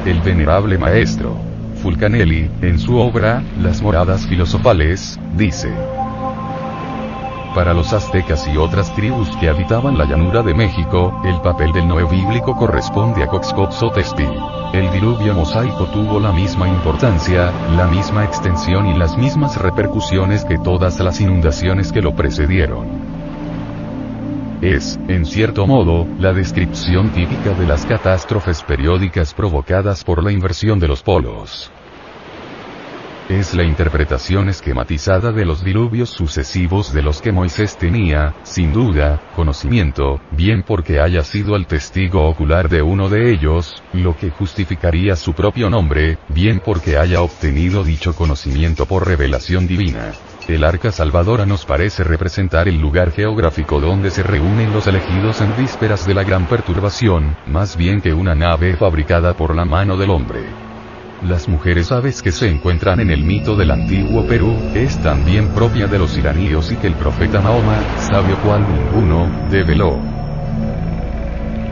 El 0.04 0.20
venerable 0.20 0.76
maestro 0.76 1.34
Fulcanelli, 1.82 2.50
en 2.62 2.78
su 2.78 2.96
obra, 2.96 3.42
Las 3.60 3.82
moradas 3.82 4.26
filosofales, 4.26 5.18
dice, 5.36 5.70
para 7.54 7.72
los 7.72 7.92
aztecas 7.92 8.48
y 8.48 8.56
otras 8.56 8.92
tribus 8.96 9.28
que 9.36 9.48
habitaban 9.48 9.96
la 9.96 10.06
llanura 10.06 10.42
de 10.42 10.54
México, 10.54 11.22
el 11.24 11.40
papel 11.40 11.72
del 11.72 11.86
Noé 11.86 12.04
bíblico 12.04 12.56
corresponde 12.56 13.22
a 13.22 13.28
Coxcoxotexpi. 13.28 14.26
El 14.72 14.90
diluvio 14.90 15.34
mosaico 15.34 15.86
tuvo 15.86 16.18
la 16.18 16.32
misma 16.32 16.68
importancia, 16.68 17.52
la 17.76 17.86
misma 17.86 18.24
extensión 18.24 18.88
y 18.88 18.98
las 18.98 19.16
mismas 19.16 19.56
repercusiones 19.56 20.44
que 20.44 20.58
todas 20.58 20.98
las 20.98 21.20
inundaciones 21.20 21.92
que 21.92 22.02
lo 22.02 22.16
precedieron. 22.16 23.03
Es, 24.62 24.98
en 25.08 25.26
cierto 25.26 25.66
modo, 25.66 26.06
la 26.18 26.32
descripción 26.32 27.10
típica 27.10 27.50
de 27.54 27.66
las 27.66 27.84
catástrofes 27.84 28.62
periódicas 28.62 29.34
provocadas 29.34 30.04
por 30.04 30.22
la 30.22 30.32
inversión 30.32 30.78
de 30.78 30.88
los 30.88 31.02
polos. 31.02 31.70
Es 33.28 33.54
la 33.54 33.64
interpretación 33.64 34.50
esquematizada 34.50 35.32
de 35.32 35.46
los 35.46 35.64
diluvios 35.64 36.10
sucesivos 36.10 36.92
de 36.92 37.00
los 37.00 37.22
que 37.22 37.32
Moisés 37.32 37.78
tenía, 37.78 38.34
sin 38.42 38.72
duda, 38.72 39.22
conocimiento, 39.34 40.20
bien 40.30 40.62
porque 40.62 41.00
haya 41.00 41.22
sido 41.24 41.56
el 41.56 41.66
testigo 41.66 42.28
ocular 42.28 42.68
de 42.68 42.82
uno 42.82 43.08
de 43.08 43.32
ellos, 43.32 43.82
lo 43.94 44.14
que 44.14 44.28
justificaría 44.28 45.16
su 45.16 45.32
propio 45.32 45.70
nombre, 45.70 46.18
bien 46.28 46.60
porque 46.62 46.98
haya 46.98 47.22
obtenido 47.22 47.82
dicho 47.82 48.14
conocimiento 48.14 48.84
por 48.84 49.06
revelación 49.06 49.66
divina. 49.66 50.12
El 50.46 50.62
arca 50.62 50.92
salvadora 50.92 51.46
nos 51.46 51.64
parece 51.64 52.04
representar 52.04 52.68
el 52.68 52.78
lugar 52.78 53.12
geográfico 53.12 53.80
donde 53.80 54.10
se 54.10 54.22
reúnen 54.22 54.74
los 54.74 54.86
elegidos 54.86 55.40
en 55.40 55.56
vísperas 55.56 56.06
de 56.06 56.12
la 56.12 56.22
gran 56.22 56.44
perturbación, 56.46 57.34
más 57.46 57.78
bien 57.78 58.02
que 58.02 58.12
una 58.12 58.34
nave 58.34 58.76
fabricada 58.76 59.32
por 59.32 59.56
la 59.56 59.64
mano 59.64 59.96
del 59.96 60.10
hombre. 60.10 60.40
Las 61.22 61.48
mujeres 61.48 61.90
aves 61.92 62.20
que 62.20 62.30
se 62.30 62.50
encuentran 62.50 63.00
en 63.00 63.08
el 63.08 63.24
mito 63.24 63.56
del 63.56 63.70
antiguo 63.70 64.26
Perú, 64.26 64.54
es 64.74 64.98
también 65.02 65.48
propia 65.54 65.86
de 65.86 65.98
los 65.98 66.14
iraníos 66.18 66.70
y 66.70 66.76
que 66.76 66.88
el 66.88 66.94
profeta 66.94 67.40
Mahoma, 67.40 67.78
sabio 68.00 68.36
cual 68.42 68.66
ninguno, 68.70 69.48
develó. 69.50 70.23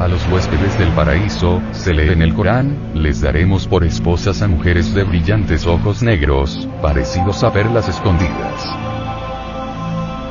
A 0.03 0.09
los 0.09 0.27
huéspedes 0.27 0.77
del 0.81 0.89
paraíso, 0.95 1.63
se 1.71 1.95
lee 1.95 2.11
en 2.11 2.23
el 2.23 2.35
Corán, 2.35 2.91
les 2.93 3.21
daremos 3.21 3.69
por 3.69 3.85
esposas 3.85 4.43
a 4.43 4.49
mujeres 4.49 4.93
de 4.95 5.05
brillantes 5.05 5.65
ojos 5.65 6.03
negros, 6.03 6.69
parecidos 6.83 7.45
a 7.45 7.53
perlas 7.53 7.89
escondidas. 7.89 8.67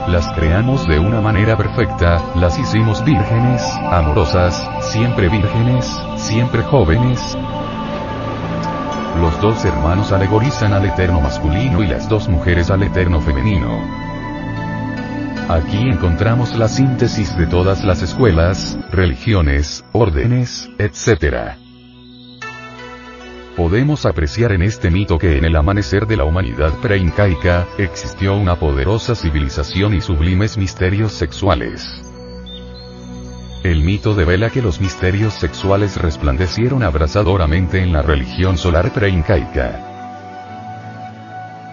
Las 0.09 0.30
creamos 0.34 0.86
de 0.89 0.99
una 0.99 1.22
manera 1.22 1.55
perfecta, 1.55 2.22
las 2.36 2.59
hicimos 2.59 3.01
vírgenes, 3.05 3.63
amorosas, 3.89 4.61
siempre 4.82 5.30
vírgenes, 5.30 5.89
siempre 6.17 6.63
jóvenes, 6.63 7.38
los 9.22 9.39
dos 9.39 9.63
hermanos 9.63 10.11
alegorizan 10.11 10.74
al 10.74 10.86
eterno 10.86 11.22
masculino 11.22 11.82
y 11.82 11.88
las 11.88 12.09
dos 12.09 12.28
mujeres 12.28 12.69
al 12.72 12.84
eterno 12.84 13.22
femenino. 13.22 14.01
Aquí 15.50 15.89
encontramos 15.89 16.56
la 16.56 16.68
síntesis 16.68 17.38
de 17.38 17.46
todas 17.46 17.84
las 17.84 18.02
escuelas, 18.02 18.78
religiones, 18.92 19.84
órdenes, 19.92 20.70
etc. 20.78 21.58
Podemos 23.58 24.06
apreciar 24.06 24.54
en 24.54 24.62
este 24.62 24.89
mito 24.89 25.18
que 25.18 25.38
en 25.38 25.46
el 25.46 25.56
amanecer 25.56 26.08
de 26.08 26.16
la 26.18 26.24
humanidad 26.24 26.74
preincaica, 26.82 27.68
existió 27.78 28.38
una 28.38 28.56
poderosa 28.56 29.14
civilización 29.14 29.94
y 29.94 30.02
sublimes 30.02 30.58
misterios 30.58 31.12
sexuales. 31.12 32.02
El 33.64 33.84
mito 33.84 34.16
devela 34.16 34.50
que 34.50 34.62
los 34.62 34.80
misterios 34.80 35.34
sexuales 35.34 36.02
resplandecieron 36.02 36.82
abrasadoramente 36.82 37.82
en 37.82 37.92
la 37.92 38.02
religión 38.02 38.58
solar 38.58 38.92
preincaica. 38.92 39.91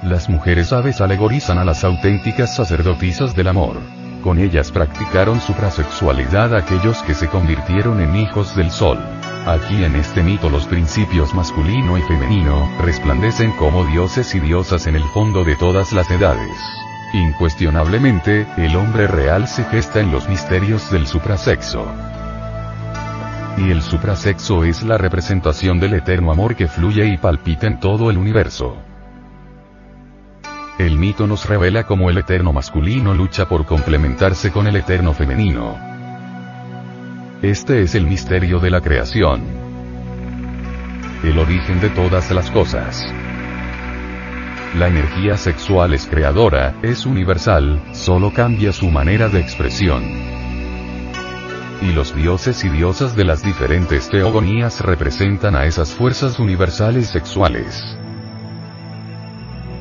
Las 0.03 0.29
mujeres 0.29 0.73
aves 0.73 1.01
alegorizan 1.01 1.59
a 1.59 1.65
las 1.65 1.83
auténticas 1.83 2.55
sacerdotisas 2.55 3.35
del 3.35 3.49
amor. 3.49 3.79
Con 4.23 4.39
ellas 4.39 4.71
practicaron 4.71 5.41
suprasexualidad 5.41 6.55
aquellos 6.55 7.03
que 7.03 7.15
se 7.15 7.27
convirtieron 7.27 8.01
en 8.01 8.15
hijos 8.15 8.55
del 8.55 8.71
sol. 8.71 8.99
Aquí 9.47 9.83
en 9.83 9.97
este 9.97 10.23
mito 10.23 10.51
los 10.51 10.67
principios 10.67 11.35
masculino 11.35 11.99
y 11.99 12.03
femenino 12.03 12.71
resplandecen 12.81 13.51
como 13.53 13.85
dioses 13.87 14.35
y 14.37 14.41
diosas 14.41 14.87
en 14.87 14.95
el 14.95 15.05
fondo 15.15 15.43
de 15.43 15.57
todas 15.57 15.93
las 15.93 16.09
edades. 16.11 16.57
Incuestionablemente, 17.13 18.47
el 18.57 18.77
hombre 18.77 19.09
real 19.09 19.49
se 19.49 19.65
gesta 19.65 19.99
en 19.99 20.13
los 20.13 20.29
misterios 20.29 20.93
del 20.93 21.09
suprasexo. 21.09 21.85
Y 23.57 23.73
el 23.73 23.83
suprasexo 23.83 24.63
es 24.63 24.85
la 24.85 24.97
representación 24.97 25.81
del 25.81 25.95
eterno 25.95 26.31
amor 26.31 26.55
que 26.55 26.69
fluye 26.69 27.05
y 27.07 27.17
palpita 27.17 27.67
en 27.67 27.81
todo 27.81 28.11
el 28.11 28.19
universo. 28.19 28.88
El 30.79 30.97
mito 30.97 31.27
nos 31.27 31.45
revela 31.47 31.85
cómo 31.87 32.09
el 32.09 32.19
eterno 32.19 32.53
masculino 32.53 33.13
lucha 33.13 33.49
por 33.49 33.67
complementarse 33.67 34.53
con 34.53 34.69
el 34.69 34.77
eterno 34.77 35.13
femenino. 35.13 35.77
Este 37.43 37.83
es 37.83 37.97
el 37.97 38.07
misterio 38.07 38.61
de 38.61 38.71
la 38.71 38.81
creación. 38.81 39.43
El 41.25 41.37
origen 41.37 41.81
de 41.81 41.91
todas 41.91 42.31
las 42.31 42.49
cosas. 42.53 43.05
La 44.77 44.87
energía 44.87 45.37
sexual 45.37 45.95
es 45.95 46.07
creadora, 46.07 46.77
es 46.83 47.07
universal, 47.07 47.83
solo 47.93 48.33
cambia 48.33 48.73
su 48.73 48.89
manera 48.89 49.29
de 49.29 49.41
expresión. 49.41 50.05
Y 51.83 51.93
los 51.93 52.15
dioses 52.15 52.65
y 52.65 52.69
diosas 52.69 53.17
de 53.17 53.25
las 53.25 53.43
diferentes 53.43 54.09
teogonías 54.11 54.81
representan 54.81 55.57
a 55.57 55.65
esas 55.65 55.93
fuerzas 55.93 56.39
universales 56.39 57.09
sexuales. 57.09 57.99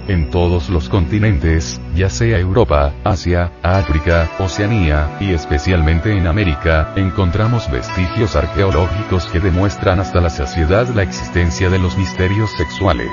En 0.08 0.30
todos 0.30 0.70
los 0.70 0.88
continentes, 0.88 1.82
ya 1.96 2.10
sea 2.10 2.40
Europa, 2.40 2.94
Asia, 3.04 3.52
África, 3.62 4.30
Oceanía, 4.40 5.18
y 5.20 5.34
especialmente 5.34 6.12
en 6.16 6.28
América, 6.28 6.94
encontramos 6.96 7.70
vestigios 7.70 8.36
arqueológicos 8.36 9.26
que 9.28 9.40
demuestran 9.40 10.00
hasta 10.00 10.22
la 10.22 10.30
saciedad 10.30 10.88
la 10.96 11.04
existencia 11.04 11.70
de 11.70 11.80
los 11.80 11.98
misterios 11.98 12.50
sexuales 12.58 13.12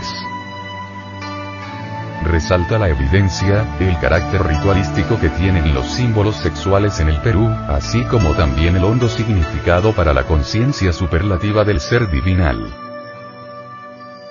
resalta 2.24 2.78
la 2.78 2.88
evidencia, 2.88 3.64
el 3.78 3.99
carácter 4.01 4.42
ritualístico 4.42 5.20
que 5.20 5.28
tienen 5.28 5.74
los 5.74 5.86
símbolos 5.86 6.36
sexuales 6.36 6.99
en 7.01 7.09
el 7.09 7.20
Perú, 7.20 7.49
así 7.68 8.03
como 8.05 8.34
también 8.34 8.76
el 8.76 8.84
hondo 8.84 9.09
significado 9.09 9.95
para 9.95 10.12
la 10.12 10.24
conciencia 10.24 10.92
superlativa 10.92 11.64
del 11.64 11.80
ser 11.80 12.11
divinal. 12.11 12.93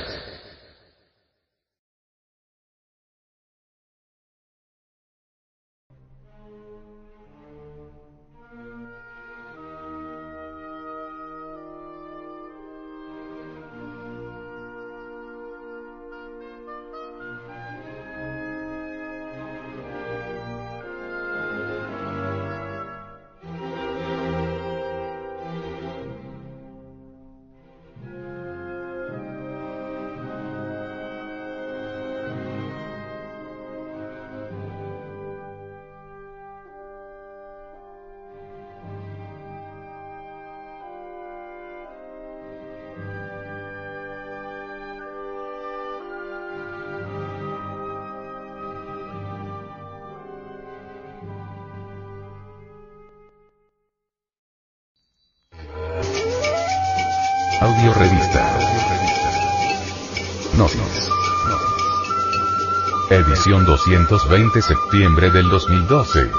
Edición 63.41 63.65
220 63.65 64.61
septiembre 64.61 65.31
del 65.31 65.49
2012. 65.49 66.29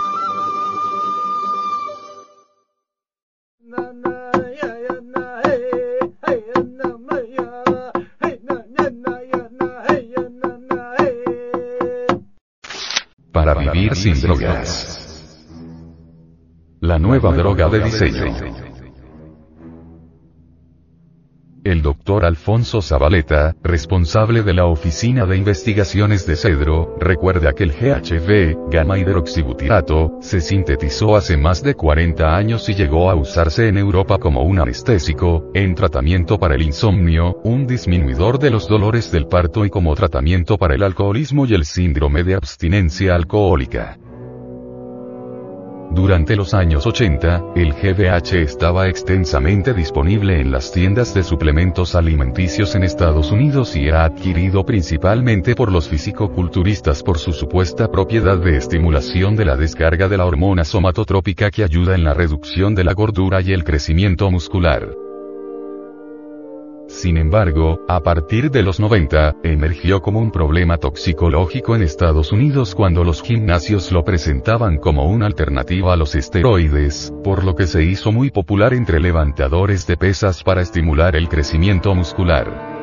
Para 13.32 13.55
vivir 13.55 13.96
sin 13.96 14.20
drogas. 14.20 15.48
La 16.78 17.00
nueva 17.00 17.32
droga 17.32 17.68
de 17.68 17.80
diseño. 17.80 18.62
Doctor 21.83 22.24
Alfonso 22.24 22.80
Zabaleta, 22.80 23.55
responsable 23.62 24.43
de 24.43 24.55
la 24.55 24.66
Oficina 24.66 25.26
de 25.26 25.37
Investigaciones 25.37 26.26
de 26.26 26.37
Cedro, 26.37 26.97
recuerda 26.99 27.53
que 27.53 27.64
el 27.64 27.72
GHB, 27.72 28.70
gamma 28.70 28.99
hidroxibutirato, 28.99 30.18
se 30.20 30.41
sintetizó 30.41 31.16
hace 31.16 31.37
más 31.37 31.62
de 31.62 31.74
40 31.74 32.37
años 32.37 32.68
y 32.68 32.74
llegó 32.74 33.11
a 33.11 33.14
usarse 33.14 33.68
en 33.68 33.76
Europa 33.76 34.18
como 34.18 34.43
un 34.43 34.61
anestésico, 34.61 35.51
en 35.55 35.74
tratamiento 35.74 36.39
para 36.39 36.55
el 36.55 36.62
insomnio, 36.62 37.41
un 37.45 37.66
disminuidor 37.66 38.39
de 38.39 38.51
los 38.51 38.68
dolores 38.68 39.11
del 39.11 39.26
parto 39.26 39.64
y 39.64 39.70
como 39.70 39.95
tratamiento 39.95 40.57
para 40.57 40.74
el 40.74 40.83
alcoholismo 40.83 41.47
y 41.47 41.55
el 41.55 41.64
síndrome 41.64 42.22
de 42.22 42.35
abstinencia 42.35 43.14
alcohólica. 43.14 43.99
Durante 45.95 46.36
los 46.36 46.55
años 46.55 46.86
80, 46.86 47.53
el 47.55 47.74
GBH 47.74 48.40
estaba 48.40 48.88
extensamente 48.88 49.74
disponible 49.74 50.40
en 50.40 50.51
las 50.51 50.72
tiendas 50.72 51.12
de 51.12 51.22
suplementos 51.22 51.95
alimenticios 51.95 52.74
en 52.74 52.82
Estados 52.82 53.30
Unidos 53.30 53.76
y 53.76 53.88
era 53.88 54.05
adquirido 54.05 54.64
principalmente 54.64 55.55
por 55.55 55.70
los 55.70 55.90
fisicoculturistas 55.90 57.03
por 57.03 57.18
su 57.18 57.34
supuesta 57.34 57.90
propiedad 57.90 58.38
de 58.38 58.57
estimulación 58.57 59.36
de 59.36 59.45
la 59.45 59.57
descarga 59.57 60.09
de 60.09 60.16
la 60.16 60.24
hormona 60.24 60.64
somatotrópica 60.64 61.51
que 61.51 61.62
ayuda 61.62 61.95
en 61.95 62.05
la 62.05 62.14
reducción 62.14 62.74
de 62.74 62.84
la 62.84 62.95
gordura 62.95 63.43
y 63.43 63.53
el 63.53 63.62
crecimiento 63.62 64.30
muscular. 64.30 65.01
Sin 66.93 67.16
embargo, 67.16 67.80
a 67.88 68.01
partir 68.01 68.51
de 68.51 68.62
los 68.62 68.78
90, 68.78 69.36
emergió 69.43 70.03
como 70.03 70.20
un 70.20 70.30
problema 70.30 70.76
toxicológico 70.76 71.74
en 71.74 71.82
Estados 71.82 72.32
Unidos 72.32 72.74
cuando 72.74 73.03
los 73.03 73.22
gimnasios 73.22 73.90
lo 73.90 74.05
presentaban 74.05 74.76
como 74.76 75.07
una 75.07 75.24
alternativa 75.24 75.95
a 75.95 75.97
los 75.97 76.14
esteroides, 76.14 77.12
por 77.24 77.45
lo 77.45 77.57
que 77.57 77.66
se 77.66 77.82
hizo 77.82 78.12
muy 78.12 78.30
popular 78.30 78.74
entre 78.74 79.01
levantadores 79.01 79.86
de 79.86 79.97
pesas 79.97 80.45
para 80.45 80.61
estimular 80.61 81.16
el 81.16 81.30
crecimiento 81.30 81.95
muscular. 81.95 82.82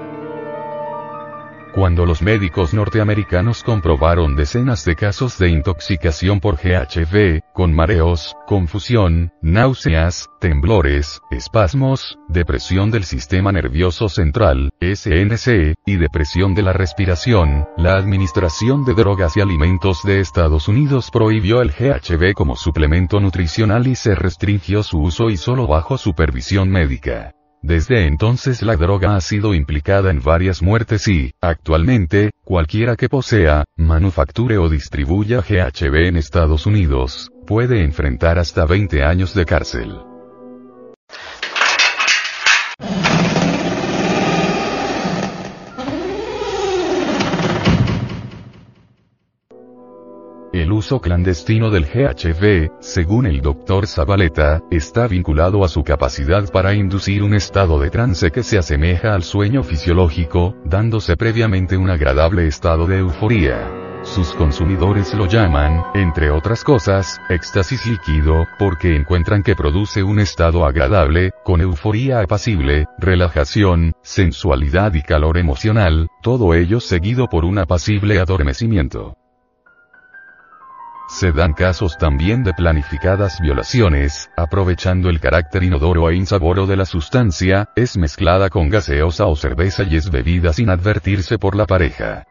Cuando 1.74 2.08
los 2.08 2.24
médicos 2.24 2.74
norteamericanos 2.74 3.64
comprobaron 3.64 4.36
decenas 4.36 4.86
de 4.86 4.96
casos 4.96 5.38
de 5.38 5.50
intoxicación 5.50 6.40
por 6.40 6.56
GHB, 6.56 7.42
con 7.54 7.74
mareos, 7.74 8.36
confusión, 8.48 9.32
náuseas, 9.44 10.28
temblores, 10.40 11.22
espasmos, 11.30 12.18
depresión 12.28 12.90
del 12.90 13.04
sistema 13.04 13.52
nervioso 13.52 14.10
central, 14.10 14.72
SNC, 14.82 15.76
y 15.86 15.98
depresión 15.98 16.56
de 16.56 16.64
la 16.64 16.74
respiración, 16.74 17.68
la 17.78 17.98
Administración 17.98 18.84
de 18.84 18.96
Drogas 18.96 19.38
y 19.38 19.42
Alimentos 19.42 20.02
de 20.04 20.22
Estados 20.22 20.68
Unidos 20.68 21.12
prohibió 21.12 21.62
el 21.62 21.70
GHB 21.70 22.34
como 22.34 22.56
suplemento 22.56 23.20
nutricional 23.20 23.86
y 23.86 23.96
se 23.96 24.16
restringió 24.16 24.82
su 24.82 25.00
uso 25.00 25.30
y 25.30 25.38
solo 25.38 25.68
bajo 25.68 26.00
supervisión 26.00 26.70
médica. 26.70 27.34
Desde 27.62 28.08
entonces 28.08 28.62
la 28.62 28.76
droga 28.78 29.16
ha 29.16 29.22
sido 29.22 29.54
implicada 29.54 30.12
en 30.12 30.22
varias 30.22 30.62
muertes 30.62 31.08
y, 31.08 31.34
actualmente, 31.42 32.32
cualquiera 32.44 32.96
que 32.96 33.10
posea, 33.10 33.66
manufacture 33.76 34.58
o 34.58 34.70
distribuya 34.70 35.42
GHB 35.42 36.08
en 36.08 36.18
Estados 36.18 36.66
Unidos, 36.66 37.32
puede 37.46 37.84
enfrentar 37.84 38.40
hasta 38.40 38.66
20 38.66 39.04
años 39.04 39.34
de 39.34 39.46
cárcel. 39.46 40.09
El 50.70 50.74
uso 50.74 51.02
clandestino 51.02 51.72
del 51.72 51.86
GHB, 51.86 52.74
según 52.80 53.26
el 53.26 53.42
Dr. 53.42 53.88
Zabaleta, 53.88 54.62
está 54.70 55.08
vinculado 55.08 55.66
a 55.66 55.68
su 55.68 55.84
capacidad 55.84 56.48
para 56.52 56.76
inducir 56.76 57.24
un 57.24 57.34
estado 57.34 57.80
de 57.80 57.90
trance 57.90 58.30
que 58.30 58.44
se 58.44 58.60
asemeja 58.60 59.16
al 59.16 59.24
sueño 59.24 59.64
fisiológico, 59.64 60.54
dándose 60.64 61.18
previamente 61.18 61.76
un 61.76 61.90
agradable 61.90 62.46
estado 62.46 62.86
de 62.86 63.00
euforía. 63.00 63.68
Sus 64.04 64.32
consumidores 64.34 65.12
lo 65.16 65.26
llaman, 65.26 65.86
entre 65.96 66.30
otras 66.30 66.64
cosas, 66.64 67.20
éxtasis 67.30 67.88
líquido, 67.88 68.46
porque 68.60 68.96
encuentran 68.96 69.42
que 69.42 69.56
produce 69.56 70.04
un 70.04 70.20
estado 70.20 70.68
agradable, 70.68 71.32
con 71.44 71.62
euforía 71.62 72.20
apacible, 72.20 72.86
relajación, 73.00 73.94
sensualidad 74.04 74.94
y 74.94 75.02
calor 75.02 75.40
emocional, 75.40 76.10
todo 76.22 76.54
ello 76.54 76.80
seguido 76.80 77.26
por 77.26 77.44
un 77.44 77.58
apacible 77.58 78.20
adormecimiento. 78.20 79.16
Se 81.10 81.32
dan 81.32 81.54
casos 81.54 81.98
también 81.98 82.44
de 82.44 82.54
planificadas 82.54 83.42
violaciones, 83.42 84.30
aprovechando 84.38 85.10
el 85.10 85.20
carácter 85.20 85.64
inodoro 85.64 86.08
e 86.12 86.16
insaboro 86.16 86.68
de 86.68 86.78
la 86.78 86.86
sustancia, 86.86 87.68
es 87.76 87.98
mezclada 87.98 88.52
con 88.52 88.70
gaseosa 88.70 89.26
o 89.26 89.36
cerveza 89.36 89.84
y 89.84 89.96
es 89.96 90.12
bebida 90.12 90.54
sin 90.54 90.70
advertirse 90.70 91.40
por 91.40 91.56
la 91.56 91.66
pareja. 91.66 92.29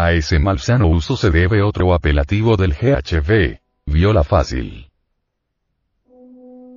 A 0.00 0.12
ese 0.12 0.38
malsano 0.38 0.86
uso 0.86 1.16
se 1.16 1.28
debe 1.32 1.60
otro 1.60 1.92
apelativo 1.92 2.56
del 2.56 2.72
GHB, 2.72 3.58
viola 3.86 4.22
fácil. 4.22 4.92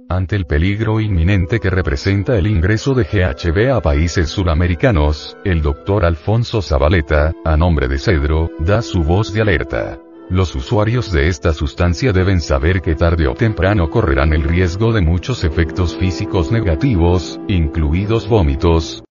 Ante 0.09 0.35
el 0.35 0.47
peligro 0.47 0.99
inminente 0.99 1.59
que 1.59 1.69
representa 1.69 2.35
el 2.35 2.47
ingreso 2.47 2.95
de 2.95 3.03
GHB 3.03 3.75
a 3.75 3.79
países 3.79 4.27
suramericanos, 4.27 5.37
el 5.45 5.61
doctor 5.61 6.03
Alfonso 6.03 6.63
Zabaleta, 6.63 7.31
a 7.45 7.55
nombre 7.55 7.87
de 7.87 7.99
Cedro, 7.99 8.49
da 8.57 8.81
su 8.81 9.03
voz 9.03 9.31
de 9.31 9.41
alerta. 9.41 9.99
Los 10.31 10.55
usuarios 10.55 11.11
de 11.11 11.27
esta 11.27 11.53
sustancia 11.53 12.13
deben 12.13 12.41
saber 12.41 12.81
que 12.81 12.95
tarde 12.95 13.27
o 13.27 13.35
temprano 13.35 13.91
correrán 13.91 14.33
el 14.33 14.41
riesgo 14.41 14.93
de 14.93 15.01
muchos 15.01 15.43
efectos 15.43 15.95
físicos 15.95 16.51
negativos, 16.51 17.39
incluidos 17.47 18.27
vómitos, 18.27 19.03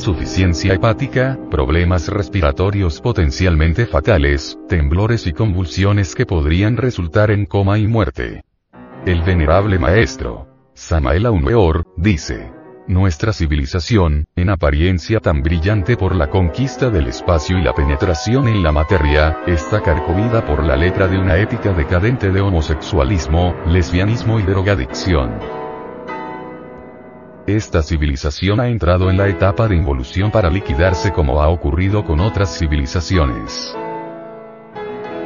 insuficiencia 0.00 0.72
hepática, 0.72 1.38
problemas 1.50 2.08
respiratorios 2.08 3.02
potencialmente 3.02 3.84
fatales, 3.84 4.58
temblores 4.66 5.26
y 5.26 5.34
convulsiones 5.34 6.14
que 6.14 6.24
podrían 6.24 6.78
resultar 6.78 7.30
en 7.30 7.44
coma 7.44 7.78
y 7.78 7.86
muerte. 7.86 8.42
El 9.04 9.20
venerable 9.20 9.78
maestro, 9.78 10.48
Samael 10.72 11.26
Aumeor, 11.26 11.84
dice, 11.98 12.50
nuestra 12.88 13.34
civilización, 13.34 14.24
en 14.36 14.48
apariencia 14.48 15.20
tan 15.20 15.42
brillante 15.42 15.98
por 15.98 16.16
la 16.16 16.30
conquista 16.30 16.88
del 16.88 17.08
espacio 17.08 17.58
y 17.58 17.62
la 17.62 17.74
penetración 17.74 18.48
en 18.48 18.62
la 18.62 18.72
materia, 18.72 19.40
está 19.46 19.82
carcomida 19.82 20.46
por 20.46 20.64
la 20.64 20.76
letra 20.76 21.08
de 21.08 21.18
una 21.18 21.36
ética 21.36 21.74
decadente 21.74 22.30
de 22.30 22.40
homosexualismo, 22.40 23.54
lesbianismo 23.66 24.40
y 24.40 24.44
drogadicción. 24.44 25.59
Esta 27.56 27.82
civilización 27.82 28.60
ha 28.60 28.68
entrado 28.68 29.10
en 29.10 29.16
la 29.16 29.26
etapa 29.26 29.66
de 29.66 29.74
involución 29.74 30.30
para 30.30 30.48
liquidarse 30.48 31.10
como 31.10 31.42
ha 31.42 31.48
ocurrido 31.48 32.04
con 32.04 32.20
otras 32.20 32.56
civilizaciones. 32.56 33.76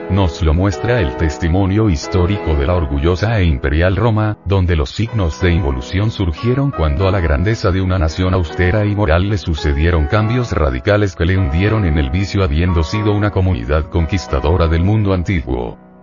Nos 0.09 0.43
lo 0.43 0.55
muestra 0.55 1.03
el 1.03 1.19
testimonio 1.19 1.91
histórico 1.91 2.55
de 2.55 2.67
la 2.67 2.77
orgullosa 2.77 3.39
e 3.39 3.45
imperial 3.45 3.97
Roma, 3.97 4.39
donde 4.47 4.75
los 4.75 4.89
signos 4.89 5.39
de 5.43 5.53
involución 5.53 6.11
surgieron 6.11 6.71
cuando 6.71 7.07
a 7.09 7.11
la 7.11 7.21
grandeza 7.21 7.71
de 7.71 7.83
una 7.83 7.99
nación 7.99 8.33
austera 8.33 8.87
y 8.87 8.95
moral 8.95 9.29
le 9.29 9.37
sucedieron 9.37 10.07
cambios 10.07 10.53
radicales 10.53 11.17
que 11.17 11.27
le 11.27 11.37
hundieron 11.37 11.85
en 11.85 11.99
el 11.99 12.09
vicio 12.09 12.43
habiendo 12.43 12.85
sido 12.85 13.13
una 13.13 13.33
comunidad 13.33 13.91
conquistadora 13.91 14.67
del 14.67 14.83
mundo 14.83 15.13
antiguo. 15.13 15.94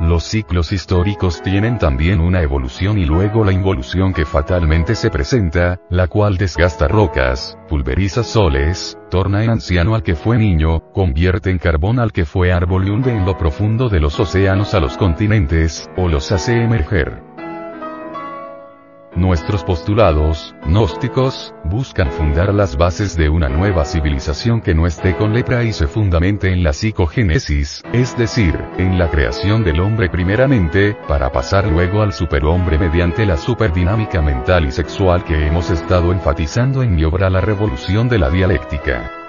Los 0.00 0.24
ciclos 0.24 0.72
históricos 0.72 1.40
tienen 1.40 1.78
también 1.78 2.20
una 2.20 2.42
evolución 2.42 2.98
y 2.98 3.04
luego 3.04 3.44
la 3.44 3.52
involución 3.52 4.12
que 4.12 4.24
fatalmente 4.24 4.96
se 4.96 5.08
presenta, 5.08 5.78
la 5.88 6.08
cual 6.08 6.36
desgasta 6.36 6.88
rocas, 6.88 7.56
pulveriza 7.68 8.24
soles, 8.24 8.98
torna 9.08 9.44
en 9.44 9.50
anciano 9.50 9.94
al 9.94 10.02
que 10.02 10.16
fue 10.16 10.36
niño, 10.36 10.80
convierte 10.92 11.50
en 11.50 11.58
carbón 11.58 12.00
al 12.00 12.10
que 12.10 12.24
fue 12.24 12.52
árbol 12.52 12.88
y 12.88 12.90
hunde 12.90 13.12
en 13.12 13.24
lo 13.24 13.38
profundo 13.38 13.88
de 13.88 14.00
los 14.00 14.18
océanos 14.18 14.74
a 14.74 14.80
los 14.80 14.96
continentes, 14.96 15.88
o 15.96 16.08
los 16.08 16.32
hace 16.32 16.62
emerger. 16.62 17.33
Nuestros 19.16 19.62
postulados, 19.62 20.56
gnósticos, 20.66 21.54
buscan 21.62 22.10
fundar 22.10 22.52
las 22.52 22.76
bases 22.76 23.16
de 23.16 23.28
una 23.28 23.48
nueva 23.48 23.84
civilización 23.84 24.60
que 24.60 24.74
no 24.74 24.88
esté 24.88 25.16
con 25.16 25.32
lepra 25.32 25.62
y 25.62 25.72
se 25.72 25.86
fundamente 25.86 26.52
en 26.52 26.64
la 26.64 26.72
psicogénesis, 26.72 27.84
es 27.92 28.18
decir, 28.18 28.58
en 28.76 28.98
la 28.98 29.10
creación 29.10 29.62
del 29.62 29.78
hombre 29.78 30.10
primeramente, 30.10 30.96
para 31.06 31.30
pasar 31.30 31.68
luego 31.68 32.02
al 32.02 32.12
superhombre 32.12 32.76
mediante 32.76 33.24
la 33.24 33.36
superdinámica 33.36 34.20
mental 34.20 34.66
y 34.66 34.72
sexual 34.72 35.22
que 35.22 35.46
hemos 35.46 35.70
estado 35.70 36.12
enfatizando 36.12 36.82
en 36.82 36.96
mi 36.96 37.04
obra 37.04 37.30
La 37.30 37.40
Revolución 37.40 38.08
de 38.08 38.18
la 38.18 38.30
Dialéctica 38.30 39.23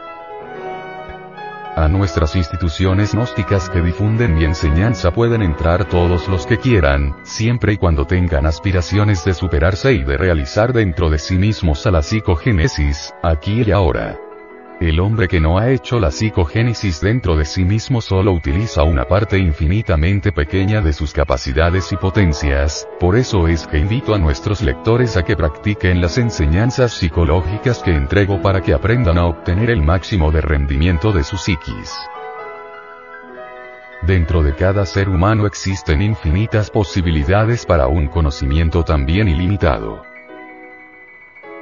a 1.76 1.88
nuestras 1.88 2.36
instituciones 2.36 3.14
gnósticas 3.14 3.70
que 3.70 3.82
difunden 3.82 4.36
mi 4.36 4.46
enseñanza 4.46 5.12
pueden 5.12 5.42
entrar 5.42 5.86
todos 5.86 6.28
los 6.28 6.48
que 6.48 6.58
quieran, 6.58 7.16
siempre 7.24 7.74
y 7.74 7.78
cuando 7.78 8.06
tengan 8.06 8.46
aspiraciones 8.46 9.26
de 9.26 9.34
superarse 9.34 9.94
y 9.94 10.04
de 10.04 10.18
realizar 10.18 10.74
dentro 10.74 11.10
de 11.10 11.20
sí 11.20 11.38
mismos 11.38 11.86
a 11.86 11.92
la 11.92 12.02
psicogénesis, 12.02 13.14
aquí 13.22 13.64
y 13.66 13.72
ahora. 13.72 14.25
El 14.82 15.00
hombre 15.00 15.30
que 15.30 15.40
no 15.40 15.58
ha 15.58 15.70
hecho 15.70 16.02
la 16.02 16.12
psicogénesis 16.12 17.00
dentro 17.00 17.38
de 17.38 17.46
sí 17.46 17.64
mismo 17.64 18.02
solo 18.02 18.34
utiliza 18.34 18.84
una 18.84 19.06
parte 19.06 19.38
infinitamente 19.38 20.34
pequeña 20.34 20.82
de 20.82 20.92
sus 20.92 21.14
capacidades 21.14 21.94
y 21.94 21.96
potencias, 21.96 22.86
por 23.00 23.16
eso 23.16 23.48
es 23.48 23.66
que 23.68 23.78
invito 23.78 24.14
a 24.14 24.18
nuestros 24.18 24.62
lectores 24.62 25.16
a 25.16 25.24
que 25.24 25.38
practiquen 25.38 26.02
las 26.02 26.18
enseñanzas 26.18 26.92
psicológicas 26.92 27.80
que 27.80 27.96
entrego 27.96 28.42
para 28.42 28.62
que 28.62 28.74
aprendan 28.74 29.18
a 29.18 29.28
obtener 29.28 29.70
el 29.70 29.82
máximo 29.82 30.30
de 30.30 30.42
rendimiento 30.42 31.14
de 31.14 31.24
su 31.24 31.38
psiquis. 31.38 31.94
Dentro 34.02 34.44
de 34.44 34.56
cada 34.56 34.86
ser 34.86 35.08
humano 35.08 35.48
existen 35.48 36.02
infinitas 36.02 36.70
posibilidades 36.70 37.66
para 37.66 37.88
un 37.88 38.08
conocimiento 38.08 38.84
también 38.84 39.30
ilimitado. 39.30 40.15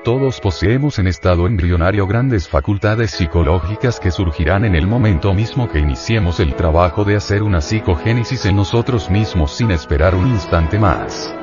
Todos 0.03 0.41
poseemos 0.41 0.99
en 0.99 1.07
estado 1.07 1.47
embrionario 1.47 2.05
grandes 2.05 2.49
facultades 2.49 3.11
psicológicas 3.11 4.01
que 4.01 4.11
surgirán 4.11 4.65
en 4.65 4.75
el 4.75 4.85
momento 4.85 5.33
mismo 5.33 5.69
que 5.69 5.79
iniciemos 5.79 6.41
el 6.41 6.55
trabajo 6.55 7.05
de 7.05 7.15
hacer 7.15 7.41
una 7.41 7.61
psicogénesis 7.61 8.45
en 8.45 8.57
nosotros 8.57 9.09
mismos 9.09 9.55
sin 9.55 9.71
esperar 9.71 10.13
un 10.13 10.27
instante 10.27 10.77
más. 10.77 11.33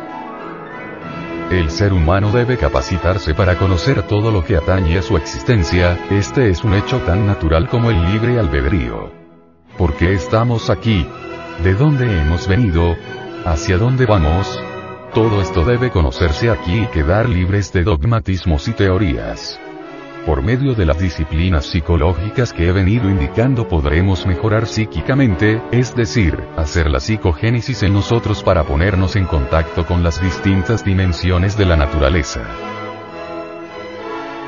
El 1.51 1.71
ser 1.71 1.95
humano 1.95 2.33
debe 2.33 2.59
capacitarse 2.59 3.33
para 3.33 3.57
conocer 3.57 4.03
todo 4.03 4.31
lo 4.31 4.45
que 4.45 4.57
atañe 4.57 4.99
a 4.99 5.03
su 5.03 5.17
existencia, 5.17 5.99
este 6.11 6.51
es 6.51 6.63
un 6.63 6.75
hecho 6.75 6.99
tan 6.99 7.27
natural 7.27 7.67
como 7.67 7.91
el 7.91 8.13
libre 8.13 8.39
albedrío. 8.39 9.11
¿Por 9.79 9.95
qué 9.95 10.13
estamos 10.13 10.69
aquí? 10.69 11.07
¿De 11.65 11.73
dónde 11.73 12.21
hemos 12.21 12.47
venido? 12.47 12.95
¿Hacia 13.47 13.79
dónde 13.79 14.05
vamos? 14.05 14.61
Todo 15.15 15.43
esto 15.43 15.65
debe 15.65 15.91
conocerse 15.91 16.51
aquí 16.51 16.83
y 16.83 16.87
quedar 16.87 17.29
libres 17.29 17.73
de 17.73 17.83
dogmatismos 17.83 18.69
y 18.69 18.73
teorías. 18.73 19.59
Por 20.25 20.41
medio 20.41 20.75
de 20.75 20.87
las 20.87 21.01
disciplinas 21.01 21.67
psicológicas 21.67 22.53
que 22.53 22.69
he 22.69 22.73
venido 22.73 23.11
indicando 23.11 23.67
podremos 23.67 24.25
mejorar 24.25 24.69
psíquicamente, 24.69 25.61
es 25.73 25.97
decir, 25.97 26.39
hacer 26.57 26.89
la 26.89 27.01
psicogénesis 27.01 27.83
en 27.83 27.95
nosotros 27.95 28.45
para 28.45 28.63
ponernos 28.63 29.17
en 29.17 29.27
contacto 29.27 29.85
con 29.85 30.05
las 30.05 30.23
distintas 30.23 30.85
dimensiones 30.85 31.57
de 31.57 31.67
la 31.67 31.77
naturaleza. 31.77 32.80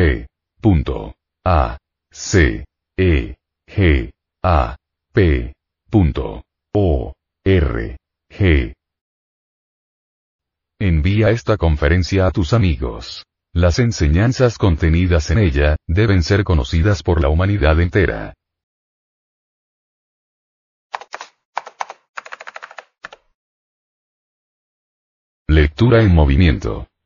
Envía 10.81 11.31
esta 11.31 11.57
conferencia 11.57 12.27
a 12.27 12.31
tus 12.31 12.53
amigos. 12.53 13.24
Las 13.55 13.79
enseñanzas 13.79 14.59
contenidas 14.59 15.31
en 15.31 15.39
ella, 15.39 15.77
deben 15.87 16.23
ser 16.23 16.43
conocidas 16.43 17.03
por 17.03 17.23
la 17.23 17.29
humanidad 17.29 17.81
entera. 17.81 18.35
Lectura 25.49 26.03
en 26.03 26.15
movimiento. 26.15 26.89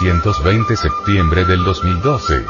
220 0.00 0.74
septiembre 0.74 1.44
del 1.44 1.62
2012. 1.64 2.44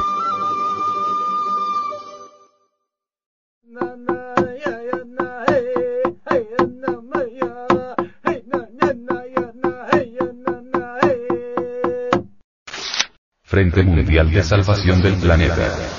Frente 13.43 13.83
Mundial 13.83 14.31
de 14.31 14.43
Salvación 14.43 15.03
del 15.03 15.17
Planeta. 15.17 15.92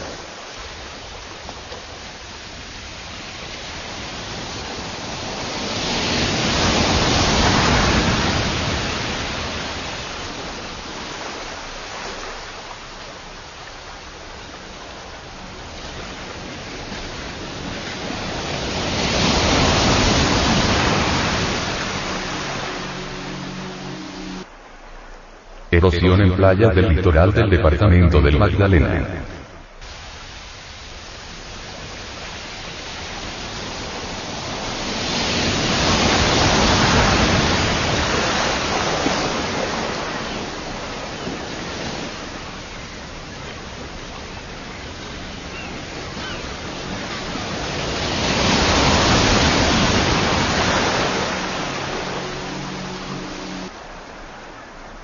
Erosión 25.83 26.21
en 26.21 26.31
playas 26.31 26.73
del 26.73 26.95
litoral 26.95 27.33
del 27.33 27.49
departamento 27.49 28.21
del 28.21 28.39
Magdalena. 28.39 29.05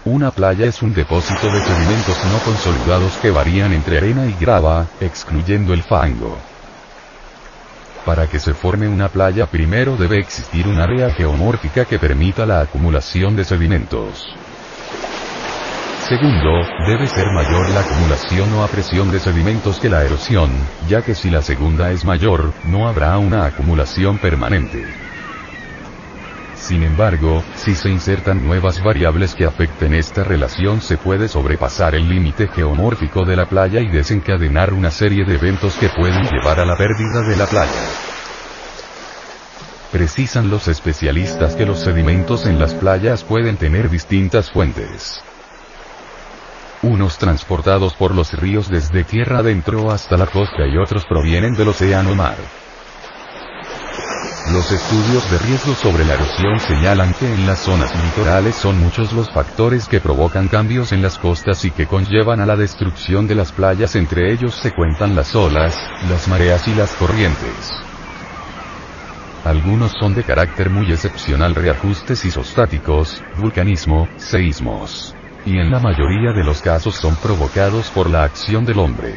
Una 0.05 0.28
playa 0.39 0.67
es 0.67 0.81
un 0.81 0.93
depósito 0.93 1.47
de 1.47 1.59
sedimentos 1.59 2.17
no 2.31 2.39
consolidados 2.45 3.11
que 3.17 3.29
varían 3.29 3.73
entre 3.73 3.97
arena 3.97 4.25
y 4.25 4.33
grava, 4.39 4.87
excluyendo 5.01 5.73
el 5.73 5.83
fango. 5.83 6.37
Para 8.05 8.25
que 8.25 8.39
se 8.39 8.53
forme 8.53 8.87
una 8.87 9.09
playa 9.09 9.47
primero 9.47 9.97
debe 9.97 10.17
existir 10.17 10.65
un 10.65 10.79
área 10.79 11.09
geomórfica 11.09 11.83
que 11.83 11.99
permita 11.99 12.45
la 12.45 12.61
acumulación 12.61 13.35
de 13.35 13.43
sedimentos. 13.43 14.33
Segundo, 16.07 16.65
debe 16.87 17.07
ser 17.07 17.25
mayor 17.33 17.69
la 17.71 17.81
acumulación 17.81 18.53
o 18.53 18.63
a 18.63 18.69
presión 18.69 19.11
de 19.11 19.19
sedimentos 19.19 19.77
que 19.77 19.89
la 19.89 20.05
erosión, 20.05 20.51
ya 20.87 21.01
que 21.01 21.15
si 21.15 21.29
la 21.29 21.41
segunda 21.41 21.91
es 21.91 22.05
mayor, 22.05 22.53
no 22.63 22.87
habrá 22.87 23.17
una 23.17 23.45
acumulación 23.45 24.17
permanente. 24.19 25.08
Sin 26.69 26.83
embargo, 26.83 27.43
si 27.55 27.73
se 27.73 27.89
insertan 27.89 28.45
nuevas 28.45 28.83
variables 28.83 29.33
que 29.33 29.43
afecten 29.43 29.95
esta 29.95 30.23
relación 30.23 30.81
se 30.81 30.97
puede 30.97 31.27
sobrepasar 31.27 31.95
el 31.95 32.07
límite 32.07 32.47
geomórfico 32.47 33.25
de 33.25 33.35
la 33.35 33.47
playa 33.47 33.79
y 33.79 33.87
desencadenar 33.89 34.71
una 34.73 34.91
serie 34.91 35.25
de 35.25 35.33
eventos 35.33 35.73
que 35.77 35.89
pueden 35.89 36.29
llevar 36.29 36.59
a 36.59 36.65
la 36.65 36.77
pérdida 36.77 37.21
de 37.21 37.35
la 37.35 37.47
playa. 37.47 37.71
Precisan 39.91 40.51
los 40.51 40.67
especialistas 40.67 41.55
que 41.55 41.65
los 41.65 41.79
sedimentos 41.79 42.45
en 42.45 42.59
las 42.59 42.75
playas 42.75 43.23
pueden 43.23 43.57
tener 43.57 43.89
distintas 43.89 44.51
fuentes. 44.51 45.23
Unos 46.83 47.17
transportados 47.17 47.95
por 47.95 48.13
los 48.13 48.33
ríos 48.33 48.69
desde 48.69 49.03
tierra 49.03 49.39
adentro 49.39 49.89
hasta 49.89 50.17
la 50.17 50.27
costa 50.27 50.67
y 50.67 50.77
otros 50.77 51.03
provienen 51.07 51.55
del 51.55 51.69
océano 51.69 52.13
mar. 52.13 52.37
Los 54.47 54.71
estudios 54.71 55.29
de 55.29 55.37
riesgo 55.37 55.75
sobre 55.75 56.05
la 56.05 56.13
erosión 56.13 56.59
señalan 56.59 57.13
que 57.13 57.31
en 57.31 57.45
las 57.45 57.59
zonas 57.59 57.93
litorales 58.03 58.55
son 58.55 58.79
muchos 58.79 59.13
los 59.13 59.29
factores 59.29 59.87
que 59.87 59.99
provocan 59.99 60.47
cambios 60.47 60.91
en 60.91 61.01
las 61.01 61.19
costas 61.19 61.63
y 61.65 61.71
que 61.71 61.85
conllevan 61.85 62.39
a 62.39 62.45
la 62.45 62.55
destrucción 62.55 63.27
de 63.27 63.35
las 63.35 63.51
playas, 63.51 63.95
entre 63.95 64.31
ellos 64.33 64.55
se 64.55 64.71
cuentan 64.71 65.15
las 65.15 65.35
olas, 65.35 65.77
las 66.09 66.27
mareas 66.27 66.67
y 66.67 66.73
las 66.73 66.91
corrientes. 66.93 67.71
Algunos 69.45 69.93
son 69.99 70.15
de 70.15 70.23
carácter 70.23 70.69
muy 70.69 70.91
excepcional 70.91 71.53
reajustes 71.53 72.25
isostáticos, 72.25 73.23
vulcanismo, 73.37 74.07
seísmos. 74.17 75.15
Y 75.45 75.57
en 75.57 75.69
la 75.71 75.79
mayoría 75.79 76.33
de 76.33 76.43
los 76.43 76.61
casos 76.61 76.95
son 76.95 77.15
provocados 77.15 77.89
por 77.89 78.09
la 78.09 78.23
acción 78.23 78.65
del 78.65 78.79
hombre. 78.79 79.15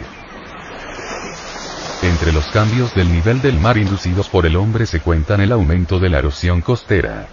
Entre 2.02 2.32
los 2.32 2.44
cambios 2.46 2.94
del 2.94 3.12
nivel 3.12 3.40
del 3.40 3.58
mar 3.60 3.78
inducidos 3.78 4.28
por 4.28 4.44
el 4.44 4.56
hombre 4.56 4.86
se 4.86 5.00
cuentan 5.00 5.40
el 5.40 5.52
aumento 5.52 6.00
de 6.00 6.08
la 6.08 6.18
erosión 6.18 6.60
costera, 6.60 7.28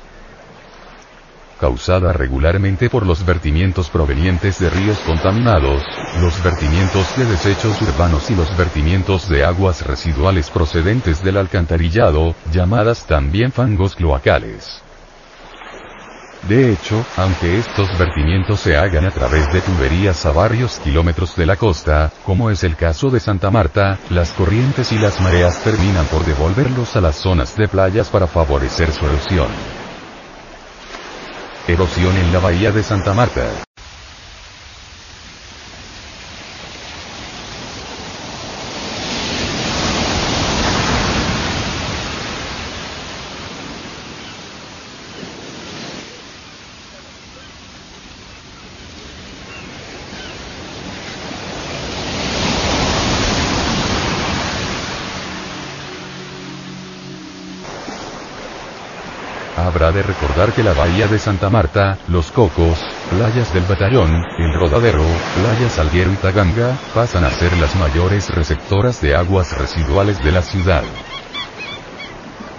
causada 1.59 2.13
regularmente 2.13 2.89
por 2.89 3.05
los 3.05 3.25
vertimientos 3.25 3.89
provenientes 3.89 4.59
de 4.59 4.69
ríos 4.69 4.97
contaminados, 4.99 5.83
los 6.21 6.41
vertimientos 6.43 7.17
de 7.17 7.25
desechos 7.25 7.81
urbanos 7.81 8.29
y 8.29 8.35
los 8.35 8.55
vertimientos 8.55 9.27
de 9.27 9.43
aguas 9.43 9.85
residuales 9.85 10.49
procedentes 10.49 11.21
del 11.23 11.37
alcantarillado, 11.37 12.33
llamadas 12.53 13.05
también 13.05 13.51
fangos 13.51 13.95
cloacales. 13.95 14.81
De 16.47 16.71
hecho, 16.71 17.05
aunque 17.17 17.59
estos 17.59 17.97
vertimientos 17.97 18.61
se 18.61 18.77
hagan 18.77 19.05
a 19.05 19.11
través 19.11 19.51
de 19.51 19.61
tuberías 19.61 20.25
a 20.25 20.31
varios 20.31 20.79
kilómetros 20.79 21.35
de 21.35 21.45
la 21.45 21.57
costa, 21.57 22.11
como 22.25 22.49
es 22.49 22.63
el 22.63 22.75
caso 22.75 23.09
de 23.09 23.19
Santa 23.19 23.51
Marta, 23.51 23.99
las 24.09 24.31
corrientes 24.31 24.91
y 24.91 24.97
las 24.97 25.19
mareas 25.19 25.61
terminan 25.63 26.05
por 26.05 26.25
devolverlos 26.25 26.95
a 26.95 27.01
las 27.01 27.17
zonas 27.17 27.55
de 27.55 27.67
playas 27.67 28.09
para 28.09 28.27
favorecer 28.27 28.91
su 28.91 29.05
erosión. 29.05 29.49
Erosión 31.67 32.15
en 32.17 32.33
la 32.33 32.39
bahía 32.39 32.71
de 32.71 32.83
Santa 32.83 33.13
Marta. 33.13 33.68
De 59.93 60.03
recordar 60.03 60.53
que 60.53 60.61
la 60.61 60.75
bahía 60.75 61.07
de 61.07 61.17
Santa 61.17 61.49
Marta, 61.49 61.97
Los 62.05 62.31
Cocos, 62.31 62.79
playas 63.09 63.51
del 63.51 63.65
Batallón, 63.65 64.23
El 64.37 64.53
Rodadero, 64.53 65.19
playas 65.33 65.73
Salguero 65.73 66.13
y 66.13 66.17
Taganga, 66.17 66.79
pasan 66.93 67.23
a 67.23 67.31
ser 67.31 67.57
las 67.57 67.75
mayores 67.75 68.29
receptoras 68.29 69.01
de 69.01 69.15
aguas 69.15 69.51
residuales 69.57 70.21
de 70.21 70.31
la 70.31 70.43
ciudad. 70.43 71.08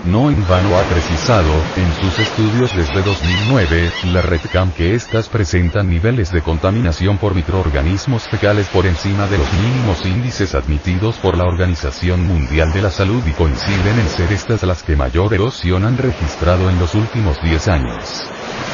No 0.05 0.31
en 0.31 0.47
vano 0.47 0.79
ha 0.79 0.85
precisado, 0.85 1.63
en 1.77 1.93
sus 1.93 2.19
estudios 2.21 2.75
desde 2.75 3.03
2009, 3.03 3.93
la 4.05 4.23
RedCam 4.23 4.73
que 4.73 4.95
estas 4.95 5.29
presentan 5.29 5.91
niveles 5.91 6.33
de 6.33 6.41
contaminación 6.41 7.19
por 7.19 7.35
microorganismos 7.35 8.27
fecales 8.27 8.69
por 8.69 8.87
encima 8.87 9.27
de 9.27 9.37
los 9.37 9.53
mínimos 9.53 10.07
índices 10.07 10.55
admitidos 10.55 11.19
por 11.19 11.37
la 11.37 11.45
Organización 11.45 12.27
Mundial 12.27 12.73
de 12.73 12.81
la 12.81 12.91
Salud 12.91 13.23
y 13.27 13.33
coinciden 13.33 13.99
en 13.99 14.09
ser 14.09 14.33
estas 14.33 14.63
las 14.63 14.83
que 14.83 14.97
mayor 14.97 15.35
erosión 15.35 15.85
han 15.85 15.99
registrado 15.99 16.71
en 16.71 16.79
los 16.79 16.95
últimos 16.95 17.37
10 17.43 17.69
años. 17.69 18.70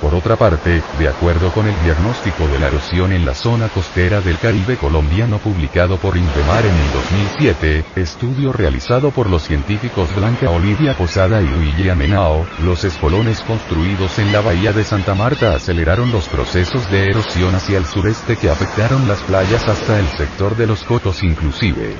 Por 0.00 0.14
otra 0.14 0.36
parte, 0.36 0.82
de 0.98 1.08
acuerdo 1.08 1.50
con 1.52 1.66
el 1.66 1.74
diagnóstico 1.82 2.46
de 2.48 2.58
la 2.58 2.68
erosión 2.68 3.12
en 3.12 3.24
la 3.24 3.34
zona 3.34 3.68
costera 3.70 4.20
del 4.20 4.38
Caribe 4.38 4.76
colombiano 4.76 5.38
publicado 5.38 5.96
por 5.96 6.16
Indemar 6.18 6.66
en 6.66 6.74
el 6.74 6.92
2007, 6.92 7.84
estudio 7.96 8.52
realizado 8.52 9.10
por 9.10 9.30
los 9.30 9.42
científicos 9.44 10.14
Blanca 10.14 10.50
Olivia 10.50 10.94
Posada 10.94 11.40
y 11.40 11.48
Luigi 11.48 11.88
Amenao, 11.88 12.46
los 12.62 12.84
espolones 12.84 13.40
construidos 13.40 14.18
en 14.18 14.32
la 14.32 14.42
bahía 14.42 14.72
de 14.72 14.84
Santa 14.84 15.14
Marta 15.14 15.54
aceleraron 15.54 16.12
los 16.12 16.28
procesos 16.28 16.90
de 16.90 17.06
erosión 17.06 17.54
hacia 17.54 17.78
el 17.78 17.86
sureste 17.86 18.36
que 18.36 18.50
afectaron 18.50 19.08
las 19.08 19.20
playas 19.22 19.66
hasta 19.66 19.98
el 19.98 20.08
sector 20.08 20.56
de 20.56 20.66
los 20.66 20.84
cotos 20.84 21.22
inclusive. 21.22 21.94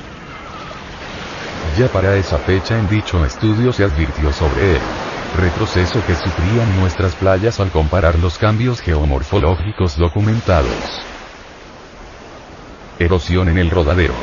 Ya 1.75 1.87
para 1.87 2.15
esa 2.15 2.37
fecha 2.37 2.77
en 2.77 2.87
dicho 2.87 3.25
estudio 3.25 3.73
se 3.73 3.83
advirtió 3.83 4.31
sobre 4.31 4.75
él 4.75 4.81
retroceso 5.33 6.03
que 6.05 6.15
sufrían 6.15 6.75
nuestras 6.79 7.15
playas 7.15 7.59
al 7.59 7.71
comparar 7.71 8.17
los 8.19 8.37
cambios 8.37 8.81
geomorfológicos 8.81 9.97
documentados. 9.97 11.05
Erosión 12.99 13.49
en 13.49 13.57
el 13.57 13.69
rodadero. 13.69 14.15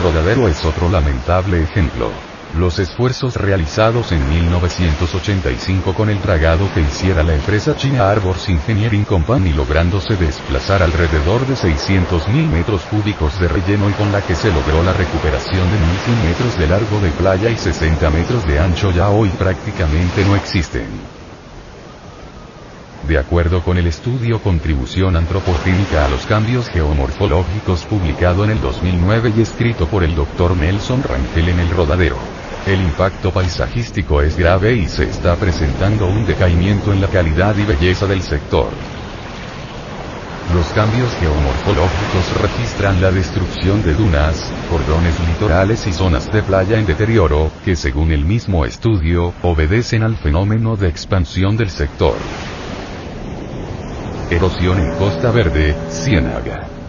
rodadero 0.00 0.48
es 0.48 0.59
otro 0.70 0.88
lamentable 0.88 1.62
ejemplo. 1.62 2.10
Los 2.56 2.78
esfuerzos 2.78 3.36
realizados 3.36 4.12
en 4.12 4.28
1985 4.28 5.94
con 5.94 6.10
el 6.10 6.20
dragado 6.20 6.68
que 6.74 6.80
hiciera 6.80 7.22
la 7.22 7.34
empresa 7.34 7.76
china 7.76 8.10
Arbors 8.10 8.48
Engineering 8.48 9.04
Company 9.04 9.52
lográndose 9.52 10.16
desplazar 10.16 10.82
alrededor 10.82 11.46
de 11.46 11.54
600.000 11.54 12.48
metros 12.50 12.82
cúbicos 12.82 13.38
de 13.40 13.48
relleno 13.48 13.88
y 13.88 13.92
con 13.92 14.10
la 14.12 14.20
que 14.22 14.34
se 14.34 14.52
logró 14.52 14.82
la 14.82 14.92
recuperación 14.92 15.70
de 15.70 15.76
1.100 15.76 16.28
metros 16.28 16.58
de 16.58 16.66
largo 16.66 17.00
de 17.00 17.10
playa 17.10 17.50
y 17.50 17.56
60 17.56 18.10
metros 18.10 18.46
de 18.46 18.58
ancho 18.58 18.90
ya 18.90 19.10
hoy 19.10 19.28
prácticamente 19.30 20.24
no 20.24 20.36
existen. 20.36 21.19
De 23.08 23.18
acuerdo 23.18 23.62
con 23.62 23.78
el 23.78 23.86
estudio 23.86 24.40
Contribución 24.40 25.16
Antropogénica 25.16 26.04
a 26.04 26.08
los 26.08 26.26
Cambios 26.26 26.68
Geomorfológicos 26.68 27.84
publicado 27.86 28.44
en 28.44 28.50
el 28.50 28.60
2009 28.60 29.32
y 29.36 29.40
escrito 29.40 29.86
por 29.86 30.04
el 30.04 30.14
Dr. 30.14 30.56
Nelson 30.56 31.02
Rangel 31.02 31.48
en 31.48 31.60
el 31.60 31.70
Rodadero. 31.70 32.18
El 32.66 32.80
impacto 32.82 33.32
paisajístico 33.32 34.20
es 34.20 34.36
grave 34.36 34.74
y 34.74 34.86
se 34.86 35.04
está 35.04 35.34
presentando 35.36 36.06
un 36.06 36.26
decaimiento 36.26 36.92
en 36.92 37.00
la 37.00 37.08
calidad 37.08 37.56
y 37.56 37.64
belleza 37.64 38.06
del 38.06 38.22
sector. 38.22 38.68
Los 40.54 40.66
cambios 40.68 41.10
geomorfológicos 41.20 42.42
registran 42.42 43.00
la 43.00 43.10
destrucción 43.12 43.82
de 43.82 43.94
dunas, 43.94 44.52
cordones 44.68 45.14
litorales 45.28 45.86
y 45.86 45.92
zonas 45.92 46.30
de 46.30 46.42
playa 46.42 46.78
en 46.78 46.86
deterioro, 46.86 47.50
que 47.64 47.76
según 47.76 48.10
el 48.10 48.24
mismo 48.24 48.64
estudio, 48.64 49.32
obedecen 49.42 50.02
al 50.02 50.16
fenómeno 50.16 50.76
de 50.76 50.88
expansión 50.88 51.56
del 51.56 51.70
sector. 51.70 52.16
Erosión 54.30 54.78
en 54.78 54.96
Costa 54.96 55.32
Verde, 55.32 55.74
Ciénaga. 55.90 56.79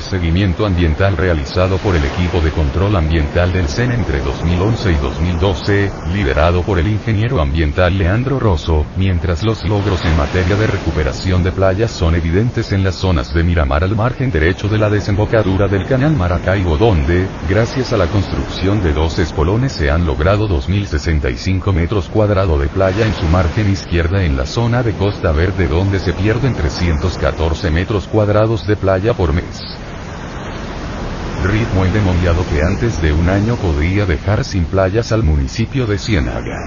El 0.00 0.10
seguimiento 0.10 0.64
ambiental 0.64 1.16
realizado 1.16 1.76
por 1.78 1.94
el 1.94 2.02
equipo 2.04 2.40
de 2.40 2.50
control 2.50 2.96
ambiental 2.96 3.52
del 3.52 3.68
CEN 3.68 3.92
entre 3.92 4.20
2011 4.20 4.92
y 4.92 4.94
2012, 4.94 5.92
liderado 6.14 6.62
por 6.62 6.78
el 6.78 6.88
ingeniero 6.88 7.40
ambiental 7.40 7.98
Leandro 7.98 8.40
Rosso, 8.40 8.86
mientras 8.96 9.42
los 9.42 9.62
logros 9.64 10.02
en 10.04 10.16
materia 10.16 10.56
de 10.56 10.66
recuperación 10.66 11.42
de 11.42 11.52
playas 11.52 11.90
son 11.90 12.14
evidentes 12.14 12.72
en 12.72 12.82
las 12.82 12.94
zonas 12.94 13.34
de 13.34 13.42
Miramar 13.42 13.84
al 13.84 13.94
margen 13.94 14.30
derecho 14.30 14.68
de 14.68 14.78
la 14.78 14.88
desembocadura 14.88 15.68
del 15.68 15.86
canal 15.86 16.16
Maracaibo 16.16 16.78
donde, 16.78 17.26
gracias 17.48 17.92
a 17.92 17.98
la 17.98 18.06
construcción 18.06 18.82
de 18.82 18.92
dos 18.92 19.18
espolones 19.18 19.72
se 19.72 19.90
han 19.90 20.06
logrado 20.06 20.48
2.065 20.48 21.74
metros 21.74 22.08
cuadrados 22.08 22.58
de 22.58 22.68
playa 22.68 23.06
en 23.06 23.14
su 23.14 23.26
margen 23.26 23.70
izquierda 23.70 24.24
en 24.24 24.36
la 24.36 24.46
zona 24.46 24.82
de 24.82 24.92
Costa 24.92 25.32
Verde 25.32 25.68
donde 25.68 25.98
se 25.98 26.14
pierden 26.14 26.54
314 26.54 27.70
metros 27.70 28.06
cuadrados 28.06 28.66
de 28.66 28.76
playa 28.76 29.12
por 29.12 29.34
mes. 29.34 29.89
Ritmo 31.42 31.86
endemoniado 31.86 32.44
que 32.50 32.62
antes 32.62 33.00
de 33.00 33.14
un 33.14 33.28
año 33.30 33.56
podría 33.56 34.04
dejar 34.04 34.44
sin 34.44 34.64
playas 34.64 35.10
al 35.10 35.22
municipio 35.22 35.86
de 35.86 35.96
Ciénaga. 35.96 36.58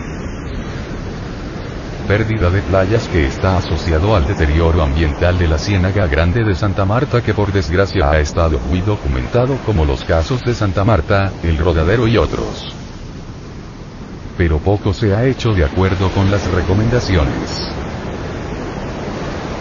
Pérdida 2.07 2.49
de 2.49 2.61
playas 2.63 3.07
que 3.07 3.27
está 3.27 3.57
asociado 3.57 4.15
al 4.15 4.25
deterioro 4.25 4.81
ambiental 4.81 5.37
de 5.37 5.47
la 5.47 5.59
Ciénaga 5.59 6.07
Grande 6.07 6.43
de 6.43 6.55
Santa 6.55 6.85
Marta 6.85 7.21
que 7.21 7.35
por 7.35 7.53
desgracia 7.53 8.09
ha 8.09 8.19
estado 8.19 8.59
muy 8.67 8.81
documentado 8.81 9.57
como 9.65 9.85
los 9.85 10.03
casos 10.03 10.41
de 10.41 10.55
Santa 10.55 10.83
Marta, 10.83 11.31
El 11.43 11.59
Rodadero 11.59 12.07
y 12.07 12.17
otros. 12.17 12.75
Pero 14.37 14.57
poco 14.57 14.91
se 14.91 15.15
ha 15.15 15.23
hecho 15.25 15.53
de 15.53 15.65
acuerdo 15.65 16.09
con 16.09 16.31
las 16.31 16.51
recomendaciones. 16.51 17.92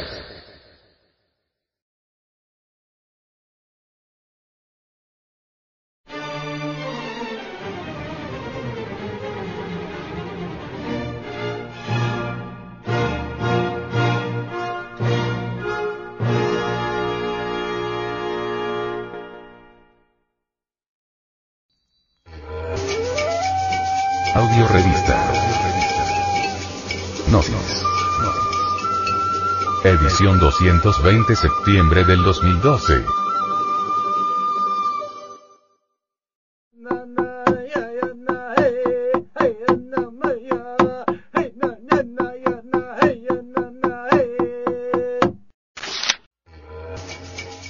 Edición 30.01 30.39
220 30.39 31.35
septiembre 31.35 32.03
del 32.03 32.23
2012. 32.23 33.05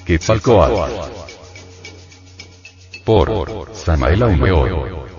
Quetzalcoatl. 0.05 0.71
Por 3.03 3.73
Samael 3.73 4.23
Aumeor. 4.23 5.09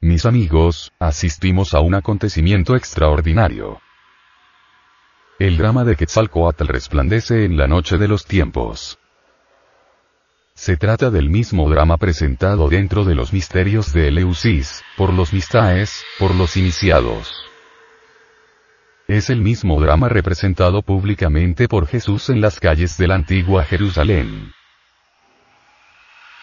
Mis 0.00 0.26
amigos, 0.26 0.92
asistimos 1.00 1.74
a 1.74 1.80
un 1.80 1.94
acontecimiento 1.94 2.76
extraordinario. 2.76 3.80
El 5.42 5.56
drama 5.56 5.82
de 5.82 5.96
Quetzalcoatl 5.96 6.68
resplandece 6.68 7.44
en 7.44 7.56
la 7.56 7.66
noche 7.66 7.98
de 7.98 8.06
los 8.06 8.26
tiempos. 8.26 9.00
Se 10.54 10.76
trata 10.76 11.10
del 11.10 11.30
mismo 11.30 11.68
drama 11.68 11.96
presentado 11.96 12.68
dentro 12.68 13.04
de 13.04 13.16
los 13.16 13.32
misterios 13.32 13.92
de 13.92 14.06
Eleusis, 14.06 14.84
por 14.96 15.12
los 15.12 15.32
mistaes, 15.32 16.04
por 16.20 16.32
los 16.32 16.56
iniciados. 16.56 17.34
Es 19.08 19.30
el 19.30 19.40
mismo 19.40 19.80
drama 19.80 20.08
representado 20.08 20.82
públicamente 20.82 21.66
por 21.66 21.88
Jesús 21.88 22.30
en 22.30 22.40
las 22.40 22.60
calles 22.60 22.96
de 22.96 23.08
la 23.08 23.16
antigua 23.16 23.64
Jerusalén. 23.64 24.52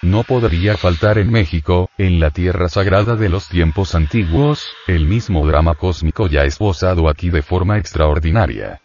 No 0.01 0.23
podría 0.23 0.75
faltar 0.75 1.19
en 1.19 1.31
México, 1.31 1.89
en 1.97 2.19
la 2.19 2.31
tierra 2.31 2.67
sagrada 2.67 3.15
de 3.15 3.29
los 3.29 3.47
tiempos 3.47 3.95
antiguos, 3.95 4.73
el 4.87 5.05
mismo 5.05 5.47
drama 5.47 5.75
cósmico 5.75 6.27
ya 6.27 6.43
esbozado 6.43 7.07
aquí 7.07 7.29
de 7.29 7.41
forma 7.41 7.77
extraordinaria. 7.77 8.81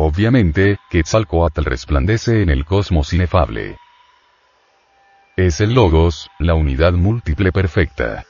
Obviamente, 0.00 0.78
Quetzalcoatl 0.90 1.64
resplandece 1.64 2.42
en 2.42 2.50
el 2.50 2.64
cosmos 2.64 3.12
inefable. 3.12 3.78
Es 5.36 5.60
el 5.60 5.74
Logos, 5.74 6.30
la 6.38 6.54
unidad 6.54 6.92
múltiple 6.92 7.50
perfecta. 7.50 8.24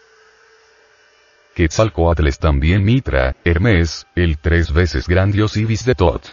Quetzalcoatl 1.55 2.27
es 2.27 2.39
también 2.39 2.87
Mitra, 2.87 3.37
Hermes, 3.45 4.07
el 4.15 4.39
tres 4.39 4.73
veces 4.73 5.07
gran 5.07 5.31
dios 5.31 5.59
Ibis 5.59 5.85
de 5.85 5.95
Tot. 5.95 6.33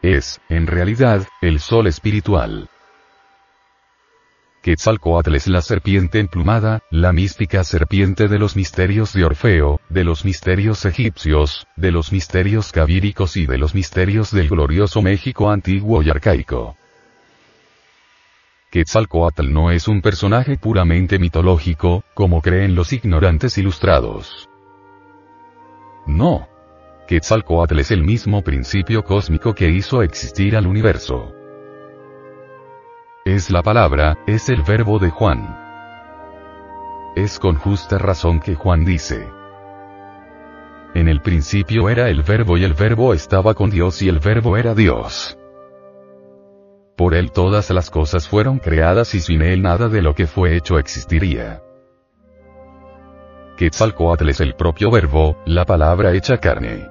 Es, 0.00 0.40
en 0.48 0.66
realidad, 0.66 1.26
el 1.42 1.60
sol 1.60 1.86
espiritual. 1.86 2.70
Quetzalcoatl 4.66 5.36
es 5.36 5.46
la 5.46 5.62
serpiente 5.62 6.18
emplumada, 6.18 6.82
la 6.90 7.12
mística 7.12 7.62
serpiente 7.62 8.26
de 8.26 8.36
los 8.36 8.56
misterios 8.56 9.12
de 9.12 9.24
Orfeo, 9.24 9.80
de 9.90 10.02
los 10.02 10.24
misterios 10.24 10.84
egipcios, 10.84 11.68
de 11.76 11.92
los 11.92 12.10
misterios 12.10 12.72
cabíricos 12.72 13.36
y 13.36 13.46
de 13.46 13.58
los 13.58 13.76
misterios 13.76 14.32
del 14.32 14.48
glorioso 14.48 15.02
México 15.02 15.52
antiguo 15.52 16.02
y 16.02 16.10
arcaico. 16.10 16.76
Quetzalcoatl 18.72 19.52
no 19.52 19.70
es 19.70 19.86
un 19.86 20.02
personaje 20.02 20.56
puramente 20.56 21.20
mitológico, 21.20 22.02
como 22.14 22.42
creen 22.42 22.74
los 22.74 22.92
ignorantes 22.92 23.58
ilustrados. 23.58 24.48
No. 26.08 26.48
Quetzalcoatl 27.06 27.78
es 27.78 27.92
el 27.92 28.02
mismo 28.02 28.42
principio 28.42 29.04
cósmico 29.04 29.54
que 29.54 29.70
hizo 29.70 30.02
existir 30.02 30.56
al 30.56 30.66
universo. 30.66 31.35
Es 33.26 33.50
la 33.50 33.60
palabra, 33.60 34.16
es 34.28 34.48
el 34.50 34.62
verbo 34.62 35.00
de 35.00 35.10
Juan. 35.10 35.58
Es 37.16 37.40
con 37.40 37.56
justa 37.56 37.98
razón 37.98 38.38
que 38.38 38.54
Juan 38.54 38.84
dice. 38.84 39.28
En 40.94 41.08
el 41.08 41.20
principio 41.22 41.88
era 41.88 42.08
el 42.08 42.22
verbo 42.22 42.56
y 42.56 42.62
el 42.62 42.74
verbo 42.74 43.14
estaba 43.14 43.54
con 43.54 43.68
Dios 43.70 44.00
y 44.00 44.08
el 44.08 44.20
verbo 44.20 44.56
era 44.56 44.76
Dios. 44.76 45.36
Por 46.96 47.14
él 47.14 47.32
todas 47.32 47.68
las 47.70 47.90
cosas 47.90 48.28
fueron 48.28 48.60
creadas 48.60 49.12
y 49.16 49.18
sin 49.18 49.42
él 49.42 49.60
nada 49.60 49.88
de 49.88 50.02
lo 50.02 50.14
que 50.14 50.28
fue 50.28 50.54
hecho 50.54 50.78
existiría. 50.78 51.64
Quetzalcoatl 53.56 54.28
es 54.28 54.40
el 54.40 54.54
propio 54.54 54.88
verbo, 54.92 55.36
la 55.46 55.64
palabra 55.64 56.12
hecha 56.12 56.38
carne. 56.38 56.88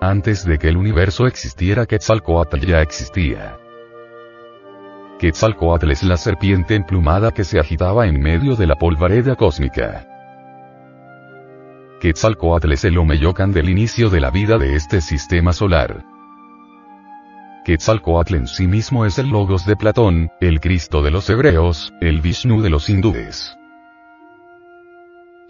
Antes 0.00 0.46
de 0.46 0.56
que 0.56 0.70
el 0.70 0.78
universo 0.78 1.26
existiera 1.26 1.84
Quetzalcoatl 1.84 2.60
ya 2.60 2.80
existía. 2.80 3.58
Quetzalcoatl 5.20 5.90
es 5.90 6.02
la 6.02 6.16
serpiente 6.16 6.74
emplumada 6.74 7.30
que 7.30 7.44
se 7.44 7.60
agitaba 7.60 8.06
en 8.06 8.18
medio 8.18 8.56
de 8.56 8.66
la 8.66 8.74
polvareda 8.74 9.36
cósmica. 9.36 10.06
Quetzalcoatl 12.00 12.72
es 12.72 12.86
el 12.86 12.96
Omeyocan 12.96 13.52
del 13.52 13.68
inicio 13.68 14.08
de 14.08 14.18
la 14.18 14.30
vida 14.30 14.56
de 14.56 14.76
este 14.76 15.02
sistema 15.02 15.52
solar. 15.52 16.06
Quetzalcoatl 17.66 18.34
en 18.36 18.46
sí 18.46 18.66
mismo 18.66 19.04
es 19.04 19.18
el 19.18 19.28
Logos 19.28 19.66
de 19.66 19.76
Platón, 19.76 20.30
el 20.40 20.58
Cristo 20.58 21.02
de 21.02 21.10
los 21.10 21.28
hebreos, 21.28 21.92
el 22.00 22.22
Vishnu 22.22 22.62
de 22.62 22.70
los 22.70 22.88
hindúes 22.88 23.59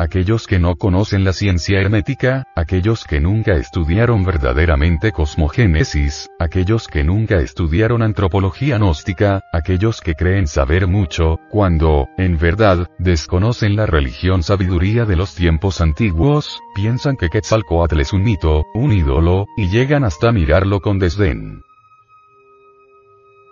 aquellos 0.01 0.47
que 0.47 0.59
no 0.59 0.77
conocen 0.77 1.25
la 1.25 1.35
ciencia 1.35 1.79
hermética, 1.79 2.45
aquellos 2.57 3.05
que 3.05 3.21
nunca 3.21 3.53
estudiaron 3.57 4.25
verdaderamente 4.25 5.13
cosmogénesis, 5.13 6.27
aquellos 6.39 6.89
que 6.89 7.05
nunca 7.05 7.41
estudiaron 7.41 8.01
antropología 8.01 8.79
gnóstica, 8.79 9.43
aquellos 9.53 10.01
que 10.01 10.15
creen 10.15 10.47
saber 10.47 10.87
mucho, 10.87 11.39
cuando, 11.51 12.09
en 12.17 12.39
verdad, 12.39 12.89
desconocen 12.99 13.77
la 13.77 13.85
religión 13.85 14.43
sabiduría 14.43 15.05
de 15.05 15.17
los 15.17 15.35
tiempos 15.35 15.83
antiguos, 15.83 16.61
piensan 16.75 17.17
que 17.19 17.29
Quetzalcoatl 17.29 18.01
es 18.01 18.15
un 18.15 18.23
mito, 18.23 18.65
un 18.73 18.93
ídolo, 18.93 19.45
y 19.59 19.69
llegan 19.69 20.05
hasta 20.05 20.33
mirarlo 20.33 20.81
con 20.81 20.99
desdén. 20.99 21.61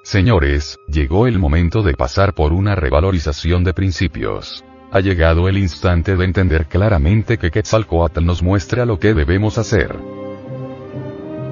Señores, 0.02 0.78
llegó 0.88 1.26
el 1.26 1.38
momento 1.38 1.82
de 1.82 1.92
pasar 1.92 2.32
por 2.32 2.54
una 2.54 2.74
revalorización 2.74 3.64
de 3.64 3.74
principios. 3.74 4.64
Ha 4.90 5.00
llegado 5.00 5.48
el 5.48 5.58
instante 5.58 6.16
de 6.16 6.24
entender 6.24 6.64
claramente 6.64 7.36
que 7.36 7.50
Quetzalcoatl 7.50 8.24
nos 8.24 8.42
muestra 8.42 8.86
lo 8.86 8.98
que 8.98 9.12
debemos 9.12 9.58
hacer. 9.58 9.94